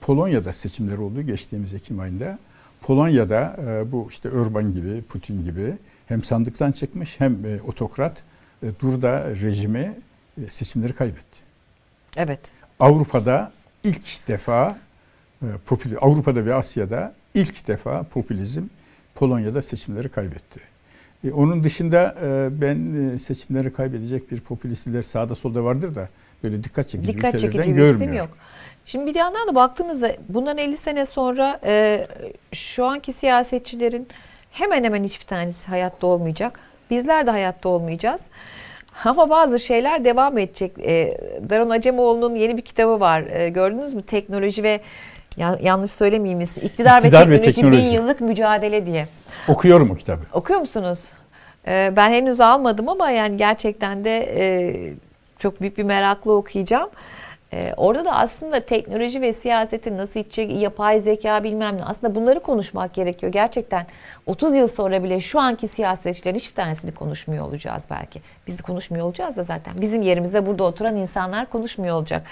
Polonya'da 0.00 0.52
seçimler 0.52 0.98
oldu 0.98 1.22
geçtiğimiz 1.22 1.74
Ekim 1.74 2.00
ayında. 2.00 2.38
Polonya'da 2.82 3.56
e, 3.66 3.92
bu 3.92 4.06
işte 4.10 4.30
Orban 4.30 4.74
gibi, 4.74 5.02
Putin 5.02 5.44
gibi 5.44 5.74
hem 6.06 6.22
sandıktan 6.22 6.72
çıkmış 6.72 7.20
hem 7.20 7.46
e, 7.46 7.62
otokrat 7.62 8.22
e, 8.62 8.66
Durda 8.80 9.30
rejimi 9.30 9.94
seçimleri 10.48 10.92
kaybetti. 10.92 11.40
Evet. 12.16 12.40
Avrupa'da 12.80 13.52
ilk 13.84 14.28
defa 14.28 14.78
Avrupa'da 16.00 16.44
ve 16.44 16.54
Asya'da 16.54 17.14
ilk 17.34 17.68
defa 17.68 18.02
popülizm 18.02 18.62
Polonya'da 19.14 19.62
seçimleri 19.62 20.08
kaybetti. 20.08 20.60
Onun 21.32 21.64
dışında 21.64 22.16
ben 22.60 23.16
seçimleri 23.16 23.72
kaybedecek 23.72 24.30
bir 24.30 24.40
popülistler 24.40 25.02
sağda 25.02 25.34
solda 25.34 25.64
vardır 25.64 25.94
da 25.94 26.08
böyle 26.44 26.64
dikkat 26.64 26.88
çekici 26.88 27.12
Dikkat 27.12 27.34
ülkelerden 27.34 27.52
çekici 27.58 27.76
bir 27.76 27.82
görmüyor. 27.82 28.14
yok. 28.14 28.28
Şimdi 28.86 29.06
bir 29.06 29.14
yandan 29.14 29.48
da 29.48 29.54
baktığımızda 29.54 30.12
bundan 30.28 30.58
50 30.58 30.76
sene 30.76 31.06
sonra 31.06 31.60
e, 31.64 32.06
şu 32.52 32.84
anki 32.86 33.12
siyasetçilerin 33.12 34.08
hemen 34.50 34.84
hemen 34.84 35.04
hiçbir 35.04 35.26
tanesi 35.26 35.68
hayatta 35.68 36.06
olmayacak. 36.06 36.60
Bizler 36.90 37.26
de 37.26 37.30
hayatta 37.30 37.68
olmayacağız. 37.68 38.22
Ama 39.04 39.30
bazı 39.30 39.58
şeyler 39.58 40.04
devam 40.04 40.38
edecek. 40.38 40.72
E, 40.78 41.18
Daron 41.50 41.70
Acemoğlu'nun 41.70 42.34
yeni 42.34 42.56
bir 42.56 42.62
kitabı 42.62 43.00
var. 43.00 43.22
E, 43.22 43.48
gördünüz 43.48 43.94
mü? 43.94 44.02
Teknoloji 44.02 44.62
ve 44.62 44.80
ya- 45.36 45.58
yanlış 45.62 45.90
söylemeyeyim. 45.90 46.40
İktidar, 46.40 46.98
İktidar 46.98 47.28
ve 47.28 47.32
ve 47.32 47.40
teknoloji, 47.40 47.54
teknoloji. 47.54 47.86
bin 47.86 47.92
yıllık 47.92 48.20
mücadele 48.20 48.86
diye. 48.86 49.08
Okuyorum 49.48 49.90
o 49.90 49.94
kitabı. 49.94 50.20
Okuyor 50.32 50.60
musunuz? 50.60 51.04
Ee, 51.66 51.92
ben 51.96 52.10
henüz 52.12 52.40
almadım 52.40 52.88
ama 52.88 53.10
yani 53.10 53.36
gerçekten 53.36 54.04
de 54.04 54.18
e, 54.18 54.94
çok 55.40 55.60
büyük 55.60 55.78
bir 55.78 55.82
merakla 55.82 56.32
okuyacağım. 56.32 56.90
Ee, 57.52 57.74
orada 57.76 58.04
da 58.04 58.12
aslında 58.12 58.60
teknoloji 58.60 59.20
ve 59.20 59.32
siyasetin 59.32 59.98
nasıl 59.98 60.20
içecek, 60.20 60.62
yapay 60.62 61.00
zeka 61.00 61.44
bilmem 61.44 61.76
ne. 61.76 61.84
Aslında 61.84 62.14
bunları 62.14 62.40
konuşmak 62.40 62.94
gerekiyor. 62.94 63.32
Gerçekten 63.32 63.86
30 64.26 64.54
yıl 64.54 64.66
sonra 64.68 65.04
bile 65.04 65.20
şu 65.20 65.40
anki 65.40 65.68
siyasetçilerin 65.68 66.36
hiçbir 66.36 66.54
tanesini 66.54 66.92
konuşmuyor 66.92 67.44
olacağız 67.44 67.82
belki. 67.90 68.22
Biz 68.46 68.62
konuşmuyor 68.62 69.06
olacağız 69.06 69.36
da 69.36 69.42
zaten. 69.42 69.74
Bizim 69.80 70.02
yerimizde 70.02 70.46
burada 70.46 70.64
oturan 70.64 70.96
insanlar 70.96 71.50
konuşmuyor 71.50 71.96
olacak. 71.96 72.26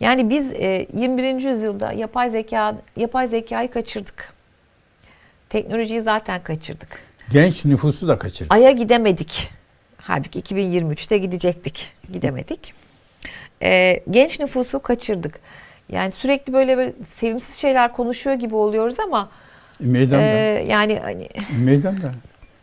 Yani 0.00 0.30
biz 0.30 0.52
e, 0.52 0.86
21. 0.94 1.48
yüzyılda 1.48 1.92
yapay 1.92 2.30
zeka 2.30 2.74
yapay 2.96 3.28
zekayı 3.28 3.70
kaçırdık. 3.70 4.32
Teknolojiyi 5.48 6.00
zaten 6.00 6.42
kaçırdık. 6.42 6.88
Genç 7.30 7.64
nüfusu 7.64 8.08
da 8.08 8.18
kaçırdı. 8.18 8.54
Ay'a 8.54 8.70
gidemedik. 8.70 9.55
Halbuki 10.06 10.40
2023'te 10.40 11.18
gidecektik. 11.18 11.88
Gidemedik. 12.12 12.74
Ee, 13.62 14.02
genç 14.10 14.40
nüfusu 14.40 14.80
kaçırdık. 14.82 15.40
Yani 15.92 16.12
sürekli 16.12 16.52
böyle, 16.52 16.76
böyle 16.76 16.92
sevimsiz 17.16 17.56
şeyler 17.56 17.92
konuşuyor 17.92 18.36
gibi 18.36 18.54
oluyoruz 18.54 19.00
ama 19.00 19.30
E, 19.82 19.86
meydanda. 19.86 20.22
e, 20.26 20.64
yani 20.68 20.98
hani 21.02 21.28
Meydanda. 21.64 22.12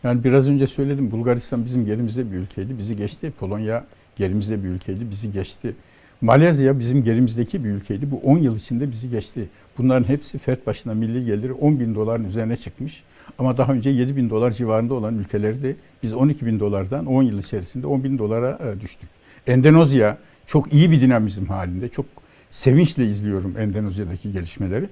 Yani 0.03 0.23
biraz 0.23 0.49
önce 0.49 0.67
söyledim 0.67 1.11
Bulgaristan 1.11 1.65
bizim 1.65 1.85
gerimizde 1.85 2.31
bir 2.31 2.37
ülkeydi. 2.37 2.77
Bizi 2.77 2.95
geçti. 2.95 3.31
Polonya 3.39 3.85
gerimizde 4.15 4.63
bir 4.63 4.69
ülkeydi. 4.69 5.09
Bizi 5.11 5.31
geçti. 5.31 5.75
Malezya 6.23 6.79
bizim 6.79 7.03
gerimizdeki 7.03 7.63
bir 7.63 7.69
ülkeydi. 7.69 8.11
Bu 8.11 8.17
10 8.17 8.37
yıl 8.37 8.57
içinde 8.57 8.91
bizi 8.91 9.09
geçti. 9.09 9.49
Bunların 9.77 10.09
hepsi 10.09 10.37
fert 10.37 10.67
başına 10.67 10.93
milli 10.93 11.25
geliri 11.25 11.53
10 11.53 11.79
bin 11.79 11.95
doların 11.95 12.23
üzerine 12.23 12.57
çıkmış. 12.57 13.03
Ama 13.39 13.57
daha 13.57 13.73
önce 13.73 13.89
7 13.89 14.15
bin 14.15 14.29
dolar 14.29 14.51
civarında 14.51 14.93
olan 14.93 15.19
ülkelerdi. 15.19 15.75
Biz 16.03 16.13
12 16.13 16.45
bin 16.45 16.59
dolardan 16.59 17.05
10 17.05 17.23
yıl 17.23 17.39
içerisinde 17.39 17.87
10 17.87 18.03
bin 18.03 18.17
dolara 18.17 18.59
e, 18.63 18.81
düştük. 18.81 19.09
Endonezya 19.47 20.17
çok 20.45 20.73
iyi 20.73 20.91
bir 20.91 21.01
dinamizm 21.01 21.45
halinde. 21.45 21.89
Çok 21.89 22.05
sevinçle 22.49 23.05
izliyorum 23.05 23.55
Endonezya'daki 23.57 24.31
gelişmeleri. 24.31 24.89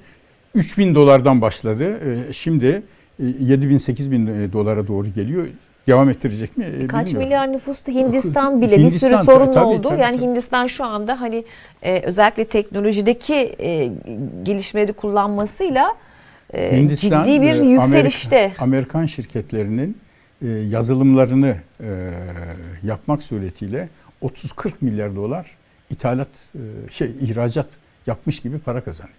3 0.56 0.78
bin 0.78 0.96
dolardan 0.96 1.42
başladı. 1.42 2.00
E, 2.30 2.34
Şimdi 2.34 2.84
7 3.20 3.70
bin 3.70 3.78
8 3.78 4.12
bin 4.12 4.28
e, 4.28 4.54
dolara 4.54 4.88
doğru 4.88 5.08
geliyor. 5.08 5.48
Devam 5.88 6.10
ettirecek 6.10 6.58
mi? 6.58 6.66
E, 6.66 6.88
kaç 6.88 7.06
bilmiyorum. 7.06 7.28
milyar 7.28 7.52
nüfusta 7.52 7.92
Hindistan 7.92 8.62
bile 8.62 8.72
bir 8.78 8.82
Hindistan, 8.82 9.08
sürü 9.08 9.26
sorun 9.26 9.52
tabii, 9.52 9.66
oldu. 9.66 9.90
tabii, 9.90 10.02
yani 10.02 10.16
tabii. 10.18 10.26
Hindistan 10.28 10.68
şu 10.68 10.86
anda 10.86 11.22
hani 11.22 11.44
e, 11.84 12.02
özellikle 12.02 12.46
teknolojideki 12.46 13.56
e, 13.60 13.92
gelişmeleri 14.44 14.94
kullanmasıyla 14.94 15.96
e, 16.54 16.78
Hindistan, 16.78 17.24
ciddi 17.24 17.42
bir 17.42 17.56
e, 17.56 17.62
yükselişte. 17.62 18.36
Amerika- 18.38 18.64
Amerikan 18.64 19.06
şirketlerinin 19.06 19.98
e, 20.42 20.48
yazılımlarını 20.48 21.56
e, 21.84 22.10
yapmak 22.84 23.24
suretiyle 23.24 23.90
30-40 24.24 24.72
milyar 24.82 25.16
dolar 25.16 25.58
ithalat 25.90 26.28
e, 26.56 26.60
şey 26.90 27.12
ihracat 27.22 27.68
yapmış 28.08 28.40
gibi 28.40 28.60
para 28.60 28.82
kazanıyor. 28.84 29.16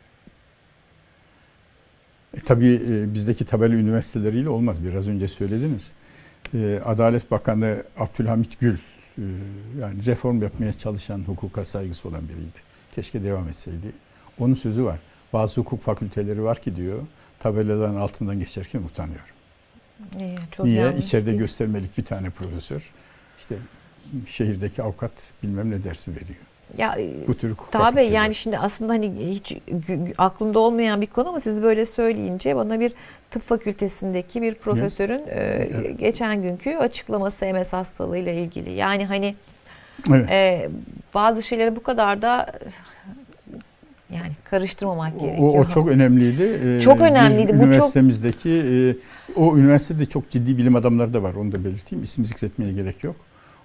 E, 2.37 2.41
tabii 2.41 2.81
e, 2.91 3.15
bizdeki 3.15 3.45
tabela 3.45 3.75
üniversiteleriyle 3.75 4.49
olmaz. 4.49 4.85
Biraz 4.85 5.09
önce 5.09 5.29
söylediniz. 5.29 5.93
E, 6.55 6.81
Adalet 6.85 7.31
Bakanı 7.31 7.83
Abdülhamit 7.99 8.61
Gül 8.61 8.79
e, 9.19 9.23
yani 9.81 10.07
reform 10.07 10.43
yapmaya 10.43 10.73
çalışan 10.73 11.19
hukuka 11.21 11.65
saygısı 11.65 12.09
olan 12.09 12.29
biriydi. 12.29 12.59
Keşke 12.95 13.25
devam 13.25 13.49
etseydi. 13.49 13.93
Onun 14.39 14.55
sözü 14.55 14.85
var. 14.85 14.99
Bazı 15.33 15.61
hukuk 15.61 15.81
fakülteleri 15.83 16.43
var 16.45 16.61
ki 16.63 16.77
diyor 16.77 16.99
tabelaların 17.39 17.95
altından 17.97 18.39
geçerken 18.39 18.83
utanıyor. 18.83 19.35
İyi, 20.19 20.37
çok 20.57 20.67
Niye? 20.67 20.81
yanlış 20.81 21.05
İçeride 21.05 21.27
değil. 21.27 21.39
göstermelik 21.39 21.99
bir 21.99 22.05
tane 22.05 22.31
profesör 22.31 22.91
işte 23.39 23.57
şehirdeki 24.27 24.83
avukat 24.83 25.13
bilmem 25.43 25.71
ne 25.71 25.85
dersi 25.85 26.11
veriyor. 26.11 26.39
Ya 26.79 26.99
Bu 27.29 27.35
tür 27.35 27.55
Tabii 27.71 27.83
fakülteleri. 27.83 28.13
yani 28.13 28.35
şimdi 28.35 28.59
aslında 28.59 28.93
hani 28.93 29.13
hiç 29.29 29.57
aklımda 30.19 30.59
olmayan 30.59 31.01
bir 31.01 31.07
konu 31.07 31.29
ama 31.29 31.41
siz 31.41 31.63
böyle 31.63 31.87
söyleyince 31.87 32.57
bana 32.57 32.81
bir 32.81 32.93
tıp 33.31 33.43
fakültesindeki 33.43 34.43
bir 34.43 34.55
profesörün 34.55 35.23
e, 35.29 35.69
geçen 35.99 36.43
günkü 36.43 36.77
açıklaması 36.77 37.45
MS 37.47 37.73
hastalığıyla 37.73 38.33
ilgili. 38.33 38.71
Yani 38.71 39.07
hani 39.07 39.35
Evet. 40.11 40.31
e, 40.31 40.69
bazı 41.15 41.43
şeyleri 41.43 41.77
bu 41.77 41.83
kadar 41.83 42.23
da 42.23 42.53
yani 44.11 44.33
karıştırmamak 44.45 45.13
O, 45.17 45.21
gerekiyor. 45.21 45.55
o 45.55 45.69
çok 45.69 45.89
önemliydi. 45.89 46.61
Ee, 46.65 46.81
Çok 46.81 47.01
önemliydi. 47.01 47.49
Bu 47.53 47.57
çok- 47.59 47.67
üniversitemizdeki 47.67 48.51
e, 48.51 48.97
o 49.41 49.57
üniversitede 49.57 50.05
çok 50.07 50.31
ciddi 50.31 50.59
bilim 50.59 50.77
adamları 50.77 51.15
da 51.15 51.23
var. 51.23 51.35
Onu 51.35 51.53
da 51.53 51.65
belirteyim. 51.65 52.03
İsim 52.03 52.25
zikretmeye 52.25 52.73
gerek 52.73 53.05
yok. 53.05 53.17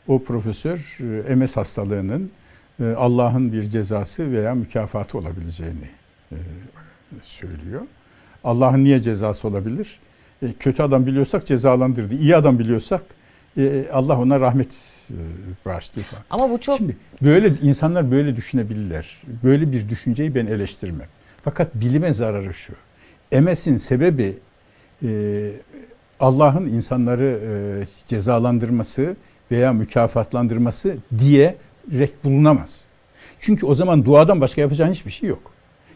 O 0.07 0.19
profesör 0.23 0.97
e, 1.29 1.35
MS 1.35 1.57
hastalığının 1.57 2.31
Allah'ın 2.85 3.53
bir 3.53 3.63
cezası 3.63 4.31
veya 4.31 4.55
mükafatı 4.55 5.17
olabileceğini 5.17 5.89
e, 6.31 6.37
söylüyor. 7.23 7.81
Allah'ın 8.43 8.83
niye 8.83 9.01
cezası 9.01 9.47
olabilir? 9.47 9.99
E, 10.41 10.53
kötü 10.53 10.83
adam 10.83 11.05
biliyorsak 11.05 11.45
cezalandırdı. 11.45 12.15
İyi 12.15 12.35
adam 12.35 12.59
biliyorsak 12.59 13.01
e, 13.57 13.85
Allah 13.93 14.19
ona 14.19 14.39
rahmet 14.39 14.71
e, 15.09 15.15
bağışlıyor 15.65 16.07
falan. 16.07 16.23
Ama 16.29 16.49
bu 16.49 16.61
çok 16.61 16.77
Şimdi 16.77 16.97
böyle 17.21 17.53
insanlar 17.61 18.11
böyle 18.11 18.35
düşünebilirler. 18.35 19.17
Böyle 19.43 19.71
bir 19.71 19.89
düşünceyi 19.89 20.35
ben 20.35 20.45
eleştirmem. 20.45 21.07
Fakat 21.43 21.75
bilime 21.75 22.13
zararı 22.13 22.53
şu. 22.53 22.73
MS'in 23.41 23.77
sebebi 23.77 24.37
e, 25.03 25.51
Allah'ın 26.19 26.65
insanları 26.65 27.39
e, 27.43 27.85
cezalandırması 28.07 29.15
veya 29.51 29.73
mükafatlandırması 29.73 30.97
diyerek 31.91 32.23
bulunamaz. 32.23 32.85
Çünkü 33.39 33.65
o 33.65 33.73
zaman 33.73 34.05
duadan 34.05 34.41
başka 34.41 34.61
yapacağın 34.61 34.91
hiçbir 34.91 35.11
şey 35.11 35.29
yok. 35.29 35.51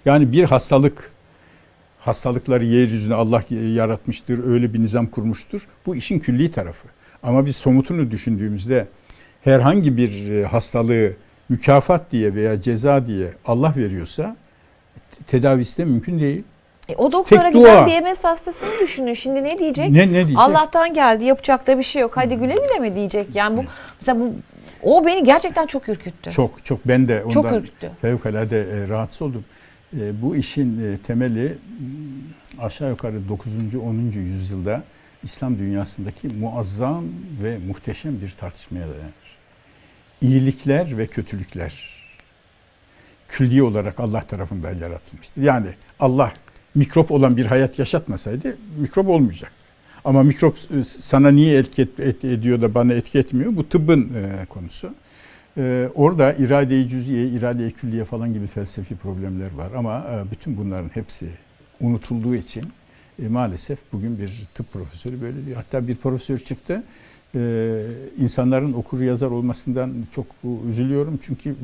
Yani 0.05 0.31
bir 0.31 0.43
hastalık 0.43 1.11
hastalıkları 1.99 2.65
yeryüzüne 2.65 3.13
Allah 3.13 3.43
yaratmıştır, 3.73 4.47
öyle 4.47 4.73
bir 4.73 4.81
nizam 4.81 5.07
kurmuştur. 5.07 5.67
Bu 5.85 5.95
işin 5.95 6.19
külli 6.19 6.51
tarafı. 6.51 6.87
Ama 7.23 7.45
biz 7.45 7.55
somutunu 7.55 8.11
düşündüğümüzde 8.11 8.87
herhangi 9.43 9.97
bir 9.97 10.31
e, 10.31 10.45
hastalığı 10.45 11.13
mükafat 11.49 12.11
diye 12.11 12.35
veya 12.35 12.61
ceza 12.61 13.07
diye 13.07 13.27
Allah 13.45 13.73
veriyorsa 13.77 14.35
tedavisi 15.27 15.77
de 15.77 15.85
mümkün 15.85 16.19
değil. 16.19 16.43
E, 16.89 16.95
o 16.95 17.11
doktora 17.11 17.41
tek 17.41 17.53
giden 17.53 17.63
dua. 17.63 17.87
bir 17.87 18.01
MS 18.01 18.23
hastasını 18.23 18.69
düşünün. 18.81 19.13
Şimdi 19.13 19.43
ne 19.43 19.57
diyecek? 19.57 19.89
Ne 19.89 20.07
ne 20.07 20.13
diyecek? 20.13 20.37
Allah'tan 20.37 20.93
geldi 20.93 21.23
yapacak 21.23 21.67
da 21.67 21.77
bir 21.77 21.83
şey 21.83 22.01
yok. 22.01 22.11
Hadi 22.15 22.35
güle 22.35 22.53
güle 22.53 22.79
mi 22.79 22.95
diyecek? 22.95 23.35
Yani 23.35 23.57
bu 23.57 23.63
mesela 24.01 24.19
bu 24.19 24.33
o 24.83 25.05
beni 25.05 25.23
gerçekten 25.23 25.67
çok 25.67 25.89
ürküttü. 25.89 26.31
Çok 26.31 26.65
çok 26.65 26.87
ben 26.87 27.07
de 27.07 27.23
ondan 27.23 27.63
Çok 27.81 27.99
fevkalade 28.01 28.61
e, 28.61 28.87
rahatsız 28.87 29.21
oldum. 29.21 29.45
E, 29.99 30.21
bu 30.21 30.35
işin 30.35 30.93
e, 30.93 30.97
temeli 30.97 31.57
aşağı 32.59 32.89
yukarı 32.89 33.29
9. 33.29 33.75
10. 33.75 33.93
yüzyılda 34.15 34.83
İslam 35.23 35.59
dünyasındaki 35.59 36.27
muazzam 36.27 37.05
ve 37.43 37.57
muhteşem 37.57 38.21
bir 38.21 38.29
tartışmaya 38.29 38.87
dayanır. 38.87 39.37
İyilikler 40.21 40.97
ve 40.97 41.07
kötülükler 41.07 42.01
külli 43.27 43.63
olarak 43.63 43.99
Allah 43.99 44.21
tarafından 44.21 44.75
yaratılmıştır. 44.75 45.41
Yani 45.41 45.67
Allah 45.99 46.33
mikrop 46.75 47.11
olan 47.11 47.37
bir 47.37 47.45
hayat 47.45 47.79
yaşatmasaydı 47.79 48.57
mikrop 48.77 49.07
olmayacak. 49.07 49.51
Ama 50.05 50.23
mikrop 50.23 50.57
e, 50.57 50.83
sana 50.83 51.31
niye 51.31 51.57
etki 51.57 51.81
et- 51.81 51.99
et- 51.99 52.25
ediyor 52.25 52.61
da 52.61 52.73
bana 52.73 52.93
etki 52.93 53.19
etmiyor? 53.19 53.55
Bu 53.55 53.69
tıbbın 53.69 54.01
e, 54.13 54.45
konusu. 54.45 54.93
Ee, 55.57 55.89
orada 55.95 56.33
irade-i 56.33 56.87
cüziye, 56.87 57.27
irade-i 57.27 57.71
külliye 57.71 58.05
falan 58.05 58.33
gibi 58.33 58.47
felsefi 58.47 58.95
problemler 58.95 59.51
var 59.57 59.71
ama 59.77 59.97
e, 59.97 60.31
bütün 60.31 60.57
bunların 60.57 60.89
hepsi 60.93 61.27
unutulduğu 61.81 62.35
için 62.35 62.63
e, 63.23 63.27
maalesef 63.27 63.79
bugün 63.93 64.19
bir 64.21 64.47
tıp 64.55 64.73
profesörü 64.73 65.21
böyle 65.21 65.45
diyor. 65.45 65.57
Hatta 65.57 65.87
bir 65.87 65.95
profesör 65.95 66.39
çıktı. 66.39 66.83
e, 67.35 67.81
insanların 68.17 68.73
okur 68.73 69.01
yazar 69.01 69.27
olmasından 69.31 69.93
çok 70.15 70.25
üzülüyorum 70.69 71.19
çünkü 71.21 71.55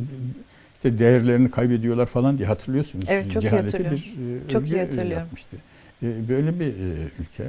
işte 0.76 1.00
değerlerini 1.00 1.52
kaybediyorlar 1.52 2.06
falan 2.06 2.38
diye 2.38 2.48
hatırlıyorsunuz. 2.48 3.06
Evet, 3.10 3.32
çok 3.32 3.44
iyi 3.44 3.50
Cehaleti 3.50 3.66
hatırlıyorum. 3.78 4.00
bir 4.46 4.46
e, 4.50 4.52
Çok 4.54 4.66
iyi 4.68 4.76
e, 4.76 4.80
hatırlıyorum. 4.80 5.12
yapmıştı. 5.12 5.58
E, 6.04 6.30
Böyle 6.30 6.60
bir 6.60 6.66
e, 6.68 7.08
ülke. 7.20 7.44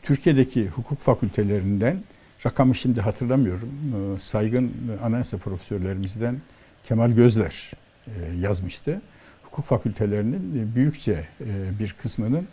E, 0.00 0.06
Türkiye'deki 0.06 0.68
hukuk 0.68 1.00
fakültelerinden 1.00 2.02
rakamı 2.46 2.74
şimdi 2.74 3.00
hatırlamıyorum. 3.00 3.68
Ee, 4.16 4.20
Saygın 4.20 4.66
e, 4.68 5.04
anayasa 5.04 5.38
profesörlerimizden 5.38 6.40
Kemal 6.84 7.10
Gözler 7.10 7.70
e, 8.06 8.10
yazmıştı. 8.40 9.02
Hukuk 9.42 9.64
fakültelerinin 9.64 10.58
e, 10.58 10.74
büyükçe 10.74 11.28
e, 11.40 11.78
bir 11.78 11.92
kısmının 12.02 12.48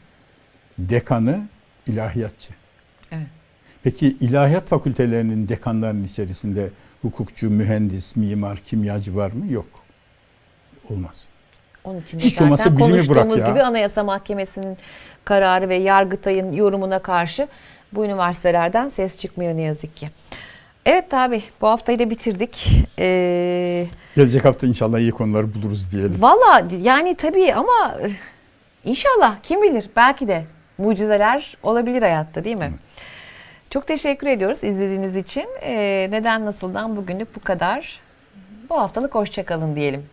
dekanı 0.78 1.48
ilahiyatçı. 1.88 2.54
Evet. 3.12 3.28
Peki 3.84 4.18
ilahiyat 4.20 4.68
fakültelerinin 4.68 5.50
dekanlarının 5.50 6.04
içerisinde 6.04 6.70
hukukçu, 7.02 7.50
mühendis, 7.50 8.16
mimar, 8.16 8.58
kimyacı 8.58 9.16
var 9.16 9.32
mı? 9.32 9.52
Yok. 9.52 9.70
Olmaz. 10.90 11.28
Onun 11.88 12.00
için 12.02 12.20
Hiç 12.20 12.42
olmazsa 12.42 12.78
bilimi 12.78 13.10
bırak 13.10 13.38
ya. 13.38 13.50
gibi 13.50 13.62
Anayasa 13.62 14.04
Mahkemesi'nin 14.04 14.78
kararı 15.26 15.70
ve 15.70 15.76
Yargıtay'ın 15.76 16.54
yorumuna 16.54 17.00
karşı 17.00 17.48
bu 17.94 18.06
üniversitelerden 18.06 18.90
ses 18.90 19.18
çıkmıyor 19.18 19.58
ne 19.58 19.62
yazık 19.62 19.98
ki. 19.98 20.10
Evet 20.86 21.14
abi 21.14 21.44
bu 21.62 21.68
haftayı 21.68 22.00
da 22.00 22.10
bitirdik. 22.10 22.68
Ee, 23.00 23.88
Gelecek 24.16 24.46
hafta 24.46 24.68
inşallah 24.68 25.00
iyi 25.00 25.12
konular 25.12 25.54
buluruz 25.54 25.92
diyelim. 25.92 26.22
Valla 26.22 26.64
yani 26.82 27.16
tabii 27.16 27.54
ama 27.54 27.98
eh, 28.02 28.12
inşallah 28.86 29.36
kim 29.44 29.62
bilir 29.62 29.90
belki 29.96 30.28
de 30.28 30.44
mucizeler 30.78 31.58
olabilir 31.64 32.02
hayatta 32.02 32.44
değil 32.44 32.58
mi? 32.58 32.74
Çok 33.70 33.88
teşekkür 33.88 34.28
ediyoruz 34.28 34.64
izlediğiniz 34.64 35.16
için. 35.16 35.46
Ee, 35.62 36.08
neden 36.12 36.46
nasıldan 36.46 36.96
bugünlük 36.96 37.36
bu 37.36 37.40
kadar. 37.40 38.00
Bu 38.70 38.80
haftalık 38.80 39.16
hoşçakalın 39.16 39.76
diyelim. 39.76 40.06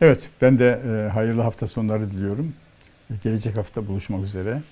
Evet, 0.00 0.28
ben 0.40 0.58
de 0.58 0.80
e, 0.86 1.10
hayırlı 1.12 1.42
hafta 1.42 1.66
sonları 1.66 2.10
diliyorum. 2.10 2.54
Gelecek 3.24 3.56
hafta 3.56 3.86
buluşmak 3.86 4.24
üzere. 4.24 4.62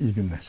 İyi 0.00 0.14
günler. 0.14 0.46